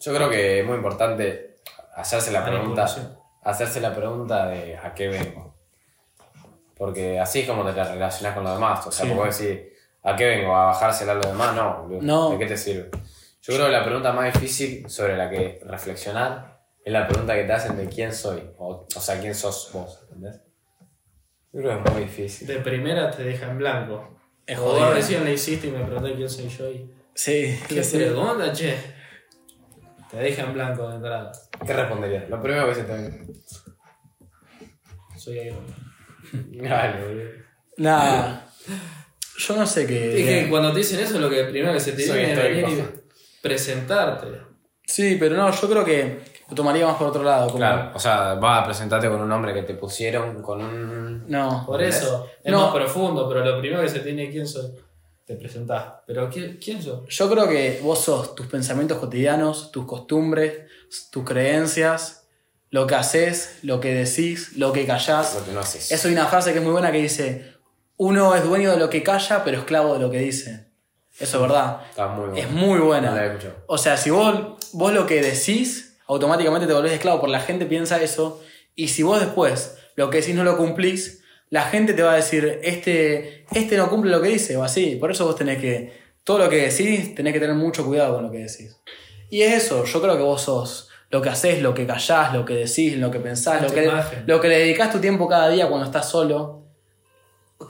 Yo 0.00 0.14
creo 0.14 0.28
que 0.28 0.60
es 0.60 0.66
muy 0.66 0.76
importante 0.76 1.56
hacerse 1.94 2.30
la 2.32 2.44
pregunta, 2.44 2.86
hacerse 3.42 3.80
la 3.80 3.94
pregunta 3.94 4.46
de 4.48 4.76
a 4.76 4.92
qué 4.92 5.08
vengo. 5.08 5.54
Porque 6.76 7.18
así 7.18 7.40
es 7.40 7.48
como 7.48 7.64
te 7.64 7.72
relacionas 7.72 8.34
con 8.34 8.44
los 8.44 8.54
demás. 8.54 8.86
O 8.86 8.92
sea, 8.92 9.04
Sí. 9.06 9.12
porque 9.12 9.28
vos 9.28 9.38
decís, 9.38 9.60
¿a 10.02 10.14
qué 10.16 10.26
vengo? 10.26 10.54
¿A 10.54 10.66
bajársela 10.66 11.12
a 11.12 11.14
los 11.16 11.26
demás? 11.26 11.54
No, 11.54 11.82
boludo. 11.82 12.02
No. 12.02 12.30
¿De 12.30 12.38
qué 12.38 12.46
te 12.46 12.56
sirve? 12.56 12.90
Yo 13.42 13.54
creo 13.54 13.66
que 13.66 13.72
la 13.72 13.84
pregunta 13.84 14.12
más 14.12 14.32
difícil 14.34 14.88
sobre 14.90 15.16
la 15.16 15.30
que 15.30 15.60
reflexionar 15.64 16.60
es 16.84 16.92
la 16.92 17.06
pregunta 17.08 17.34
que 17.34 17.44
te 17.44 17.52
hacen 17.52 17.76
de 17.76 17.88
quién 17.88 18.12
soy. 18.12 18.42
O, 18.58 18.86
o 18.94 19.00
sea, 19.00 19.20
quién 19.20 19.34
sos 19.34 19.70
vos, 19.72 20.00
¿entendés? 20.02 20.40
Yo 21.52 21.60
creo 21.60 21.82
que 21.82 21.88
es 21.88 21.94
muy 21.94 22.02
difícil. 22.04 22.46
De 22.46 22.56
primera 22.56 23.10
te 23.10 23.24
deja 23.24 23.46
en 23.50 23.58
blanco. 23.58 24.16
Es 24.48 24.58
jodido. 24.58 24.94
recién 24.94 25.24
le 25.24 25.34
hiciste 25.34 25.66
y 25.66 25.70
me 25.70 25.84
pregunté 25.84 26.14
quién 26.14 26.28
soy 26.28 26.48
yo 26.48 26.70
y. 26.70 26.90
Sí, 27.14 27.60
¿Qué 27.68 27.82
pregunta, 27.82 28.50
che? 28.52 28.74
Te 30.10 30.16
deja 30.16 30.44
en 30.44 30.54
blanco 30.54 30.88
de 30.88 30.96
entrada. 30.96 31.32
¿Qué 31.66 31.72
responderías? 31.74 32.30
Lo 32.30 32.40
primero 32.40 32.66
que 32.66 32.74
se 32.74 32.84
te. 32.84 33.26
Soy 35.18 35.38
Iron 35.38 35.66
Man. 35.66 36.68
Dale, 36.68 37.04
boludo. 37.04 37.30
Nada. 37.76 38.50
Yo 39.36 39.56
no 39.56 39.66
sé 39.66 39.86
qué. 39.86 40.18
Es 40.18 40.26
que 40.26 40.50
cuando 40.50 40.72
te 40.72 40.78
dicen 40.78 41.00
eso, 41.00 41.18
lo 41.18 41.28
que 41.28 41.44
primero 41.44 41.74
que 41.74 41.80
se 41.80 41.92
te 41.92 42.06
Soy 42.06 42.18
viene 42.18 42.32
es 42.32 42.38
venir 42.38 42.78
y 42.78 43.42
presentarte. 43.42 44.28
Sí, 44.86 45.18
pero 45.20 45.36
no, 45.36 45.52
yo 45.52 45.68
creo 45.68 45.84
que 45.84 46.20
lo 46.48 46.54
tomaría 46.54 46.86
más 46.86 46.96
por 46.96 47.08
otro 47.08 47.22
lado. 47.22 47.46
Como, 47.46 47.58
Claro, 47.58 47.90
o 47.94 47.98
sea, 47.98 48.34
vas 48.34 48.62
a 48.62 48.64
presentarte 48.64 49.08
con 49.08 49.20
un 49.20 49.28
nombre 49.28 49.52
que 49.54 49.62
te 49.62 49.74
pusieron, 49.74 50.42
con 50.42 50.62
un... 50.62 51.24
No. 51.28 51.64
Por 51.66 51.82
eso, 51.82 52.26
es 52.42 52.50
No. 52.52 52.62
más 52.66 52.74
profundo, 52.74 53.28
pero 53.28 53.44
lo 53.44 53.60
primero 53.60 53.82
que 53.82 53.88
se 53.88 54.00
tiene 54.00 54.30
quién 54.30 54.46
soy. 54.46 54.70
Te 55.26 55.34
presentás. 55.36 55.84
Pero 56.06 56.30
¿quién, 56.30 56.58
quién 56.62 56.82
sos? 56.82 57.00
Yo 57.08 57.30
creo 57.30 57.46
que 57.48 57.80
vos 57.82 58.00
sos 58.00 58.34
tus 58.34 58.46
pensamientos 58.46 58.96
cotidianos, 58.98 59.70
tus 59.70 59.84
costumbres, 59.84 60.62
tus 61.10 61.22
creencias, 61.24 62.26
lo 62.70 62.86
que 62.86 62.94
haces, 62.94 63.58
lo 63.62 63.78
que 63.78 63.92
decís, 63.92 64.56
lo 64.56 64.72
que 64.72 64.86
callás. 64.86 65.34
Lo 65.34 65.44
que 65.44 65.52
no 65.52 65.60
haces. 65.60 65.92
Eso 65.92 66.08
hay 66.08 66.14
una 66.14 66.26
frase 66.26 66.52
que 66.52 66.58
es 66.60 66.64
muy 66.64 66.72
buena 66.72 66.90
que 66.90 67.02
dice: 67.02 67.52
Uno 67.98 68.34
es 68.34 68.42
dueño 68.42 68.70
de 68.70 68.78
lo 68.78 68.88
que 68.88 69.02
calla, 69.02 69.44
pero 69.44 69.58
esclavo 69.58 69.92
de 69.94 70.00
lo 70.00 70.10
que 70.10 70.18
dice. 70.20 70.68
Eso 71.18 71.36
es 71.36 71.42
verdad. 71.42 71.80
Está 71.90 72.08
muy 72.08 72.28
bueno. 72.30 72.36
Es 72.38 72.50
muy 72.50 72.78
No 72.78 72.84
buena. 72.86 73.10
la 73.14 73.24
he 73.24 73.26
escuchado. 73.28 73.54
O 73.66 73.76
sea, 73.76 73.98
si 73.98 74.08
vos, 74.08 74.34
vos 74.72 74.92
lo 74.94 75.04
que 75.06 75.20
decís, 75.20 75.87
automáticamente 76.08 76.66
te 76.66 76.72
volvés 76.72 76.92
esclavo, 76.92 77.20
porque 77.20 77.32
la 77.32 77.40
gente 77.40 77.66
piensa 77.66 78.02
eso. 78.02 78.42
Y 78.74 78.88
si 78.88 79.02
vos 79.02 79.20
después 79.20 79.76
lo 79.96 80.10
que 80.10 80.18
decís 80.20 80.34
no 80.34 80.44
lo 80.44 80.56
cumplís, 80.56 81.22
la 81.50 81.62
gente 81.62 81.94
te 81.94 82.02
va 82.02 82.12
a 82.12 82.16
decir, 82.16 82.60
este, 82.62 83.44
este 83.52 83.76
no 83.76 83.88
cumple 83.88 84.10
lo 84.10 84.20
que 84.20 84.28
dice, 84.28 84.56
o 84.56 84.64
así. 84.64 84.96
Por 84.96 85.10
eso 85.10 85.24
vos 85.24 85.36
tenés 85.36 85.58
que, 85.58 85.92
todo 86.24 86.38
lo 86.38 86.48
que 86.50 86.68
decís, 86.68 87.14
tenés 87.14 87.32
que 87.32 87.40
tener 87.40 87.54
mucho 87.56 87.84
cuidado 87.86 88.14
con 88.16 88.24
lo 88.24 88.30
que 88.30 88.38
decís. 88.38 88.76
Y 89.30 89.42
es 89.42 89.64
eso, 89.64 89.84
yo 89.84 90.00
creo 90.02 90.16
que 90.16 90.22
vos 90.22 90.42
sos 90.42 90.88
lo 91.10 91.22
que 91.22 91.28
haces, 91.30 91.62
lo 91.62 91.72
que 91.74 91.86
callás, 91.86 92.34
lo 92.34 92.44
que 92.44 92.54
decís, 92.54 92.96
lo 92.98 93.10
que 93.10 93.18
pensás, 93.18 93.62
lo 93.62 93.70
que, 93.72 93.84
imagen. 93.84 94.24
lo 94.26 94.40
que 94.40 94.48
le 94.48 94.58
dedicás 94.58 94.92
tu 94.92 94.98
tiempo 94.98 95.26
cada 95.26 95.48
día 95.48 95.68
cuando 95.68 95.86
estás 95.86 96.08
solo. 96.08 96.66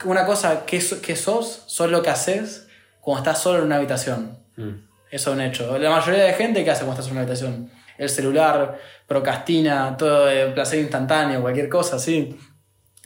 Una 0.05 0.25
cosa, 0.25 0.65
¿qué, 0.65 0.79
so- 0.81 1.01
qué 1.01 1.15
sos? 1.15 1.63
Sos 1.67 1.89
lo 1.89 2.01
que 2.03 2.09
haces 2.09 2.67
cuando 3.01 3.23
estás 3.23 3.41
solo 3.41 3.59
en 3.59 3.65
una 3.65 3.77
habitación. 3.77 4.37
Mm. 4.57 4.71
Eso 5.09 5.31
es 5.31 5.35
un 5.35 5.41
hecho. 5.41 5.77
La 5.79 5.89
mayoría 5.89 6.23
de 6.25 6.33
gente, 6.33 6.63
¿qué 6.63 6.71
hace 6.71 6.83
cuando 6.83 6.93
estás 7.01 7.07
en 7.07 7.13
una 7.13 7.21
habitación? 7.21 7.71
El 7.99 8.09
celular, 8.09 8.79
procrastina, 9.05 9.95
todo 9.97 10.25
de 10.25 10.47
placer 10.47 10.79
instantáneo, 10.79 11.41
cualquier 11.41 11.69
cosa, 11.69 11.97
así. 11.97 12.35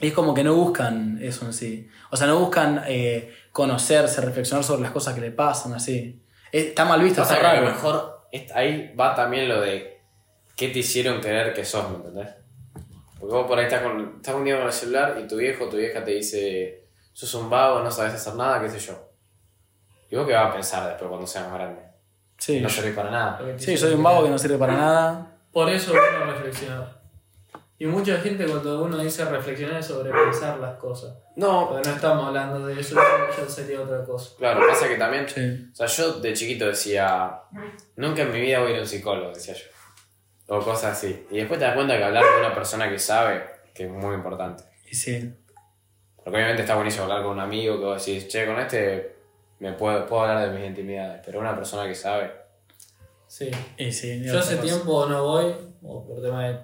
Y 0.00 0.06
es 0.08 0.12
como 0.14 0.32
que 0.34 0.42
no 0.42 0.54
buscan 0.54 1.18
eso 1.20 1.44
en 1.46 1.52
sí. 1.52 1.88
O 2.10 2.16
sea, 2.16 2.26
no 2.26 2.38
buscan 2.38 2.82
eh, 2.86 3.32
conocerse, 3.52 4.20
reflexionar 4.22 4.64
sobre 4.64 4.82
las 4.82 4.90
cosas 4.92 5.14
que 5.14 5.20
le 5.20 5.30
pasan, 5.32 5.74
así. 5.74 6.22
Es- 6.50 6.66
Está 6.68 6.84
mal 6.84 7.00
visto, 7.02 7.20
Pasa 7.22 7.34
está 7.34 7.50
que 7.50 7.56
a 7.56 7.60
lo 7.60 7.66
raro. 7.66 7.74
mejor 7.74 8.20
ahí 8.54 8.94
va 8.98 9.14
también 9.14 9.48
lo 9.48 9.60
de 9.60 10.00
qué 10.56 10.68
te 10.68 10.78
hicieron 10.80 11.20
creer 11.20 11.52
que 11.54 11.64
sos, 11.64 11.88
¿me 11.90 11.96
entendés? 11.96 12.28
Porque 13.20 13.34
vos 13.34 13.46
por 13.46 13.58
ahí 13.58 13.64
estás, 13.64 13.82
con, 13.82 14.14
estás 14.16 14.34
un 14.34 14.44
día 14.44 14.56
con 14.58 14.66
el 14.66 14.72
celular 14.72 15.18
y 15.22 15.26
tu 15.26 15.36
viejo 15.36 15.64
o 15.64 15.68
tu 15.68 15.76
vieja 15.76 16.04
te 16.04 16.10
dice, 16.12 16.88
sos 17.12 17.32
un 17.34 17.48
vago, 17.50 17.80
no 17.80 17.90
sabes 17.90 18.14
hacer 18.14 18.34
nada, 18.34 18.60
qué 18.60 18.68
sé 18.70 18.78
yo. 18.80 19.10
¿Y 20.10 20.16
vos 20.16 20.26
qué 20.26 20.34
vas 20.34 20.50
a 20.50 20.52
pensar 20.52 20.88
después 20.88 21.08
cuando 21.08 21.26
seas 21.26 21.44
más 21.48 21.54
grande? 21.54 21.82
Sí, 22.44 22.60
No 22.60 22.68
servís 22.68 22.94
para 22.94 23.10
nada. 23.10 23.40
Sí, 23.56 23.74
soy 23.74 23.94
un 23.94 24.02
vago 24.02 24.22
que 24.24 24.28
no 24.28 24.36
sirve 24.38 24.58
para 24.58 24.74
nada. 24.74 25.26
Por 25.50 25.70
eso 25.70 25.92
uno 25.92 26.30
reflexiona. 26.30 26.94
Y 27.78 27.86
mucha 27.86 28.18
gente 28.18 28.44
cuando 28.46 28.84
uno 28.84 28.98
dice 28.98 29.24
reflexionar 29.24 29.80
es 29.80 29.86
sobre 29.86 30.10
pensar 30.10 30.58
las 30.58 30.76
cosas. 30.76 31.14
No, 31.36 31.70
Porque 31.70 31.88
no 31.88 31.94
estamos 31.96 32.26
hablando 32.26 32.66
de 32.66 32.78
eso, 32.78 32.96
ya 32.96 33.48
sería 33.48 33.80
otra 33.80 34.04
cosa. 34.04 34.36
claro, 34.36 34.60
pasa 34.68 34.88
que 34.88 34.96
también 34.96 35.26
Sí. 35.26 35.70
O 35.72 35.74
sea, 35.74 35.86
yo 35.86 36.20
de 36.20 36.34
chiquito 36.34 36.66
decía, 36.66 37.40
nunca 37.96 38.22
en 38.22 38.32
mi 38.32 38.42
vida 38.42 38.58
voy 38.60 38.68
a 38.68 38.70
ir 38.72 38.76
a 38.78 38.82
un 38.82 38.86
psicólogo, 38.86 39.32
decía 39.32 39.54
yo. 39.54 39.64
O 40.48 40.60
cosas 40.60 40.98
así. 40.98 41.26
Y 41.30 41.38
después 41.38 41.58
te 41.58 41.64
das 41.64 41.74
cuenta 41.74 41.96
que 41.96 42.04
hablar 42.04 42.24
con 42.24 42.40
una 42.40 42.54
persona 42.54 42.90
que 42.90 42.98
sabe, 42.98 43.42
que 43.72 43.84
es 43.86 43.90
muy 43.90 44.14
importante. 44.16 44.64
Y 44.90 44.94
sí. 44.94 45.34
Porque 46.16 46.36
obviamente 46.36 46.60
está 46.60 46.74
buenísimo 46.74 47.04
hablar 47.04 47.22
con 47.22 47.32
un 47.32 47.40
amigo 47.40 47.78
que 47.78 47.84
vos 47.86 48.04
decís, 48.04 48.28
che, 48.28 48.44
con 48.44 48.58
este 48.60 49.13
me 49.64 49.72
puedo, 49.72 50.06
puedo 50.06 50.22
hablar 50.24 50.50
de 50.50 50.58
mis 50.58 50.68
intimidades. 50.68 51.22
Pero 51.24 51.40
una 51.40 51.56
persona 51.56 51.88
que 51.88 51.94
sabe. 51.94 52.30
Sí. 53.26 53.50
Y 53.78 53.90
sí. 53.90 54.22
Yo 54.22 54.38
hace 54.38 54.56
tiempo 54.56 55.06
no 55.06 55.24
voy, 55.24 55.54
o 55.82 56.06
por 56.06 56.22
tema 56.22 56.46
de, 56.46 56.58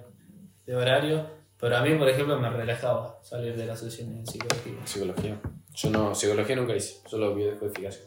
de 0.67 0.75
horario, 0.75 1.25
pero 1.59 1.77
a 1.77 1.81
mí, 1.81 1.95
por 1.95 2.07
ejemplo, 2.07 2.39
me 2.39 2.49
relajaba 2.49 3.17
salir 3.23 3.55
de 3.55 3.65
las 3.65 3.79
sesiones 3.79 4.23
de 4.25 4.31
psicología. 4.31 4.73
Psicología. 4.85 5.41
Yo 5.73 5.89
no, 5.89 6.13
psicología 6.13 6.55
nunca 6.55 6.75
hice, 6.75 7.01
solo 7.07 7.33
biodescodificación. 7.33 8.05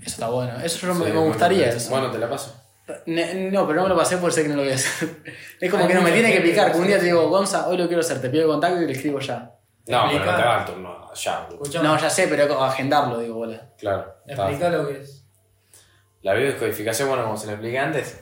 Eso 0.00 0.06
está 0.06 0.28
bueno. 0.28 0.58
Eso 0.60 0.86
yo 0.86 0.94
me, 0.94 1.06
Sí, 1.06 1.12
me 1.12 1.20
gustaría 1.20 1.66
bueno, 1.66 1.76
eso. 1.76 1.90
Bueno, 1.90 2.10
te 2.10 2.18
la 2.18 2.28
paso. 2.28 2.60
No, 3.06 3.66
pero 3.66 3.74
no 3.74 3.82
me 3.84 3.88
lo 3.90 3.96
pasé 3.96 4.16
por 4.16 4.32
sé 4.32 4.42
que 4.42 4.48
no 4.48 4.56
lo 4.56 4.62
voy 4.62 4.72
a 4.72 4.74
hacer. 4.74 5.08
Es 5.60 5.70
como 5.70 5.84
Hay 5.84 5.88
que 5.88 5.94
no 5.94 6.02
me 6.02 6.10
tiene 6.10 6.32
que 6.32 6.40
picar. 6.40 6.72
que 6.72 6.78
un 6.78 6.86
día 6.88 6.98
te 6.98 7.04
digo, 7.04 7.28
Gonza, 7.28 7.68
hoy 7.68 7.76
lo 7.76 7.86
quiero 7.86 8.00
hacer. 8.00 8.20
Te 8.20 8.30
pido 8.30 8.42
el 8.42 8.48
contacto 8.48 8.82
y 8.82 8.86
le 8.86 8.92
escribo 8.92 9.20
ya. 9.20 9.57
No, 9.88 10.04
pero 10.10 10.24
no 10.24 10.36
te 10.36 10.42
va 10.42 10.60
al 10.60 10.64
turno, 10.66 11.14
ya. 11.14 11.48
Escuchame, 11.50 11.88
No, 11.88 11.98
ya 11.98 12.10
sé, 12.10 12.28
pero 12.28 12.62
agendarlo, 12.62 13.18
digo, 13.18 13.36
bola. 13.36 13.70
Claro. 13.78 14.14
explica 14.26 14.68
lo 14.70 14.86
que 14.86 15.00
es. 15.00 15.24
La 16.22 16.34
biodescodificación, 16.34 17.08
bueno, 17.08 17.24
como 17.24 17.36
se 17.36 17.46
lo 17.46 17.52
expliqué 17.52 17.78
antes, 17.78 18.20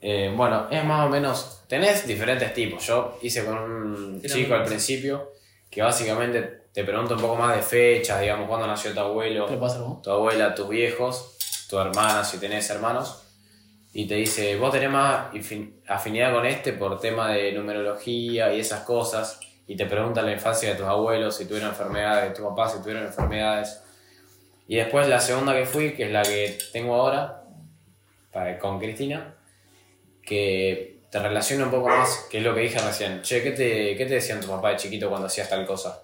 eh, 0.00 0.32
bueno, 0.36 0.68
es 0.70 0.84
más 0.84 1.06
o 1.06 1.08
menos. 1.08 1.64
Tenés 1.66 2.06
diferentes 2.06 2.52
tipos. 2.52 2.86
Yo 2.86 3.18
hice 3.22 3.44
con 3.44 3.58
un 3.58 4.22
chico 4.22 4.54
al 4.54 4.64
principio 4.64 5.32
que 5.70 5.82
básicamente 5.82 6.64
te 6.72 6.84
pregunta 6.84 7.14
un 7.14 7.20
poco 7.20 7.36
más 7.36 7.56
de 7.56 7.62
fechas, 7.62 8.20
digamos, 8.20 8.48
cuándo 8.48 8.66
nació 8.66 8.92
tu 8.92 9.00
abuelo, 9.00 9.46
tu 10.02 10.10
abuela, 10.10 10.54
tus 10.54 10.68
viejos, 10.68 11.36
tu 11.68 11.78
hermana, 11.78 12.22
si 12.22 12.38
tenés 12.38 12.68
hermanos, 12.70 13.22
y 13.92 14.06
te 14.06 14.16
dice, 14.16 14.56
vos 14.56 14.72
tenés 14.72 14.90
más 14.90 15.28
afinidad 15.88 16.32
con 16.32 16.44
este 16.46 16.72
por 16.72 17.00
tema 17.00 17.30
de 17.30 17.52
numerología 17.52 18.52
y 18.52 18.60
esas 18.60 18.84
cosas, 18.84 19.40
y 19.66 19.76
te 19.76 19.86
pregunta 19.86 20.22
la 20.22 20.32
infancia 20.32 20.70
de 20.70 20.74
tus 20.76 20.86
abuelos, 20.86 21.36
si 21.36 21.46
tuvieron 21.46 21.70
enfermedades, 21.70 22.30
de 22.30 22.34
tu 22.36 22.42
papá, 22.48 22.68
si 22.68 22.78
tuvieron 22.80 23.04
enfermedades. 23.04 23.80
Y 24.68 24.76
después 24.76 25.08
la 25.08 25.20
segunda 25.20 25.54
que 25.54 25.66
fui, 25.66 25.94
que 25.94 26.04
es 26.06 26.10
la 26.12 26.22
que 26.22 26.58
tengo 26.72 26.94
ahora, 26.94 27.44
para- 28.32 28.58
con 28.58 28.78
Cristina, 28.78 29.34
que 30.22 31.00
te 31.10 31.18
relaciona 31.18 31.64
un 31.66 31.70
poco 31.70 31.88
más, 31.88 32.26
que 32.30 32.38
es 32.38 32.44
lo 32.44 32.54
que 32.54 32.62
dije 32.62 32.78
recién. 32.78 33.22
Che, 33.22 33.42
¿qué 33.42 33.52
te, 33.52 33.96
qué 33.96 34.06
te 34.06 34.14
decían 34.14 34.40
tu 34.40 34.48
papá 34.48 34.70
de 34.70 34.76
chiquito 34.76 35.08
cuando 35.08 35.26
hacías 35.26 35.48
tal 35.48 35.64
cosa? 35.66 36.02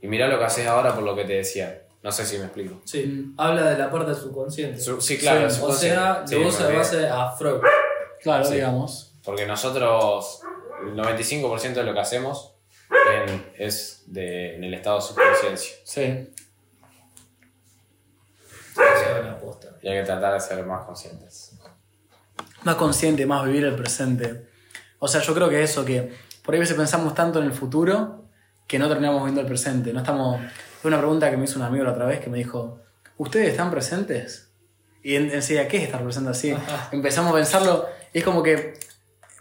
Y 0.00 0.06
mirá 0.06 0.26
lo 0.28 0.38
que 0.38 0.44
haces 0.44 0.66
ahora 0.66 0.94
por 0.94 1.02
lo 1.02 1.14
que 1.14 1.24
te 1.24 1.34
decían. 1.34 1.76
No 2.02 2.12
sé 2.12 2.24
si 2.24 2.38
me 2.38 2.44
explico. 2.44 2.80
Sí, 2.84 3.32
habla 3.36 3.70
de 3.70 3.76
la 3.78 3.90
parte 3.90 4.14
subconsciente. 4.14 4.80
Su- 4.80 5.00
sí, 5.00 5.18
claro. 5.18 5.46
o 5.46 5.72
sea, 5.72 6.22
Sí, 6.26 6.36
lo 6.36 6.46
usa 6.48 6.68
de 6.68 6.76
base 6.76 7.06
a 7.08 7.30
Freud. 7.32 7.60
Claro, 8.22 8.44
Sí. 8.44 8.54
digamos. 8.54 9.14
Porque 9.24 9.44
nosotros, 9.46 10.40
el 10.86 10.94
95% 10.94 11.80
de 11.80 11.84
lo 11.84 11.92
que 11.92 12.00
hacemos 12.00 12.54
en- 12.90 13.46
es 13.58 14.02
de, 14.06 14.56
en 14.56 14.64
el 14.64 14.74
estado 14.74 14.96
de 14.96 15.02
subconsciencia. 15.02 15.76
Sí. 15.84 16.30
Y 19.82 19.88
hay 19.88 20.00
que 20.00 20.04
tratar 20.06 20.34
de 20.34 20.40
ser 20.40 20.64
más 20.66 20.84
conscientes. 20.84 21.52
Más 22.64 22.74
consciente, 22.76 23.26
más 23.26 23.44
vivir 23.44 23.64
el 23.64 23.74
presente. 23.76 24.46
O 24.98 25.06
sea, 25.08 25.20
yo 25.20 25.34
creo 25.34 25.48
que 25.48 25.62
eso, 25.62 25.84
que 25.84 26.12
por 26.42 26.54
ahí 26.54 26.58
a 26.58 26.62
veces 26.62 26.76
pensamos 26.76 27.14
tanto 27.14 27.38
en 27.38 27.46
el 27.46 27.52
futuro 27.52 28.24
que 28.66 28.78
no 28.78 28.88
terminamos 28.88 29.22
viendo 29.22 29.40
el 29.40 29.46
presente. 29.46 29.92
No 29.92 30.00
estamos. 30.00 30.40
Fue 30.82 30.88
una 30.90 30.98
pregunta 30.98 31.30
que 31.30 31.36
me 31.36 31.44
hizo 31.44 31.58
un 31.58 31.64
amigo 31.64 31.84
la 31.84 31.92
otra 31.92 32.06
vez 32.06 32.20
que 32.20 32.28
me 32.30 32.38
dijo: 32.38 32.80
¿Ustedes 33.16 33.50
están 33.50 33.70
presentes? 33.70 34.50
Y 35.02 35.14
en- 35.16 35.30
enseguida, 35.30 35.68
¿qué 35.68 35.78
es 35.78 35.84
estar 35.84 36.02
presente 36.02 36.30
así? 36.30 36.54
Empezamos 36.92 37.30
a 37.32 37.34
pensarlo. 37.36 37.86
Y 38.12 38.18
es 38.18 38.24
como 38.24 38.42
que 38.42 38.74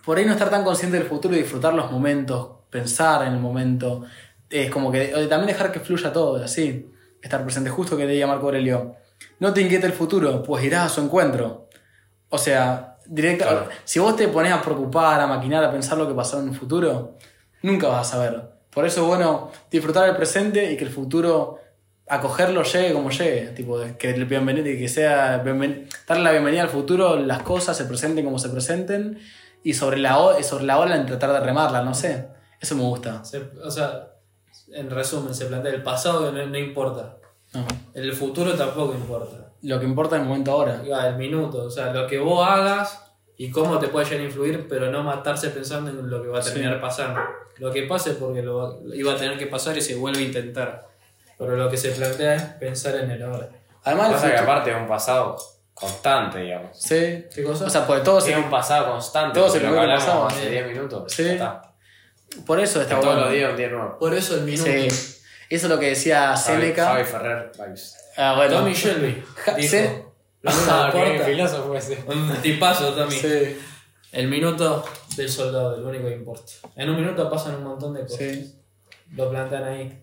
por 0.06 0.18
ahí 0.18 0.26
no 0.26 0.34
estar 0.34 0.50
tan 0.50 0.64
consciente 0.64 0.98
del 1.00 1.08
futuro 1.08 1.36
y 1.36 1.39
disfrutar 1.39 1.74
los 1.74 1.91
momentos, 1.91 2.57
pensar 2.70 3.26
en 3.28 3.34
el 3.34 3.39
momento. 3.39 4.03
Es 4.49 4.70
como 4.72 4.91
que 4.91 5.07
también 5.30 5.47
dejar 5.47 5.72
que 5.72 5.80
fluya 5.80 6.11
todo, 6.13 6.43
así. 6.43 6.89
Estar 7.22 7.43
presente. 7.43 7.70
Justo 7.70 7.97
que 7.97 8.05
leía 8.05 8.28
Marco 8.28 8.45
Aurelio. 8.45 8.95
No 9.39 9.53
te 9.53 9.61
inquiete 9.61 9.88
el 9.88 9.93
futuro, 9.93 10.43
pues 10.43 10.63
irás 10.63 10.86
a 10.86 10.89
su 10.95 11.01
encuentro. 11.01 11.68
O 12.30 12.38
sea, 12.38 12.97
directa, 13.05 13.45
Claro. 13.45 13.70
si 13.84 13.99
vos 13.99 14.15
te 14.15 14.28
pones 14.28 14.51
a 14.51 14.61
preocupar, 14.61 15.20
a 15.20 15.28
maquinar, 15.28 15.63
a 15.63 15.72
pensar 15.72 15.97
lo 15.97 16.07
que 16.07 16.13
pasará 16.13 16.43
en 16.43 16.49
un 16.49 16.55
futuro, 16.55 17.18
nunca 17.63 17.88
vas 17.88 18.07
a 18.07 18.11
saber. 18.18 18.41
Por 18.70 18.86
eso 18.86 19.01
es 19.01 19.07
bueno 19.07 19.51
disfrutar 19.72 20.07
el 20.07 20.15
presente 20.15 20.72
y 20.72 20.78
que 20.78 20.84
el 20.84 20.91
futuro, 20.91 21.59
acogerlo, 22.07 22.63
llegue 22.63 22.93
como 22.93 23.09
llegue. 23.09 23.47
Tipo, 23.55 23.80
que, 23.97 24.11
el 24.11 24.26
bienvenido, 24.26 24.65
que 24.65 24.88
sea, 24.88 25.41
bienven- 25.43 25.88
darle 26.07 26.24
la 26.24 26.32
bienvenida 26.32 26.61
al 26.61 26.70
futuro, 26.70 27.15
las 27.18 27.41
cosas 27.41 27.76
se 27.76 27.86
presenten 27.86 28.24
como 28.24 28.38
se 28.39 28.49
presenten 28.49 29.20
y 29.63 29.74
sobre 29.74 29.97
la, 29.97 30.18
sobre 30.43 30.65
la 30.65 30.78
ola 30.80 30.95
en 30.95 31.05
tratar 31.05 31.34
de 31.34 31.39
remarla, 31.39 31.82
no 31.82 31.93
sé. 31.95 32.28
Eso 32.60 32.76
me 32.76 32.84
gusta. 32.84 33.24
Se- 33.24 33.49
o 33.64 33.70
sea, 33.72 34.08
en 34.74 34.89
resumen, 34.89 35.34
se 35.34 35.45
plantea 35.45 35.74
el 35.74 35.84
pasado 35.84 36.26
que 36.32 36.38
no, 36.38 36.45
no 36.45 36.58
importa. 36.58 37.18
No. 37.53 37.66
El 37.93 38.14
futuro 38.14 38.53
tampoco 38.55 38.93
importa. 38.93 39.51
Lo 39.62 39.80
que 39.80 39.86
importa 39.86 40.16
es 40.18 40.22
el 40.22 40.28
momento 40.28 40.51
ahora. 40.51 40.82
Ya, 40.84 41.08
el 41.08 41.16
minuto, 41.18 41.64
o 41.64 41.70
sea, 41.72 41.91
lo 41.93 42.05
que 42.08 42.20
vos 42.20 42.47
hagas 42.47 43.03
y 43.38 43.49
cómo 43.51 43.78
te 43.80 43.88
puede 43.88 44.05
llegar 44.05 44.22
a 44.22 44.26
influir, 44.26 44.68
pero 44.68 44.91
no 44.91 45.03
matarse 45.03 45.49
pensando 45.49 45.89
en 45.91 46.10
lo 46.10 46.22
que 46.22 46.28
va 46.30 46.39
a 46.39 46.41
terminar 46.41 46.76
Sí. 46.76 46.80
pasando. 46.82 47.22
Lo 47.58 47.72
que 47.72 47.84
pase 47.84 48.12
porque 48.14 48.41
lo 48.43 48.80
iba 48.93 49.14
a 49.14 49.18
tener 49.18 49.38
que 49.38 49.47
pasar 49.47 49.78
y 49.78 49.82
se 49.82 49.95
vuelve 49.95 50.20
a 50.20 50.24
intentar. 50.24 50.88
Pero 51.38 51.55
lo 51.55 51.70
que 51.70 51.78
se 51.78 51.89
plantea 51.91 52.36
es 52.36 52.43
pensar 52.43 52.95
en 52.95 53.12
el 53.12 53.22
ahora. 53.24 53.49
Además, 53.84 54.12
Pasa 54.14 54.32
que 54.32 54.38
aparte 54.38 54.72
es 54.72 54.78
un 54.78 54.88
pasado 54.88 55.38
constante, 55.74 56.39
digamos. 56.39 56.78
Sí. 56.78 57.26
¿Qué 57.34 57.43
cosa? 57.43 57.66
O 57.66 57.70
sea, 57.70 57.86
porque 57.88 58.03
todo 58.03 58.20
se 58.20 58.32
Es 58.32 58.38
un 58.38 58.49
pasado 58.49 58.91
constante. 58.91 59.39
Todo 59.39 59.49
se 59.49 59.60
lo 59.60 59.72
que 59.72 59.80
hablamos 59.80 60.03
pasado. 60.03 60.28
hace 60.28 60.49
10 60.49 60.68
minutos. 60.68 61.12
Sí. 61.14 61.24
está. 61.30 61.62
Por 62.46 62.60
eso 62.60 62.82
está 62.82 62.96
Que 62.96 63.02
todos 63.02 63.16
bueno. 63.16 63.22
los 63.30 63.34
días 63.36 63.52
un 63.52 63.58
día 63.58 63.70
nuevo. 63.70 63.98
Por 64.00 64.14
eso 64.14 64.36
el 64.36 64.42
minuto. 64.42 64.66
Sí. 64.70 64.88
Eso 65.50 65.66
es 65.68 65.70
lo 65.70 65.80
que 65.80 65.88
decía 65.90 66.36
Seneca. 66.36 66.86
Javi 66.88 67.04
Ferrer 67.06 67.52
vibes. 67.58 67.96
Ah, 68.18 68.34
bueno. 68.36 68.58
Tommy 68.58 68.74
Shelby 68.74 69.24
dijo, 69.58 69.68
sí. 69.70 69.78
lo 70.42 70.52
Ah, 70.52 70.90
qué 70.92 70.98
importa- 71.00 71.26
filósofo 71.26 71.76
ese. 71.76 72.04
un 72.08 72.36
tipazo 72.42 72.94
Tommy. 72.94 73.16
Sí. 73.16 73.58
El 74.12 74.28
minuto 74.28 74.86
del 75.16 75.30
soldado, 75.30 75.76
el 75.78 75.84
único 75.84 76.08
que 76.08 76.16
importa. 76.16 76.52
En 76.76 76.90
un 76.90 76.96
minuto 76.98 77.30
pasan 77.30 77.56
un 77.56 77.64
montón 77.64 77.94
de 77.94 78.02
cosas. 78.02 78.18
Sí. 78.20 78.56
Lo 79.16 79.30
plantean 79.30 79.64
ahí. 79.64 80.02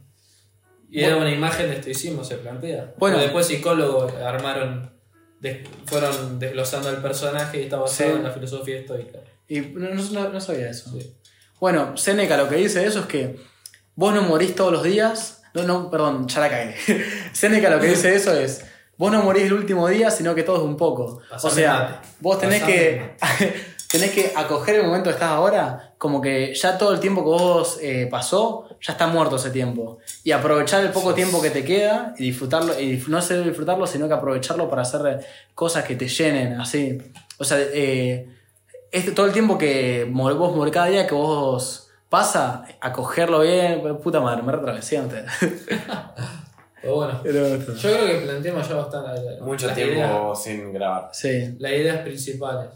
Y 0.90 1.02
era 1.02 1.16
una 1.16 1.30
imagen 1.30 1.68
de 1.68 1.76
estoicismo, 1.76 2.22
se 2.22 2.36
plantea. 2.36 2.94
Bueno. 2.98 3.16
Pero 3.16 3.18
después 3.24 3.46
psicólogos 3.46 4.12
armaron, 4.14 4.92
des- 5.40 5.66
fueron 5.86 6.38
desglosando 6.38 6.88
el 6.90 6.98
personaje 6.98 7.60
y 7.60 7.62
está 7.64 7.76
basado 7.78 8.10
Sí. 8.10 8.16
en 8.16 8.22
la 8.22 8.30
filosofía 8.30 8.78
estoica. 8.78 9.18
Y 9.48 9.60
no, 9.60 9.90
no- 9.90 10.28
no 10.30 10.40
sabía 10.40 10.70
eso. 10.70 10.90
Sí. 10.90 11.16
Bueno, 11.64 11.96
Seneca 11.96 12.36
lo 12.36 12.46
que 12.46 12.56
dice 12.56 12.84
eso 12.84 13.00
es 13.00 13.06
que 13.06 13.40
vos 13.96 14.12
no 14.12 14.20
morís 14.20 14.54
todos 14.54 14.70
los 14.70 14.82
días. 14.82 15.44
No, 15.54 15.62
no, 15.62 15.90
perdón, 15.90 16.28
ya 16.28 16.40
la 16.40 16.50
cagué. 16.50 16.76
Seneca 17.32 17.70
lo 17.70 17.80
que 17.80 17.86
dice 17.86 18.14
eso 18.14 18.38
es. 18.38 18.66
Vos 18.98 19.10
no 19.10 19.22
morís 19.22 19.44
el 19.44 19.54
último 19.54 19.88
día, 19.88 20.10
sino 20.10 20.34
que 20.34 20.42
todo 20.42 20.58
es 20.58 20.62
un 20.62 20.76
poco. 20.76 21.22
Pasame 21.30 21.50
o 21.50 21.56
sea, 21.56 21.72
mate. 21.72 22.08
vos 22.20 22.38
tenés 22.38 22.60
Pasame 22.60 22.76
que, 22.76 23.16
tenés 23.90 24.10
que 24.10 24.32
acoger 24.36 24.74
el 24.74 24.82
momento 24.84 25.08
que 25.08 25.14
estás 25.14 25.30
ahora, 25.30 25.94
como 25.96 26.20
que 26.20 26.54
ya 26.54 26.76
todo 26.76 26.92
el 26.92 27.00
tiempo 27.00 27.22
que 27.22 27.30
vos 27.30 27.78
eh, 27.80 28.08
pasó, 28.10 28.68
ya 28.82 28.92
está 28.92 29.06
muerto 29.06 29.36
ese 29.36 29.48
tiempo. 29.48 30.00
Y 30.22 30.32
aprovechar 30.32 30.84
el 30.84 30.90
poco 30.90 31.14
tiempo 31.14 31.40
que 31.40 31.48
te 31.48 31.64
queda 31.64 32.14
y 32.18 32.24
disfrutarlo, 32.24 32.78
y 32.78 33.02
no 33.08 33.22
solo 33.22 33.40
disfrutarlo, 33.40 33.86
sino 33.86 34.06
que 34.06 34.12
aprovecharlo 34.12 34.68
para 34.68 34.82
hacer 34.82 35.26
cosas 35.54 35.84
que 35.84 35.96
te 35.96 36.08
llenen, 36.08 36.60
así. 36.60 36.98
O 37.38 37.44
sea, 37.44 37.56
eh, 37.58 38.33
este, 38.94 39.12
todo 39.12 39.26
el 39.26 39.32
tiempo 39.32 39.58
que 39.58 40.08
vos 40.10 40.54
morís, 40.56 40.72
cada 40.72 40.86
día 40.86 41.06
que 41.06 41.14
vos 41.14 41.90
pasa, 42.08 42.64
acogerlo 42.80 43.40
bien, 43.40 43.82
puta 44.02 44.20
madre, 44.20 44.42
me 44.42 44.52
retravesé 44.52 44.98
antes. 44.98 45.24
Pero 46.80 46.96
bueno, 46.96 47.20
yo 47.24 47.30
creo 47.30 48.06
que 48.06 48.20
planteamos 48.26 48.68
ya 48.68 48.74
bastante. 48.76 49.40
Mucho 49.40 49.70
tiempo 49.72 49.94
ideas- 49.94 50.42
sin 50.42 50.72
grabar. 50.72 51.08
sí. 51.12 51.56
las 51.58 51.72
ideas 51.72 51.98
principales. 52.00 52.68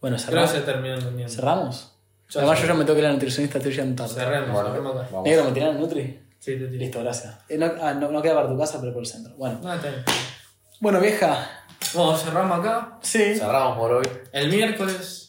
Bueno, 0.00 0.16
Creo 0.16 0.26
que 0.42 0.48
cerramos. 0.48 0.50
se 0.50 0.60
terminó 0.62 0.94
entendiendo. 0.94 1.32
¿Cerramos? 1.34 1.92
Además, 2.34 2.34
yo 2.34 2.40
cerramos. 2.40 2.62
ya 2.68 2.74
me 2.74 2.84
tengo 2.84 2.94
que 2.94 3.00
ir 3.00 3.04
a 3.04 3.08
la 3.08 3.14
nutricionista, 3.14 3.58
estoy 3.58 3.72
llegando 3.72 4.02
tarde. 4.02 4.14
Cerremos, 4.14 4.50
Bueno, 4.50 4.94
vamos. 5.12 5.24
Negro, 5.24 5.44
¿me 5.44 5.52
tiran 5.52 5.68
el 5.70 5.80
Nutri? 5.80 6.20
Sí, 6.38 6.52
te 6.56 6.66
tiro. 6.68 6.78
Listo, 6.78 7.00
gracias. 7.00 7.36
Eh, 7.50 7.58
no, 7.58 7.70
ah, 7.82 7.92
no, 7.92 8.10
no 8.10 8.22
queda 8.22 8.34
para 8.36 8.48
tu 8.48 8.56
casa, 8.58 8.78
pero 8.80 8.94
por 8.94 9.02
el 9.02 9.06
centro. 9.06 9.34
Bueno. 9.36 9.58
No, 9.62 9.74
está 9.74 9.88
bien. 9.88 10.02
Bueno, 10.80 11.00
vieja. 11.00 11.50
Bueno, 11.92 12.16
cerramos 12.16 12.60
acá. 12.60 12.98
Sí. 13.02 13.34
Cerramos 13.36 13.76
por 13.76 13.92
hoy. 13.92 14.08
El 14.32 14.48
miércoles. 14.48 15.19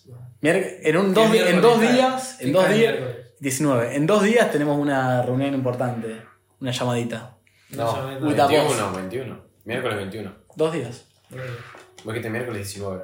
En, 0.41 0.97
un 0.97 1.13
dos, 1.13 1.29
¿Qué 1.29 1.43
di- 1.43 1.49
en 1.49 1.61
dos 1.61 1.79
días, 1.79 2.35
¿Qué 2.39 2.45
en 2.47 2.53
dos 2.53 2.67
días, 2.69 2.93
miércoles? 2.93 3.15
19. 3.39 3.95
En 3.95 4.07
dos 4.07 4.23
días 4.23 4.51
tenemos 4.51 4.77
una 4.77 5.21
reunión 5.21 5.53
importante, 5.53 6.21
una 6.59 6.71
llamadita. 6.71 7.35
No, 7.69 7.85
No, 7.85 7.95
llamé, 7.95 8.19
no. 8.19 8.27
Puta. 8.27 8.47
21, 8.47 8.91
21. 8.93 9.39
Miércoles 9.65 9.97
21. 9.97 10.33
Dos 10.55 10.73
días. 10.73 11.05
Vos 11.29 12.13
dijiste 12.13 12.29
miércoles 12.29 12.57
19. 12.67 13.03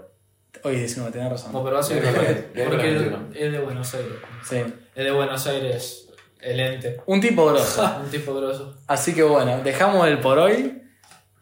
Hoy 0.64 0.76
19, 0.78 1.12
tenés 1.12 1.30
razón. 1.32 1.52
Como 1.52 1.64
pero 1.64 1.76
va 1.76 1.80
a 1.82 1.84
ser 1.84 2.04
porque, 2.04 2.20
miércoles 2.56 2.68
porque 2.70 2.92
21. 2.92 3.28
es 3.36 3.52
de 3.52 3.60
Buenos 3.60 3.94
Aires. 3.94 4.14
Sí. 4.44 4.56
Es 4.96 5.06
de 5.06 5.12
Buenos 5.12 5.48
Aires 5.48 6.10
el 6.42 6.60
ente. 6.60 7.02
Un 7.06 7.22
tipo 7.22 7.46
grosso. 7.46 7.98
Un 8.04 8.10
tipo 8.10 8.34
grosso. 8.34 8.76
Así 8.88 9.14
que 9.14 9.22
bueno, 9.24 9.60
dejamos 9.64 10.08
el 10.08 10.20
por 10.20 10.40
hoy. 10.40 10.82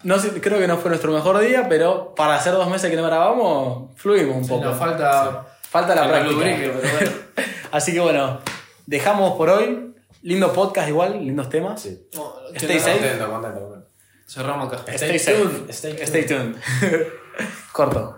No 0.04 0.20
sé, 0.20 0.30
creo 0.41 0.60
que 0.60 0.68
no 0.68 0.78
fue 0.78 0.89
nuestro 0.89 1.12
mejor 1.12 1.39
día, 1.39 1.68
pero 1.68 2.14
para 2.14 2.36
hacer 2.36 2.54
dos 2.54 2.70
meses 2.70 2.91
que 2.91 2.98
no 2.98 3.04
grabamos, 3.06 3.89
fluimos 3.96 4.36
un 4.36 4.43
Sí, 4.43 4.50
poco. 4.52 4.66
nos 4.66 4.78
falta. 4.78 5.48
Falta 5.76 5.94
la 5.94 6.08
práctica. 6.08 6.40
pero 6.58 6.74
bueno. 6.80 7.12
Así 7.72 7.92
que 7.92 8.00
bueno, 8.00 8.40
dejamos 8.86 9.36
por 9.36 9.50
hoy. 9.50 9.94
Lindo 10.22 10.54
podcast 10.54 10.88
igual, 10.88 11.20
lindos 11.20 11.50
temas. 11.50 11.82
Sí. 11.82 12.08
No, 12.14 12.34
que 12.54 12.60
Stay 12.60 12.78
no- 12.78 12.82
safe. 12.84 13.00
Contento, 13.00 13.30
contento, 13.30 13.60
contento. 13.60 13.88
Cerramos 14.26 14.74
acá. 14.74 14.92
Stay 14.94 15.20
tuned. 15.20 15.70
Stay 15.70 16.26
tuned. 16.26 16.56
Corto. 17.74 18.18